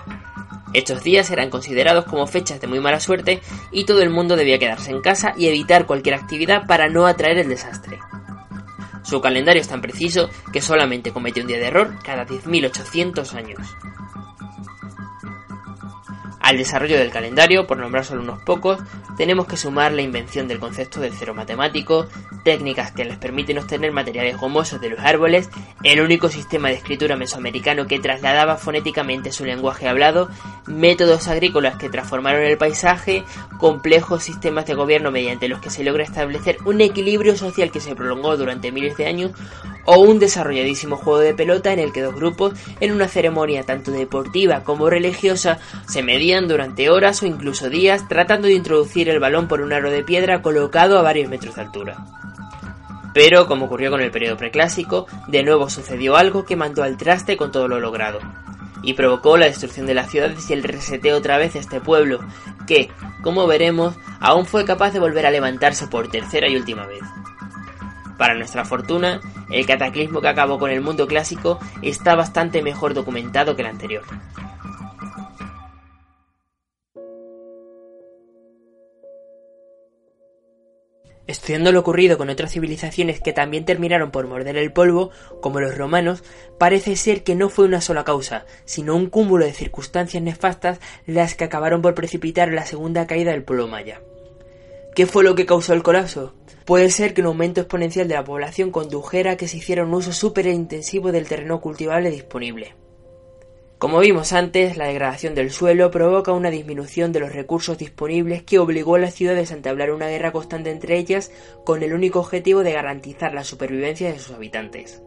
Estos 0.74 1.02
días 1.02 1.30
eran 1.30 1.48
considerados 1.48 2.04
como 2.04 2.26
fechas 2.26 2.60
de 2.60 2.66
muy 2.66 2.80
mala 2.80 3.00
suerte 3.00 3.40
y 3.70 3.84
todo 3.84 4.02
el 4.02 4.10
mundo 4.10 4.36
debía 4.36 4.58
quedarse 4.58 4.90
en 4.90 5.00
casa 5.00 5.32
y 5.36 5.46
evitar 5.46 5.86
cualquier 5.86 6.16
actividad 6.16 6.66
para 6.66 6.88
no 6.88 7.06
atraer 7.06 7.38
el 7.38 7.48
desastre. 7.48 7.98
Su 9.02 9.22
calendario 9.22 9.62
es 9.62 9.68
tan 9.68 9.80
preciso 9.80 10.28
que 10.52 10.60
solamente 10.60 11.12
comete 11.12 11.40
un 11.40 11.46
día 11.46 11.58
de 11.58 11.68
error 11.68 11.94
cada 12.04 12.26
10.800 12.26 13.32
años. 13.34 13.76
Al 16.48 16.56
desarrollo 16.56 16.96
del 16.96 17.10
calendario, 17.10 17.66
por 17.66 17.76
nombrar 17.76 18.06
solo 18.06 18.22
unos 18.22 18.40
pocos, 18.40 18.78
tenemos 19.18 19.46
que 19.46 19.58
sumar 19.58 19.92
la 19.92 20.00
invención 20.00 20.48
del 20.48 20.58
concepto 20.58 20.98
del 20.98 21.12
cero 21.12 21.34
matemático, 21.34 22.06
técnicas 22.42 22.90
que 22.90 23.04
les 23.04 23.18
permiten 23.18 23.58
obtener 23.58 23.92
materiales 23.92 24.38
gomosos 24.38 24.80
de 24.80 24.88
los 24.88 24.98
árboles, 25.00 25.50
el 25.82 26.00
único 26.00 26.30
sistema 26.30 26.68
de 26.68 26.76
escritura 26.76 27.16
mesoamericano 27.16 27.86
que 27.86 27.98
trasladaba 27.98 28.56
fonéticamente 28.56 29.30
su 29.30 29.44
lenguaje 29.44 29.88
hablado, 29.88 30.30
métodos 30.66 31.28
agrícolas 31.28 31.76
que 31.76 31.90
transformaron 31.90 32.42
el 32.42 32.56
paisaje, 32.56 33.24
complejos 33.58 34.22
sistemas 34.22 34.64
de 34.64 34.72
gobierno 34.72 35.10
mediante 35.10 35.48
los 35.48 35.60
que 35.60 35.68
se 35.68 35.84
logra 35.84 36.02
establecer 36.02 36.56
un 36.64 36.80
equilibrio 36.80 37.36
social 37.36 37.70
que 37.70 37.80
se 37.80 37.94
prolongó 37.94 38.38
durante 38.38 38.72
miles 38.72 38.96
de 38.96 39.04
años, 39.04 39.32
o 39.84 39.98
un 40.00 40.18
desarrolladísimo 40.18 40.96
juego 40.96 41.18
de 41.18 41.34
pelota 41.34 41.72
en 41.72 41.78
el 41.78 41.92
que 41.92 42.02
dos 42.02 42.14
grupos, 42.14 42.54
en 42.80 42.92
una 42.92 43.08
ceremonia 43.08 43.64
tanto 43.64 43.90
deportiva 43.90 44.62
como 44.62 44.90
religiosa, 44.90 45.58
se 45.86 46.02
medían 46.02 46.37
durante 46.46 46.90
horas 46.90 47.22
o 47.22 47.26
incluso 47.26 47.68
días 47.68 48.06
tratando 48.06 48.46
de 48.46 48.54
introducir 48.54 49.08
el 49.08 49.18
balón 49.18 49.48
por 49.48 49.62
un 49.62 49.72
aro 49.72 49.90
de 49.90 50.04
piedra 50.04 50.42
colocado 50.42 50.98
a 50.98 51.02
varios 51.02 51.28
metros 51.28 51.56
de 51.56 51.62
altura. 51.62 51.96
Pero, 53.14 53.46
como 53.46 53.64
ocurrió 53.64 53.90
con 53.90 54.00
el 54.00 54.12
periodo 54.12 54.36
preclásico, 54.36 55.06
de 55.26 55.42
nuevo 55.42 55.68
sucedió 55.68 56.16
algo 56.16 56.44
que 56.44 56.54
mandó 56.54 56.84
al 56.84 56.96
traste 56.96 57.36
con 57.36 57.50
todo 57.50 57.66
lo 57.66 57.80
logrado, 57.80 58.20
y 58.82 58.94
provocó 58.94 59.36
la 59.36 59.46
destrucción 59.46 59.86
de 59.86 59.94
las 59.94 60.10
ciudades 60.10 60.48
y 60.48 60.52
el 60.52 60.62
reseteo 60.62 61.16
otra 61.16 61.38
vez 61.38 61.54
de 61.54 61.60
este 61.60 61.80
pueblo, 61.80 62.20
que, 62.66 62.90
como 63.22 63.46
veremos, 63.46 63.96
aún 64.20 64.46
fue 64.46 64.64
capaz 64.64 64.92
de 64.92 65.00
volver 65.00 65.26
a 65.26 65.30
levantarse 65.30 65.88
por 65.88 66.08
tercera 66.08 66.48
y 66.48 66.56
última 66.56 66.86
vez. 66.86 67.02
Para 68.18 68.34
nuestra 68.34 68.64
fortuna, 68.64 69.20
el 69.50 69.64
cataclismo 69.64 70.20
que 70.20 70.28
acabó 70.28 70.58
con 70.58 70.70
el 70.70 70.80
mundo 70.80 71.06
clásico 71.06 71.58
está 71.82 72.14
bastante 72.14 72.62
mejor 72.62 72.92
documentado 72.92 73.56
que 73.56 73.62
el 73.62 73.68
anterior. 73.68 74.02
Estudiando 81.28 81.72
lo 81.72 81.80
ocurrido 81.80 82.16
con 82.16 82.30
otras 82.30 82.52
civilizaciones 82.52 83.20
que 83.20 83.34
también 83.34 83.66
terminaron 83.66 84.10
por 84.10 84.26
morder 84.26 84.56
el 84.56 84.72
polvo, 84.72 85.10
como 85.42 85.60
los 85.60 85.76
romanos, 85.76 86.24
parece 86.56 86.96
ser 86.96 87.22
que 87.22 87.34
no 87.34 87.50
fue 87.50 87.66
una 87.66 87.82
sola 87.82 88.02
causa, 88.02 88.46
sino 88.64 88.96
un 88.96 89.10
cúmulo 89.10 89.44
de 89.44 89.52
circunstancias 89.52 90.22
nefastas 90.22 90.80
las 91.06 91.34
que 91.34 91.44
acabaron 91.44 91.82
por 91.82 91.94
precipitar 91.94 92.50
la 92.50 92.64
segunda 92.64 93.06
caída 93.06 93.32
del 93.32 93.44
pueblo 93.44 93.68
maya. 93.68 94.00
¿Qué 94.94 95.04
fue 95.04 95.22
lo 95.22 95.34
que 95.34 95.44
causó 95.44 95.74
el 95.74 95.82
colapso? 95.82 96.32
Puede 96.64 96.88
ser 96.90 97.12
que 97.12 97.20
un 97.20 97.26
aumento 97.26 97.60
exponencial 97.60 98.08
de 98.08 98.14
la 98.14 98.24
población 98.24 98.70
condujera 98.70 99.32
a 99.32 99.36
que 99.36 99.48
se 99.48 99.58
hiciera 99.58 99.84
un 99.84 99.92
uso 99.92 100.14
súper 100.14 100.46
intensivo 100.46 101.12
del 101.12 101.28
terreno 101.28 101.60
cultivable 101.60 102.10
disponible. 102.10 102.74
Como 103.78 104.00
vimos 104.00 104.32
antes, 104.32 104.76
la 104.76 104.86
degradación 104.86 105.36
del 105.36 105.52
suelo 105.52 105.92
provoca 105.92 106.32
una 106.32 106.50
disminución 106.50 107.12
de 107.12 107.20
los 107.20 107.32
recursos 107.32 107.78
disponibles 107.78 108.42
que 108.42 108.58
obligó 108.58 108.96
a 108.96 108.98
las 108.98 109.14
ciudades 109.14 109.52
a 109.52 109.54
entablar 109.54 109.92
una 109.92 110.08
guerra 110.08 110.32
constante 110.32 110.72
entre 110.72 110.98
ellas 110.98 111.30
con 111.64 111.84
el 111.84 111.94
único 111.94 112.18
objetivo 112.18 112.64
de 112.64 112.72
garantizar 112.72 113.32
la 113.32 113.44
supervivencia 113.44 114.10
de 114.10 114.18
sus 114.18 114.34
habitantes. 114.34 115.00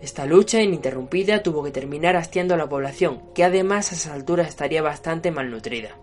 Esta 0.00 0.24
lucha 0.24 0.62
ininterrumpida 0.62 1.42
tuvo 1.42 1.62
que 1.62 1.72
terminar 1.72 2.16
hastiando 2.16 2.54
a 2.54 2.56
la 2.56 2.70
población, 2.70 3.20
que 3.34 3.44
además 3.44 3.92
a 3.92 3.96
esas 3.96 4.14
alturas 4.14 4.48
estaría 4.48 4.80
bastante 4.80 5.30
malnutrida. 5.30 5.98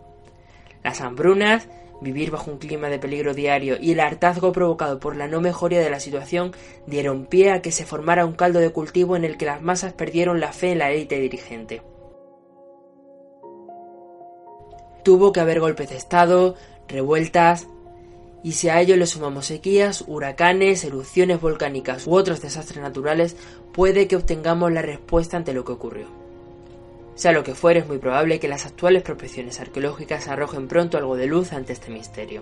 Las 0.83 1.01
hambrunas, 1.01 1.67
vivir 2.01 2.31
bajo 2.31 2.51
un 2.51 2.57
clima 2.57 2.89
de 2.89 2.99
peligro 2.99 3.33
diario 3.33 3.77
y 3.79 3.91
el 3.91 3.99
hartazgo 3.99 4.51
provocado 4.51 4.99
por 4.99 5.15
la 5.15 5.27
no 5.27 5.39
mejoría 5.39 5.79
de 5.79 5.89
la 5.89 5.99
situación 5.99 6.51
dieron 6.87 7.25
pie 7.25 7.51
a 7.51 7.61
que 7.61 7.71
se 7.71 7.85
formara 7.85 8.25
un 8.25 8.33
caldo 8.33 8.59
de 8.59 8.71
cultivo 8.71 9.15
en 9.15 9.23
el 9.23 9.37
que 9.37 9.45
las 9.45 9.61
masas 9.61 9.93
perdieron 9.93 10.39
la 10.39 10.51
fe 10.51 10.71
en 10.71 10.79
la 10.79 10.91
élite 10.91 11.19
dirigente. 11.19 11.81
Tuvo 15.03 15.31
que 15.31 15.39
haber 15.39 15.59
golpes 15.59 15.89
de 15.89 15.97
Estado, 15.97 16.55
revueltas, 16.87 17.67
y 18.43 18.53
si 18.53 18.69
a 18.69 18.79
ello 18.81 18.97
le 18.97 19.05
sumamos 19.05 19.47
sequías, 19.47 20.03
huracanes, 20.07 20.83
erupciones 20.83 21.39
volcánicas 21.39 22.07
u 22.07 22.15
otros 22.15 22.41
desastres 22.41 22.81
naturales, 22.81 23.35
puede 23.71 24.07
que 24.07 24.15
obtengamos 24.15 24.71
la 24.71 24.81
respuesta 24.81 25.37
ante 25.37 25.53
lo 25.53 25.63
que 25.63 25.71
ocurrió. 25.71 26.20
Sea 27.21 27.33
lo 27.33 27.43
que 27.43 27.53
fuere, 27.53 27.81
es 27.81 27.87
muy 27.87 27.99
probable 27.99 28.39
que 28.39 28.47
las 28.47 28.65
actuales 28.65 29.03
prospecciones 29.03 29.59
arqueológicas 29.59 30.27
arrojen 30.27 30.67
pronto 30.67 30.97
algo 30.97 31.15
de 31.15 31.27
luz 31.27 31.53
ante 31.53 31.71
este 31.71 31.91
misterio. 31.91 32.41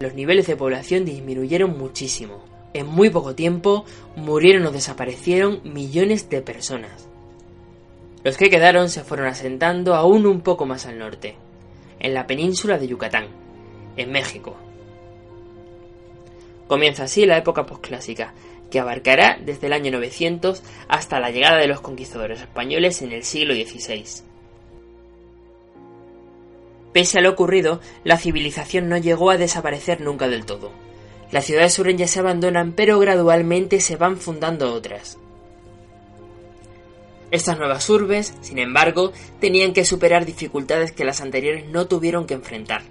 Los 0.00 0.14
niveles 0.14 0.48
de 0.48 0.56
población 0.56 1.04
disminuyeron 1.04 1.78
muchísimo. 1.78 2.42
En 2.74 2.88
muy 2.88 3.08
poco 3.08 3.36
tiempo 3.36 3.84
murieron 4.16 4.66
o 4.66 4.72
desaparecieron 4.72 5.60
millones 5.62 6.28
de 6.28 6.42
personas. 6.42 7.06
Los 8.24 8.36
que 8.36 8.50
quedaron 8.50 8.88
se 8.88 9.04
fueron 9.04 9.28
asentando 9.28 9.94
aún 9.94 10.26
un 10.26 10.40
poco 10.40 10.66
más 10.66 10.86
al 10.86 10.98
norte, 10.98 11.36
en 12.00 12.14
la 12.14 12.26
península 12.26 12.78
de 12.78 12.88
Yucatán, 12.88 13.26
en 13.96 14.10
México. 14.10 14.56
Comienza 16.66 17.04
así 17.04 17.26
la 17.26 17.38
época 17.38 17.64
posclásica, 17.64 18.34
que 18.72 18.80
abarcará 18.80 19.38
desde 19.44 19.68
el 19.68 19.74
año 19.74 19.92
900 19.92 20.62
hasta 20.88 21.20
la 21.20 21.30
llegada 21.30 21.58
de 21.58 21.68
los 21.68 21.82
conquistadores 21.82 22.40
españoles 22.40 23.02
en 23.02 23.12
el 23.12 23.22
siglo 23.22 23.54
XVI. 23.54 24.24
Pese 26.92 27.18
a 27.18 27.22
lo 27.22 27.30
ocurrido, 27.30 27.80
la 28.02 28.16
civilización 28.16 28.88
no 28.88 28.96
llegó 28.96 29.30
a 29.30 29.36
desaparecer 29.36 30.00
nunca 30.00 30.26
del 30.28 30.46
todo. 30.46 30.72
Las 31.30 31.44
ciudades 31.44 31.74
sureñas 31.74 32.10
se 32.10 32.20
abandonan, 32.20 32.72
pero 32.72 32.98
gradualmente 32.98 33.80
se 33.80 33.96
van 33.96 34.16
fundando 34.16 34.72
otras. 34.72 35.18
Estas 37.30 37.58
nuevas 37.58 37.88
urbes, 37.88 38.34
sin 38.40 38.58
embargo, 38.58 39.12
tenían 39.40 39.74
que 39.74 39.84
superar 39.84 40.24
dificultades 40.24 40.92
que 40.92 41.04
las 41.04 41.20
anteriores 41.20 41.66
no 41.66 41.86
tuvieron 41.86 42.26
que 42.26 42.34
enfrentar. 42.34 42.82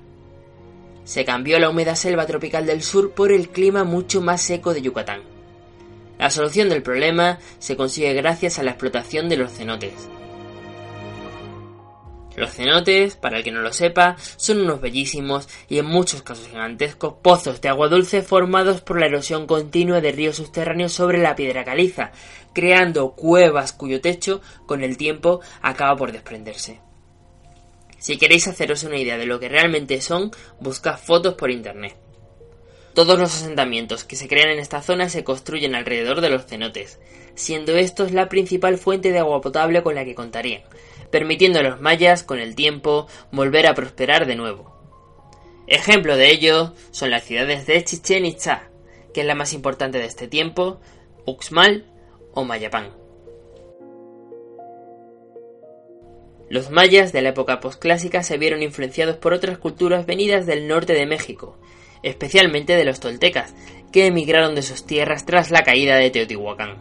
Se 1.06 1.26
cambió 1.26 1.58
la 1.60 1.70
húmeda 1.70 1.96
selva 1.96 2.28
tropical 2.28 2.68
del 2.68 2.84
sur 2.84 3.12
por 3.12 3.32
el 3.32 3.50
clima 3.50 3.84
mucho 3.84 4.22
más 4.22 4.42
seco 4.42 4.74
de 4.74 4.84
Yucatán. 4.84 5.31
La 6.22 6.30
solución 6.30 6.70
del 6.70 6.84
problema 6.84 7.40
se 7.58 7.76
consigue 7.76 8.14
gracias 8.14 8.60
a 8.60 8.64
la 8.64 8.70
explotación 8.70 9.28
de 9.28 9.38
los 9.38 9.52
cenotes. 9.52 10.08
Los 12.36 12.52
cenotes, 12.52 13.16
para 13.16 13.40
el 13.40 13.44
que 13.44 13.50
no 13.50 13.62
lo 13.62 13.74
sepa, 13.74 14.18
son 14.36 14.62
unos 14.62 14.82
bellísimos 14.82 15.50
y 15.68 15.80
en 15.80 15.88
muchos 15.88 16.22
casos 16.22 16.48
gigantescos 16.48 17.16
pozos 17.24 17.60
de 17.60 17.70
agua 17.70 17.88
dulce 17.88 18.22
formados 18.22 18.82
por 18.82 19.00
la 19.00 19.08
erosión 19.08 19.48
continua 19.48 20.00
de 20.00 20.12
ríos 20.12 20.36
subterráneos 20.36 20.94
sobre 20.94 21.18
la 21.18 21.36
piedra 21.36 21.66
caliza, 21.66 22.12
creando 22.54 23.14
cuevas 23.14 23.74
cuyo 23.74 24.00
techo, 24.00 24.42
con 24.68 24.84
el 24.84 24.98
tiempo, 24.98 25.42
acaba 25.64 25.96
por 25.96 26.12
desprenderse. 26.12 26.82
Si 27.98 28.20
queréis 28.20 28.48
haceros 28.48 28.84
una 28.84 29.00
idea 29.00 29.18
de 29.18 29.26
lo 29.26 29.40
que 29.40 29.50
realmente 29.50 30.00
son, 30.02 30.30
buscad 30.60 31.00
fotos 31.00 31.34
por 31.34 31.50
internet. 31.50 31.98
Todos 32.94 33.18
los 33.18 33.34
asentamientos 33.34 34.04
que 34.04 34.18
se 34.18 34.28
crean 34.28 34.50
en 34.50 34.60
esta 34.60 34.82
zona 34.82 35.08
se 35.08 35.24
construyen 35.24 35.76
alrededor 35.76 36.20
de 36.20 36.30
los 36.30 36.46
cenotes, 36.46 37.00
siendo 37.36 37.78
estos 37.78 38.12
la 38.12 38.28
principal 38.28 38.78
fuente 38.78 39.14
de 39.14 39.20
agua 39.20 39.40
potable 39.40 39.82
con 39.82 39.96
la 39.96 40.04
que 40.04 40.14
contarían, 40.14 40.64
permitiendo 41.10 41.60
a 41.60 41.64
los 41.64 41.80
mayas, 41.80 42.24
con 42.24 42.40
el 42.40 42.54
tiempo, 42.54 43.08
volver 43.32 43.68
a 43.68 43.76
prosperar 43.76 44.26
de 44.26 44.36
nuevo. 44.36 44.76
Ejemplo 45.68 46.18
de 46.18 46.32
ello 46.32 46.74
son 46.92 47.12
las 47.12 47.24
ciudades 47.24 47.66
de 47.66 47.82
Chichen 47.82 48.26
Itza, 48.26 48.70
que 49.14 49.22
es 49.22 49.28
la 49.28 49.36
más 49.36 49.54
importante 49.54 49.98
de 49.98 50.06
este 50.06 50.28
tiempo, 50.28 50.82
Uxmal 51.26 51.86
o 52.34 52.44
Mayapán. 52.44 52.90
Los 56.50 56.70
mayas 56.70 57.14
de 57.14 57.22
la 57.22 57.30
época 57.30 57.62
posclásica 57.62 58.24
se 58.24 58.38
vieron 58.38 58.62
influenciados 58.62 59.16
por 59.16 59.32
otras 59.32 59.58
culturas 59.58 60.06
venidas 60.06 60.46
del 60.46 60.68
norte 60.68 60.92
de 60.92 61.06
México, 61.06 61.58
especialmente 62.04 62.76
de 62.76 62.86
los 62.86 63.00
toltecas, 63.00 63.54
que 63.92 64.06
emigraron 64.06 64.56
de 64.56 64.62
sus 64.62 64.86
tierras 64.86 65.26
tras 65.26 65.52
la 65.52 65.64
caída 65.64 65.98
de 65.98 66.10
Teotihuacán. 66.10 66.78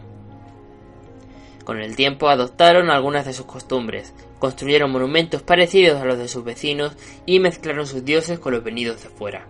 Con 1.63 1.79
el 1.79 1.95
tiempo 1.95 2.29
adoptaron 2.29 2.89
algunas 2.89 3.25
de 3.25 3.33
sus 3.33 3.45
costumbres, 3.45 4.13
construyeron 4.39 4.91
monumentos 4.91 5.43
parecidos 5.43 6.01
a 6.01 6.05
los 6.05 6.17
de 6.17 6.27
sus 6.27 6.43
vecinos 6.43 6.97
y 7.25 7.39
mezclaron 7.39 7.85
sus 7.85 8.03
dioses 8.03 8.39
con 8.39 8.53
los 8.53 8.63
venidos 8.63 9.03
de 9.03 9.09
fuera. 9.09 9.47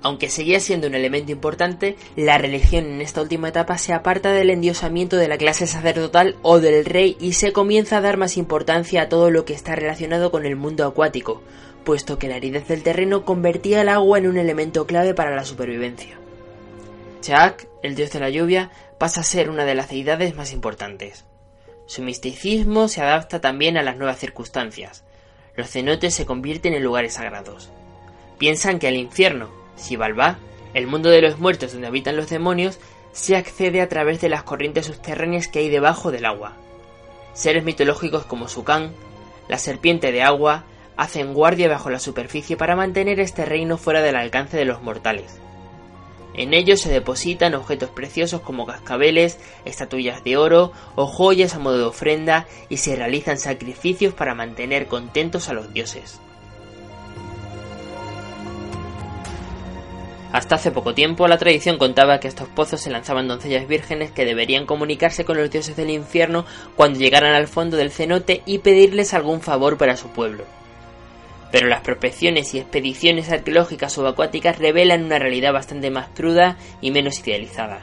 Aunque 0.00 0.30
seguía 0.30 0.60
siendo 0.60 0.86
un 0.86 0.94
elemento 0.94 1.32
importante, 1.32 1.96
la 2.14 2.38
religión 2.38 2.84
en 2.86 3.00
esta 3.00 3.20
última 3.20 3.48
etapa 3.48 3.78
se 3.78 3.92
aparta 3.92 4.32
del 4.32 4.50
endiosamiento 4.50 5.16
de 5.16 5.26
la 5.26 5.38
clase 5.38 5.66
sacerdotal 5.66 6.36
o 6.42 6.60
del 6.60 6.84
rey 6.84 7.16
y 7.20 7.32
se 7.32 7.52
comienza 7.52 7.98
a 7.98 8.00
dar 8.00 8.16
más 8.16 8.36
importancia 8.36 9.02
a 9.02 9.08
todo 9.08 9.32
lo 9.32 9.44
que 9.44 9.54
está 9.54 9.74
relacionado 9.74 10.30
con 10.30 10.46
el 10.46 10.54
mundo 10.54 10.86
acuático, 10.86 11.42
puesto 11.88 12.18
que 12.18 12.28
la 12.28 12.34
aridez 12.34 12.68
del 12.68 12.82
terreno 12.82 13.24
convertía 13.24 13.80
el 13.80 13.88
agua 13.88 14.18
en 14.18 14.26
un 14.26 14.36
elemento 14.36 14.86
clave 14.86 15.14
para 15.14 15.34
la 15.34 15.46
supervivencia. 15.46 16.18
Chaak, 17.22 17.66
el 17.82 17.94
dios 17.94 18.10
de 18.10 18.20
la 18.20 18.28
lluvia, 18.28 18.70
pasa 18.98 19.22
a 19.22 19.24
ser 19.24 19.48
una 19.48 19.64
de 19.64 19.74
las 19.74 19.88
deidades 19.88 20.36
más 20.36 20.52
importantes. 20.52 21.24
Su 21.86 22.02
misticismo 22.02 22.88
se 22.88 23.00
adapta 23.00 23.40
también 23.40 23.78
a 23.78 23.82
las 23.82 23.96
nuevas 23.96 24.18
circunstancias. 24.18 25.02
Los 25.56 25.70
cenotes 25.70 26.12
se 26.12 26.26
convierten 26.26 26.74
en 26.74 26.82
lugares 26.82 27.14
sagrados. 27.14 27.70
Piensan 28.36 28.80
que 28.80 28.88
al 28.88 28.96
infierno, 28.96 29.48
Xibalbá, 29.78 30.36
el 30.74 30.88
mundo 30.88 31.08
de 31.08 31.22
los 31.22 31.38
muertos 31.38 31.72
donde 31.72 31.86
habitan 31.86 32.18
los 32.18 32.28
demonios, 32.28 32.78
se 33.12 33.34
accede 33.34 33.80
a 33.80 33.88
través 33.88 34.20
de 34.20 34.28
las 34.28 34.42
corrientes 34.42 34.84
subterráneas 34.84 35.48
que 35.48 35.60
hay 35.60 35.70
debajo 35.70 36.10
del 36.10 36.26
agua. 36.26 36.52
Seres 37.32 37.64
mitológicos 37.64 38.26
como 38.26 38.46
Sukan, 38.46 38.92
la 39.48 39.56
serpiente 39.56 40.12
de 40.12 40.20
agua, 40.20 40.66
hacen 40.98 41.32
guardia 41.32 41.68
bajo 41.68 41.88
la 41.88 42.00
superficie 42.00 42.56
para 42.58 42.76
mantener 42.76 43.20
este 43.20 43.46
reino 43.46 43.78
fuera 43.78 44.02
del 44.02 44.16
alcance 44.16 44.58
de 44.58 44.66
los 44.66 44.82
mortales. 44.82 45.38
En 46.34 46.54
ellos 46.54 46.80
se 46.80 46.90
depositan 46.90 47.54
objetos 47.54 47.90
preciosos 47.90 48.40
como 48.42 48.66
cascabeles, 48.66 49.38
estatuillas 49.64 50.22
de 50.24 50.36
oro 50.36 50.72
o 50.96 51.06
joyas 51.06 51.54
a 51.54 51.60
modo 51.60 51.78
de 51.78 51.84
ofrenda 51.84 52.46
y 52.68 52.78
se 52.78 52.96
realizan 52.96 53.38
sacrificios 53.38 54.12
para 54.12 54.34
mantener 54.34 54.86
contentos 54.86 55.48
a 55.48 55.54
los 55.54 55.72
dioses. 55.72 56.20
Hasta 60.32 60.56
hace 60.56 60.72
poco 60.72 60.94
tiempo 60.94 61.26
la 61.26 61.38
tradición 61.38 61.78
contaba 61.78 62.18
que 62.20 62.26
a 62.26 62.30
estos 62.30 62.48
pozos 62.48 62.80
se 62.80 62.90
lanzaban 62.90 63.28
doncellas 63.28 63.66
vírgenes 63.66 64.10
que 64.10 64.24
deberían 64.26 64.66
comunicarse 64.66 65.24
con 65.24 65.38
los 65.38 65.50
dioses 65.50 65.76
del 65.76 65.90
infierno 65.90 66.44
cuando 66.76 66.98
llegaran 66.98 67.34
al 67.34 67.46
fondo 67.46 67.76
del 67.76 67.92
cenote 67.92 68.42
y 68.44 68.58
pedirles 68.58 69.14
algún 69.14 69.40
favor 69.40 69.78
para 69.78 69.96
su 69.96 70.08
pueblo. 70.08 70.44
Pero 71.50 71.68
las 71.68 71.80
prospecciones 71.80 72.54
y 72.54 72.58
expediciones 72.58 73.30
arqueológicas 73.30 73.92
subacuáticas 73.92 74.58
revelan 74.58 75.04
una 75.04 75.18
realidad 75.18 75.52
bastante 75.52 75.90
más 75.90 76.08
cruda 76.08 76.58
y 76.80 76.90
menos 76.90 77.18
idealizada. 77.20 77.80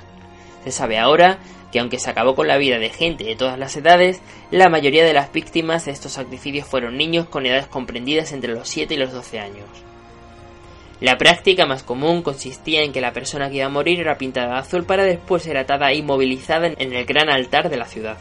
Se 0.63 0.71
sabe 0.71 0.97
ahora 0.97 1.39
que 1.71 1.79
aunque 1.79 1.99
se 1.99 2.09
acabó 2.09 2.35
con 2.35 2.47
la 2.47 2.57
vida 2.57 2.79
de 2.79 2.89
gente 2.89 3.23
de 3.23 3.35
todas 3.35 3.59
las 3.59 3.75
edades, 3.75 4.21
la 4.49 4.69
mayoría 4.69 5.03
de 5.03 5.13
las 5.13 5.31
víctimas 5.31 5.85
de 5.85 5.91
estos 5.91 6.13
sacrificios 6.13 6.67
fueron 6.67 6.97
niños 6.97 7.27
con 7.27 7.45
edades 7.45 7.67
comprendidas 7.67 8.31
entre 8.31 8.53
los 8.53 8.69
7 8.69 8.93
y 8.93 8.97
los 8.97 9.11
12 9.11 9.39
años. 9.39 9.65
La 11.01 11.17
práctica 11.17 11.65
más 11.65 11.83
común 11.83 12.21
consistía 12.21 12.81
en 12.81 12.93
que 12.93 13.01
la 13.01 13.11
persona 13.11 13.49
que 13.49 13.57
iba 13.57 13.65
a 13.65 13.69
morir 13.69 13.99
era 13.99 14.17
pintada 14.17 14.53
de 14.53 14.59
azul 14.59 14.85
para 14.85 15.03
después 15.03 15.43
ser 15.43 15.57
atada 15.57 15.91
y 15.93 16.01
movilizada 16.01 16.67
en 16.67 16.93
el 16.93 17.05
gran 17.05 17.29
altar 17.29 17.69
de 17.69 17.77
la 17.77 17.85
ciudad. 17.85 18.17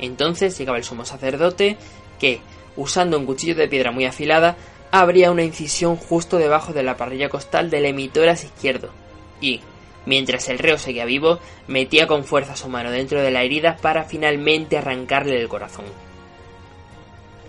Entonces 0.00 0.58
llegaba 0.58 0.78
el 0.78 0.84
sumo 0.84 1.04
sacerdote 1.04 1.76
que, 2.18 2.40
usando 2.76 3.16
un 3.16 3.26
cuchillo 3.26 3.54
de 3.54 3.68
piedra 3.68 3.92
muy 3.92 4.04
afilada, 4.04 4.56
abría 4.90 5.30
una 5.30 5.44
incisión 5.44 5.96
justo 5.96 6.38
debajo 6.38 6.72
de 6.72 6.82
la 6.82 6.96
parrilla 6.96 7.28
costal 7.28 7.70
del 7.70 7.84
emitoras 7.84 8.44
izquierdo 8.44 8.90
y, 9.40 9.60
mientras 10.06 10.48
el 10.48 10.58
reo 10.58 10.78
seguía 10.78 11.04
vivo, 11.04 11.38
metía 11.66 12.06
con 12.06 12.24
fuerza 12.24 12.56
su 12.56 12.68
mano 12.68 12.90
dentro 12.90 13.20
de 13.20 13.30
la 13.30 13.42
herida 13.42 13.76
para 13.76 14.04
finalmente 14.04 14.78
arrancarle 14.78 15.40
el 15.40 15.48
corazón. 15.48 15.84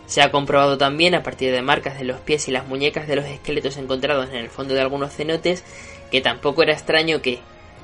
Se 0.06 0.22
ha 0.22 0.32
comprobado 0.32 0.78
también, 0.78 1.14
a 1.14 1.22
partir 1.22 1.52
de 1.52 1.62
marcas 1.62 2.00
de 2.00 2.04
los 2.04 2.20
pies 2.20 2.48
y 2.48 2.52
las 2.52 2.68
muñecas 2.68 3.08
de 3.08 3.16
los 3.16 3.26
esqueletos 3.26 3.78
encontrados 3.78 4.30
en 4.30 4.38
el 4.38 4.50
fondo 4.50 4.74
de 4.74 4.82
algunos 4.82 5.14
cenotes, 5.14 5.64
que 6.10 6.20
tampoco 6.20 6.64
era 6.64 6.74
extraño 6.74 7.22
que, 7.22 7.40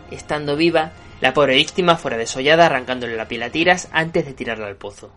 estando 0.09 0.55
viva, 0.55 0.91
la 1.21 1.33
pobre 1.33 1.55
víctima 1.55 1.97
fuera 1.97 2.17
desollada 2.17 2.65
arrancándole 2.65 3.15
la 3.15 3.27
piel 3.27 3.43
a 3.43 3.51
tiras 3.51 3.89
antes 3.91 4.25
de 4.25 4.33
tirarla 4.33 4.67
al 4.67 4.75
pozo. 4.75 5.11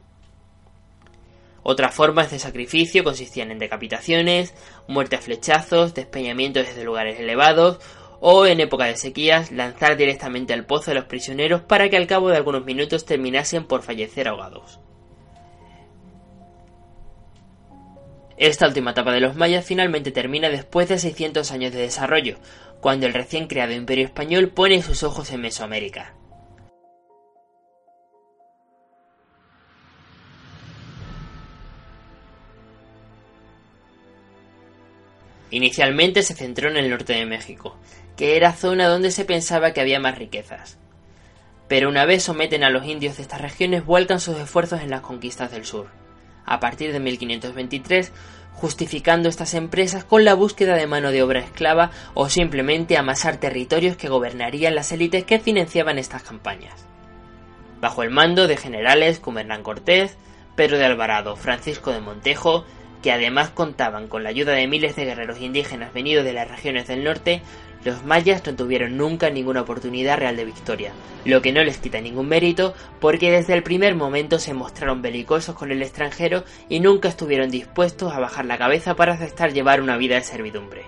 Otras 1.71 1.95
formas 1.95 2.31
de 2.31 2.39
sacrificio 2.39 3.05
consistían 3.05 3.51
en 3.51 3.59
decapitaciones, 3.59 4.55
muerte 4.87 5.17
a 5.17 5.21
flechazos, 5.21 5.93
despeñamientos 5.93 6.67
desde 6.67 6.83
lugares 6.83 7.21
elevados 7.21 7.79
o, 8.21 8.47
en 8.47 8.61
época 8.61 8.87
de 8.87 8.97
sequías, 8.97 9.53
lanzar 9.53 9.99
directamente 9.99 10.55
al 10.55 10.65
pozo 10.65 10.93
a 10.93 10.95
los 10.95 11.05
prisioneros 11.05 11.61
para 11.61 11.91
que 11.91 11.99
al 11.99 12.07
cabo 12.07 12.31
de 12.31 12.39
algunos 12.39 12.65
minutos 12.65 13.05
terminasen 13.05 13.67
por 13.67 13.83
fallecer 13.83 14.29
ahogados. 14.29 14.81
Esta 18.39 18.67
última 18.67 18.93
etapa 18.93 19.13
de 19.13 19.21
los 19.21 19.37
mayas 19.37 19.67
finalmente 19.67 20.11
termina 20.11 20.49
después 20.49 20.89
de 20.89 20.99
600 20.99 21.53
años 21.53 21.75
de 21.75 21.83
desarrollo, 21.83 22.39
cuando 22.81 23.05
el 23.05 23.13
recién 23.13 23.47
creado 23.47 23.75
imperio 23.75 24.07
español 24.07 24.49
pone 24.49 24.81
sus 24.81 25.03
ojos 25.03 25.31
en 25.33 25.43
Mesoamérica. 25.43 26.18
Inicialmente 35.51 36.23
se 36.23 36.35
centró 36.35 36.71
en 36.71 36.77
el 36.77 36.91
norte 36.91 37.15
de 37.15 37.27
México, 37.27 37.77
que 38.17 38.37
era 38.37 38.53
zona 38.53 38.89
donde 38.89 39.11
se 39.11 39.25
pensaba 39.25 39.73
que 39.73 39.81
había 39.81 40.01
más 40.01 40.19
riquezas. 40.19 40.79
Pero 41.69 41.89
una 41.89 42.05
vez 42.05 42.23
someten 42.23 42.65
a 42.65 42.71
los 42.71 42.87
indios 42.87 43.17
de 43.17 43.23
estas 43.23 43.41
regiones, 43.41 43.85
vuelcan 43.85 44.21
sus 44.21 44.37
esfuerzos 44.37 44.81
en 44.81 44.91
las 44.91 45.03
conquistas 45.03 45.51
del 45.51 45.65
sur 45.65 45.89
a 46.49 46.61
partir 46.61 46.93
de 46.93 47.01
1523, 47.01 48.13
justificando 48.55 49.29
estas 49.29 49.55
empresas 49.55 50.05
con 50.05 50.25
la 50.25 50.35
búsqueda 50.35 50.75
de 50.75 50.87
mano 50.87 51.11
de 51.11 51.23
obra 51.23 51.41
esclava 51.41 51.91
o 52.15 52.29
simplemente 52.29 52.97
amasar 52.97 53.37
territorios 53.37 53.97
que 53.97 54.09
gobernarían 54.09 54.75
las 54.75 54.91
élites 54.91 55.25
que 55.25 55.39
financiaban 55.39 55.99
estas 55.99 56.23
campañas. 56.23 56.87
Bajo 57.81 58.03
el 58.03 58.11
mando 58.11 58.49
de 58.49 58.57
generales 58.57 59.21
como 59.21 59.39
Hernán 59.39 59.63
Cortés, 59.63 60.17
Pedro 60.57 60.79
de 60.79 60.87
Alvarado, 60.87 61.37
Francisco 61.37 61.93
de 61.93 62.01
Montejo, 62.01 62.65
que 63.03 63.13
además 63.13 63.51
contaban 63.51 64.09
con 64.09 64.23
la 64.23 64.31
ayuda 64.31 64.53
de 64.53 64.67
miles 64.67 64.97
de 64.97 65.05
guerreros 65.05 65.41
indígenas 65.41 65.93
venidos 65.93 66.25
de 66.25 66.33
las 66.33 66.49
regiones 66.49 66.89
del 66.89 67.05
norte, 67.05 67.43
los 67.85 68.05
mayas 68.05 68.45
no 68.45 68.57
tuvieron 68.57 68.97
nunca 68.97 69.31
ninguna 69.31 69.63
oportunidad 69.63 70.19
real 70.19 70.37
de 70.37 70.45
victoria, 70.45 70.93
lo 71.25 71.41
que 71.43 71.53
no 71.53 71.63
les 71.63 71.79
quita 71.79 72.01
ningún 72.01 72.29
mérito 72.29 72.75
porque 73.01 73.31
desde 73.31 73.55
el 73.55 73.63
primer 73.63 73.95
momento 73.95 74.39
se 74.39 74.55
mostraron 74.55 75.01
belicosos 75.01 75.55
con 75.55 75.71
el 75.71 75.83
extranjero 75.83 76.45
y 76.69 76.81
nunca 76.81 77.09
estuvieron 77.09 77.51
dispuestos 77.51 78.13
a 78.13 78.21
bajar 78.21 78.47
la 78.47 78.59
cabeza 78.59 78.97
para 78.97 79.15
aceptar 79.15 79.53
llevar 79.53 79.81
una 79.81 79.97
vida 79.97 80.17
de 80.17 80.23
servidumbre. 80.23 80.87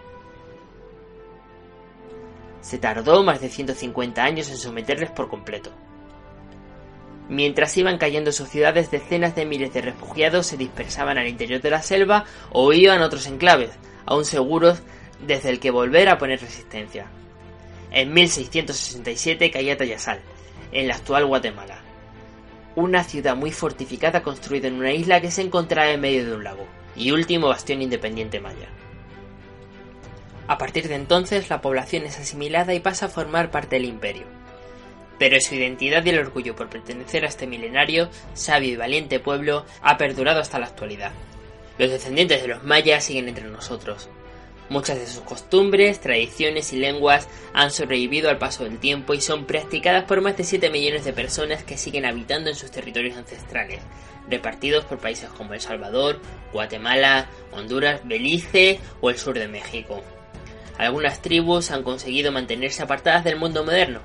Se 2.61 2.79
tardó 2.79 3.23
más 3.23 3.41
de 3.41 3.49
150 3.49 4.23
años 4.23 4.51
en 4.51 4.57
someterles 4.57 5.11
por 5.11 5.29
completo. 5.29 5.71
Mientras 7.31 7.77
iban 7.77 7.97
cayendo 7.97 8.33
sus 8.33 8.49
ciudades, 8.49 8.91
decenas 8.91 9.37
de 9.37 9.47
miles 9.47 9.73
de 9.73 9.83
refugiados 9.83 10.49
se 10.49 10.57
dispersaban 10.57 11.17
al 11.17 11.29
interior 11.29 11.63
de 11.63 11.71
la 11.71 11.81
selva 11.81 12.25
o 12.51 12.73
iban 12.73 13.01
a 13.01 13.07
otros 13.07 13.29
enclaves, 13.29 13.71
aún 14.05 14.25
seguros 14.25 14.83
desde 15.25 15.51
el 15.51 15.61
que 15.61 15.71
volver 15.71 16.09
a 16.09 16.19
poner 16.19 16.41
resistencia. 16.41 17.07
En 17.93 18.13
1667 18.13 19.53
caía 19.53 19.77
Tayasal, 19.77 20.19
en 20.73 20.89
la 20.89 20.97
actual 20.97 21.25
Guatemala, 21.27 21.79
una 22.75 23.05
ciudad 23.05 23.37
muy 23.37 23.53
fortificada 23.53 24.25
construida 24.25 24.67
en 24.67 24.75
una 24.75 24.93
isla 24.93 25.21
que 25.21 25.31
se 25.31 25.43
encontraba 25.43 25.93
en 25.93 26.01
medio 26.01 26.27
de 26.27 26.35
un 26.35 26.43
lago, 26.43 26.67
y 26.97 27.13
último 27.13 27.47
bastión 27.47 27.81
independiente 27.81 28.41
maya. 28.41 28.69
A 30.49 30.59
partir 30.59 30.89
de 30.89 30.97
entonces 30.97 31.49
la 31.49 31.61
población 31.61 32.07
es 32.07 32.19
asimilada 32.19 32.75
y 32.75 32.81
pasa 32.81 33.07
a 33.07 33.09
formar 33.09 33.53
parte 33.53 33.77
del 33.77 33.85
imperio. 33.85 34.40
Pero 35.21 35.41
su 35.41 35.55
identidad 35.55 36.05
y 36.05 36.11
el 36.11 36.19
orgullo 36.19 36.57
por 36.57 36.69
pertenecer 36.69 37.25
a 37.25 37.29
este 37.29 37.47
milenario, 37.47 38.11
sabio 38.35 38.73
y 38.73 38.77
valiente 38.77 39.21
pueblo 39.21 39.65
ha 39.83 39.97
perdurado 39.97 40.41
hasta 40.41 40.59
la 40.59 40.67
actualidad. 40.67 41.13
Los 41.79 41.91
descendientes 41.91 42.43
de 42.43 42.49
los 42.49 42.65
mayas 42.65 43.05
siguen 43.05 43.29
entre 43.29 43.47
nosotros, 43.47 44.09
Muchas 44.71 45.01
de 45.01 45.07
sus 45.09 45.23
costumbres, 45.23 46.01
tradiciones 46.01 46.73
y 46.73 46.77
lenguas 46.77 47.27
han 47.53 47.73
sobrevivido 47.73 48.31
al 48.31 48.39
paso 48.39 48.63
del 48.63 48.79
tiempo 48.79 49.15
y 49.15 49.21
son 49.21 49.45
practicadas 49.45 50.05
por 50.05 50.21
más 50.21 50.37
de 50.37 50.45
7 50.45 50.71
millones 50.71 51.05
de 51.05 51.13
personas 51.13 51.65
que 51.65 51.77
siguen 51.77 52.05
habitando 52.05 52.51
en 52.51 52.55
sus 52.55 52.71
territorios 52.71 53.17
ancestrales, 53.17 53.81
repartidos 54.29 54.85
por 54.85 54.99
países 54.99 55.29
como 55.31 55.55
El 55.55 55.61
Salvador, 55.61 56.21
Guatemala, 56.53 57.29
Honduras, 57.51 58.03
Belice 58.05 58.79
o 59.01 59.11
el 59.11 59.19
sur 59.19 59.37
de 59.37 59.49
México. 59.49 60.05
Algunas 60.79 61.21
tribus 61.21 61.73
han 61.73 61.83
conseguido 61.83 62.31
mantenerse 62.31 62.85
apartadas 62.85 63.25
del 63.25 63.41
mundo 63.41 63.65
moderno, 63.65 64.01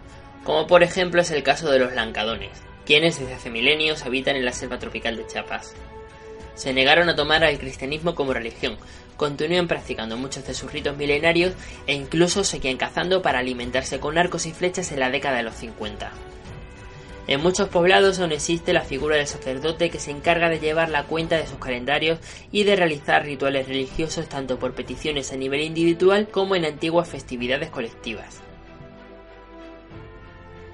como 0.45 0.67
por 0.67 0.83
ejemplo 0.83 1.19
es 1.19 1.31
el 1.31 1.43
caso 1.43 1.69
de 1.71 1.79
los 1.79 1.93
lancadones, 1.93 2.51
quienes 2.85 3.19
desde 3.19 3.33
hace 3.33 3.49
milenios 3.49 4.05
habitan 4.05 4.35
en 4.35 4.45
la 4.45 4.53
selva 4.53 4.77
tropical 4.77 5.17
de 5.17 5.25
Chiapas. 5.25 5.73
Se 6.53 6.71
negaron 6.71 7.09
a 7.09 7.15
tomar 7.15 7.43
al 7.43 7.57
cristianismo 7.57 8.13
como 8.13 8.31
religión, 8.31 8.77
continúan 9.17 9.67
practicando 9.67 10.17
muchos 10.17 10.45
de 10.45 10.53
sus 10.53 10.71
ritos 10.71 10.95
milenarios 10.95 11.53
e 11.87 11.93
incluso 11.93 12.43
seguían 12.43 12.77
cazando 12.77 13.23
para 13.23 13.39
alimentarse 13.39 13.99
con 13.99 14.19
arcos 14.19 14.45
y 14.45 14.53
flechas 14.53 14.91
en 14.91 14.99
la 14.99 15.09
década 15.09 15.37
de 15.37 15.43
los 15.43 15.55
50. 15.55 16.11
En 17.27 17.41
muchos 17.41 17.69
poblados 17.69 18.19
aún 18.19 18.31
existe 18.31 18.71
la 18.71 18.81
figura 18.81 19.15
del 19.15 19.25
sacerdote 19.25 19.89
que 19.89 19.99
se 19.99 20.11
encarga 20.11 20.47
de 20.47 20.59
llevar 20.59 20.89
la 20.89 21.05
cuenta 21.05 21.37
de 21.37 21.47
sus 21.47 21.57
calendarios 21.57 22.19
y 22.51 22.65
de 22.65 22.75
realizar 22.75 23.25
rituales 23.25 23.67
religiosos 23.67 24.29
tanto 24.29 24.59
por 24.59 24.75
peticiones 24.75 25.33
a 25.33 25.37
nivel 25.37 25.61
individual 25.61 26.27
como 26.27 26.55
en 26.55 26.65
antiguas 26.65 27.09
festividades 27.09 27.71
colectivas. 27.71 28.44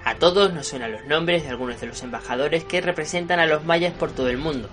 A 0.03 0.15
todos 0.15 0.51
nos 0.51 0.67
suenan 0.67 0.91
los 0.91 1.05
nombres 1.05 1.43
de 1.43 1.49
algunos 1.49 1.79
de 1.79 1.85
los 1.85 2.01
embajadores 2.01 2.63
que 2.63 2.81
representan 2.81 3.39
a 3.39 3.45
los 3.45 3.63
mayas 3.63 3.93
por 3.93 4.11
todo 4.11 4.29
el 4.29 4.37
mundo, 4.37 4.67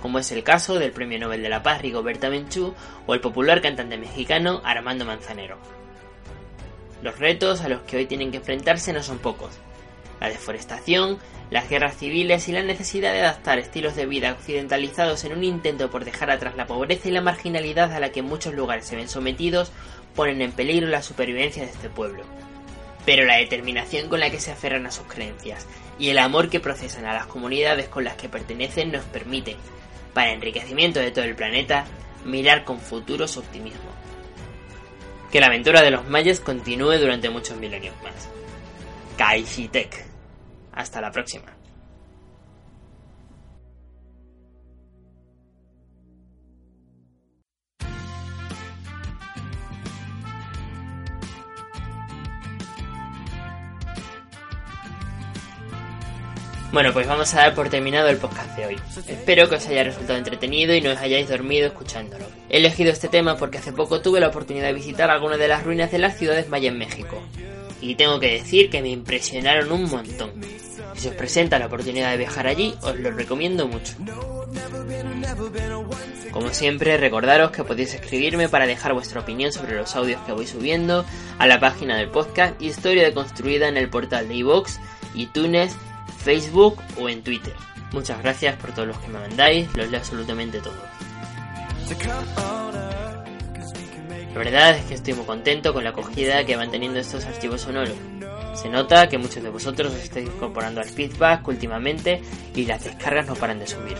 como 0.00 0.18
es 0.18 0.32
el 0.32 0.42
caso 0.42 0.78
del 0.78 0.92
Premio 0.92 1.18
Nobel 1.18 1.42
de 1.42 1.50
la 1.50 1.62
Paz 1.62 1.82
Rigoberta 1.82 2.30
Menchú 2.30 2.74
o 3.06 3.12
el 3.12 3.20
popular 3.20 3.60
cantante 3.60 3.98
mexicano 3.98 4.62
Armando 4.64 5.04
Manzanero. 5.04 5.58
Los 7.02 7.18
retos 7.18 7.60
a 7.60 7.68
los 7.68 7.82
que 7.82 7.98
hoy 7.98 8.06
tienen 8.06 8.30
que 8.30 8.38
enfrentarse 8.38 8.94
no 8.94 9.02
son 9.02 9.18
pocos. 9.18 9.50
La 10.18 10.28
deforestación, 10.28 11.18
las 11.50 11.68
guerras 11.68 11.98
civiles 11.98 12.48
y 12.48 12.52
la 12.52 12.62
necesidad 12.62 13.12
de 13.12 13.20
adaptar 13.20 13.58
estilos 13.58 13.96
de 13.96 14.06
vida 14.06 14.32
occidentalizados 14.32 15.24
en 15.24 15.32
un 15.32 15.44
intento 15.44 15.90
por 15.90 16.06
dejar 16.06 16.30
atrás 16.30 16.56
la 16.56 16.66
pobreza 16.66 17.08
y 17.08 17.12
la 17.12 17.20
marginalidad 17.20 17.92
a 17.92 18.00
la 18.00 18.12
que 18.12 18.22
muchos 18.22 18.54
lugares 18.54 18.86
se 18.86 18.96
ven 18.96 19.08
sometidos 19.08 19.72
ponen 20.14 20.40
en 20.40 20.52
peligro 20.52 20.88
la 20.88 21.02
supervivencia 21.02 21.64
de 21.64 21.70
este 21.70 21.90
pueblo. 21.90 22.24
Pero 23.04 23.24
la 23.24 23.36
determinación 23.36 24.08
con 24.08 24.20
la 24.20 24.30
que 24.30 24.40
se 24.40 24.52
aferran 24.52 24.86
a 24.86 24.90
sus 24.90 25.06
creencias 25.06 25.66
y 25.98 26.10
el 26.10 26.18
amor 26.18 26.48
que 26.48 26.60
procesan 26.60 27.06
a 27.06 27.14
las 27.14 27.26
comunidades 27.26 27.88
con 27.88 28.04
las 28.04 28.14
que 28.14 28.28
pertenecen 28.28 28.92
nos 28.92 29.04
permite, 29.04 29.56
para 30.14 30.32
enriquecimiento 30.32 31.00
de 31.00 31.10
todo 31.10 31.24
el 31.24 31.36
planeta, 31.36 31.84
mirar 32.24 32.64
con 32.64 32.80
futuro 32.80 33.26
su 33.28 33.40
optimismo. 33.40 33.90
Que 35.30 35.40
la 35.40 35.46
aventura 35.46 35.82
de 35.82 35.90
los 35.90 36.08
mayas 36.08 36.40
continúe 36.40 36.98
durante 36.98 37.30
muchos 37.30 37.56
milenios 37.56 37.94
más. 38.02 38.28
Kaishitek. 39.16 40.06
Hasta 40.72 41.00
la 41.00 41.10
próxima. 41.10 41.59
Bueno, 56.72 56.92
pues 56.92 57.08
vamos 57.08 57.34
a 57.34 57.38
dar 57.38 57.54
por 57.54 57.68
terminado 57.68 58.08
el 58.08 58.16
podcast 58.16 58.56
de 58.56 58.66
hoy. 58.66 58.76
Espero 59.08 59.48
que 59.48 59.56
os 59.56 59.66
haya 59.66 59.82
resultado 59.82 60.18
entretenido 60.18 60.72
y 60.72 60.80
no 60.80 60.92
os 60.92 60.98
hayáis 60.98 61.28
dormido 61.28 61.66
escuchándolo. 61.66 62.24
He 62.48 62.58
elegido 62.58 62.92
este 62.92 63.08
tema 63.08 63.36
porque 63.36 63.58
hace 63.58 63.72
poco 63.72 64.00
tuve 64.00 64.20
la 64.20 64.28
oportunidad 64.28 64.66
de 64.66 64.74
visitar 64.74 65.10
algunas 65.10 65.40
de 65.40 65.48
las 65.48 65.64
ruinas 65.64 65.90
de 65.90 65.98
las 65.98 66.16
ciudades 66.16 66.48
maya 66.48 66.68
en 66.68 66.78
México. 66.78 67.20
Y 67.80 67.96
tengo 67.96 68.20
que 68.20 68.34
decir 68.34 68.70
que 68.70 68.82
me 68.82 68.90
impresionaron 68.90 69.72
un 69.72 69.90
montón. 69.90 70.30
Si 70.94 71.08
os 71.08 71.14
presenta 71.14 71.58
la 71.58 71.66
oportunidad 71.66 72.12
de 72.12 72.18
viajar 72.18 72.46
allí, 72.46 72.74
os 72.82 72.96
lo 72.96 73.10
recomiendo 73.10 73.66
mucho. 73.66 73.94
Como 76.30 76.50
siempre, 76.50 76.96
recordaros 76.98 77.50
que 77.50 77.64
podéis 77.64 77.94
escribirme 77.94 78.48
para 78.48 78.66
dejar 78.66 78.92
vuestra 78.94 79.20
opinión 79.20 79.52
sobre 79.52 79.74
los 79.76 79.96
audios 79.96 80.20
que 80.22 80.32
voy 80.32 80.46
subiendo 80.46 81.04
a 81.38 81.46
la 81.48 81.58
página 81.58 81.96
del 81.96 82.10
podcast 82.10 82.60
Historia 82.62 83.02
de 83.02 83.12
Construida 83.12 83.66
en 83.66 83.76
el 83.76 83.88
portal 83.88 84.28
de 84.28 84.36
iVoox, 84.36 84.78
iTunes, 85.14 85.74
Facebook 86.22 86.80
o 86.98 87.08
en 87.08 87.22
Twitter. 87.22 87.54
Muchas 87.92 88.22
gracias 88.22 88.56
por 88.56 88.72
todos 88.72 88.88
los 88.88 88.98
que 88.98 89.08
me 89.08 89.18
mandáis, 89.18 89.68
los 89.76 89.90
leo 89.90 89.98
absolutamente 89.98 90.60
todos. 90.60 90.76
La 94.32 94.38
verdad 94.38 94.76
es 94.76 94.84
que 94.84 94.94
estoy 94.94 95.14
muy 95.14 95.26
contento 95.26 95.72
con 95.72 95.82
la 95.82 95.90
acogida 95.90 96.44
que 96.44 96.54
van 96.56 96.70
teniendo 96.70 97.00
estos 97.00 97.24
archivos 97.24 97.62
sonoros. 97.62 97.96
Se 98.54 98.68
nota 98.68 99.08
que 99.08 99.18
muchos 99.18 99.42
de 99.42 99.50
vosotros 99.50 99.92
os 99.92 99.98
estáis 100.00 100.26
incorporando 100.28 100.80
al 100.80 100.88
feedback 100.88 101.46
últimamente 101.48 102.22
y 102.54 102.64
las 102.64 102.84
descargas 102.84 103.26
no 103.26 103.34
paran 103.34 103.58
de 103.58 103.66
subir. 103.66 103.96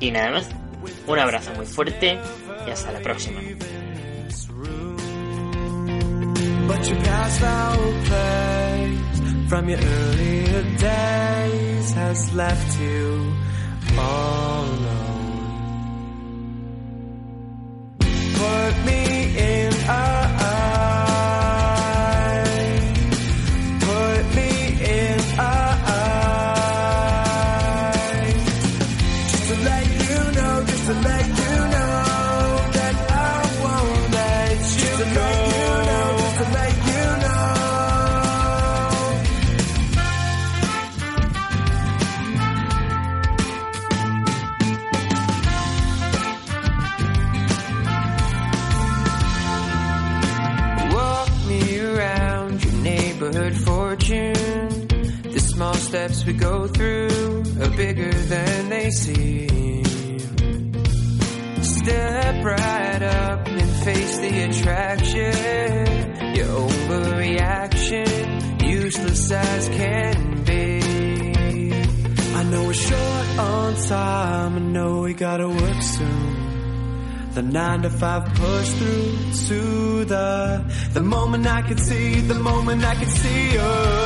Y 0.00 0.10
nada 0.10 0.30
más, 0.30 0.48
un 1.06 1.18
abrazo 1.18 1.52
muy 1.54 1.66
fuerte 1.66 2.18
y 2.66 2.70
hasta 2.70 2.92
la 2.92 3.00
próxima. 3.00 3.40
But 6.66 6.86
past 7.04 7.40
foul 7.40 7.92
place 8.04 9.19
from 9.50 9.68
your 9.68 9.80
earlier 9.80 10.62
days 10.78 11.92
has 11.92 12.32
left 12.34 12.78
you 12.78 13.34
all 13.98 14.64
alone. 14.64 15.38
Put 17.98 18.74
me 18.86 19.36
in 19.36 19.72
a 19.88 20.29
small 56.20 56.32
we 56.32 56.38
go 56.38 56.66
through 56.66 57.42
are 57.62 57.76
bigger 57.76 58.12
than 58.12 58.68
they 58.68 58.90
seem. 58.90 60.18
Step 61.62 62.44
right 62.44 63.02
up 63.02 63.46
and 63.46 63.70
face 63.84 64.18
the 64.18 64.42
attraction. 64.42 65.34
Your 66.34 66.68
overreaction, 66.68 68.06
useless 68.62 69.30
as 69.30 69.68
can 69.68 70.44
be. 70.44 70.80
I 72.34 72.42
know 72.44 72.64
we're 72.64 72.74
short 72.74 73.38
on 73.38 73.74
time. 73.88 74.56
I 74.56 74.58
know 74.58 75.02
we 75.02 75.14
gotta 75.14 75.48
work 75.48 75.82
soon. 75.82 77.30
The 77.32 77.42
nine 77.42 77.82
to 77.82 77.90
five 77.90 78.24
push 78.34 78.70
through 78.70 79.16
to 79.48 80.04
the 80.04 80.64
the 80.92 81.02
moment 81.02 81.46
I 81.46 81.62
could 81.62 81.80
see, 81.80 82.20
the 82.20 82.34
moment 82.34 82.84
I 82.84 82.94
could 82.96 83.08
see 83.08 83.52
you. 83.52 83.99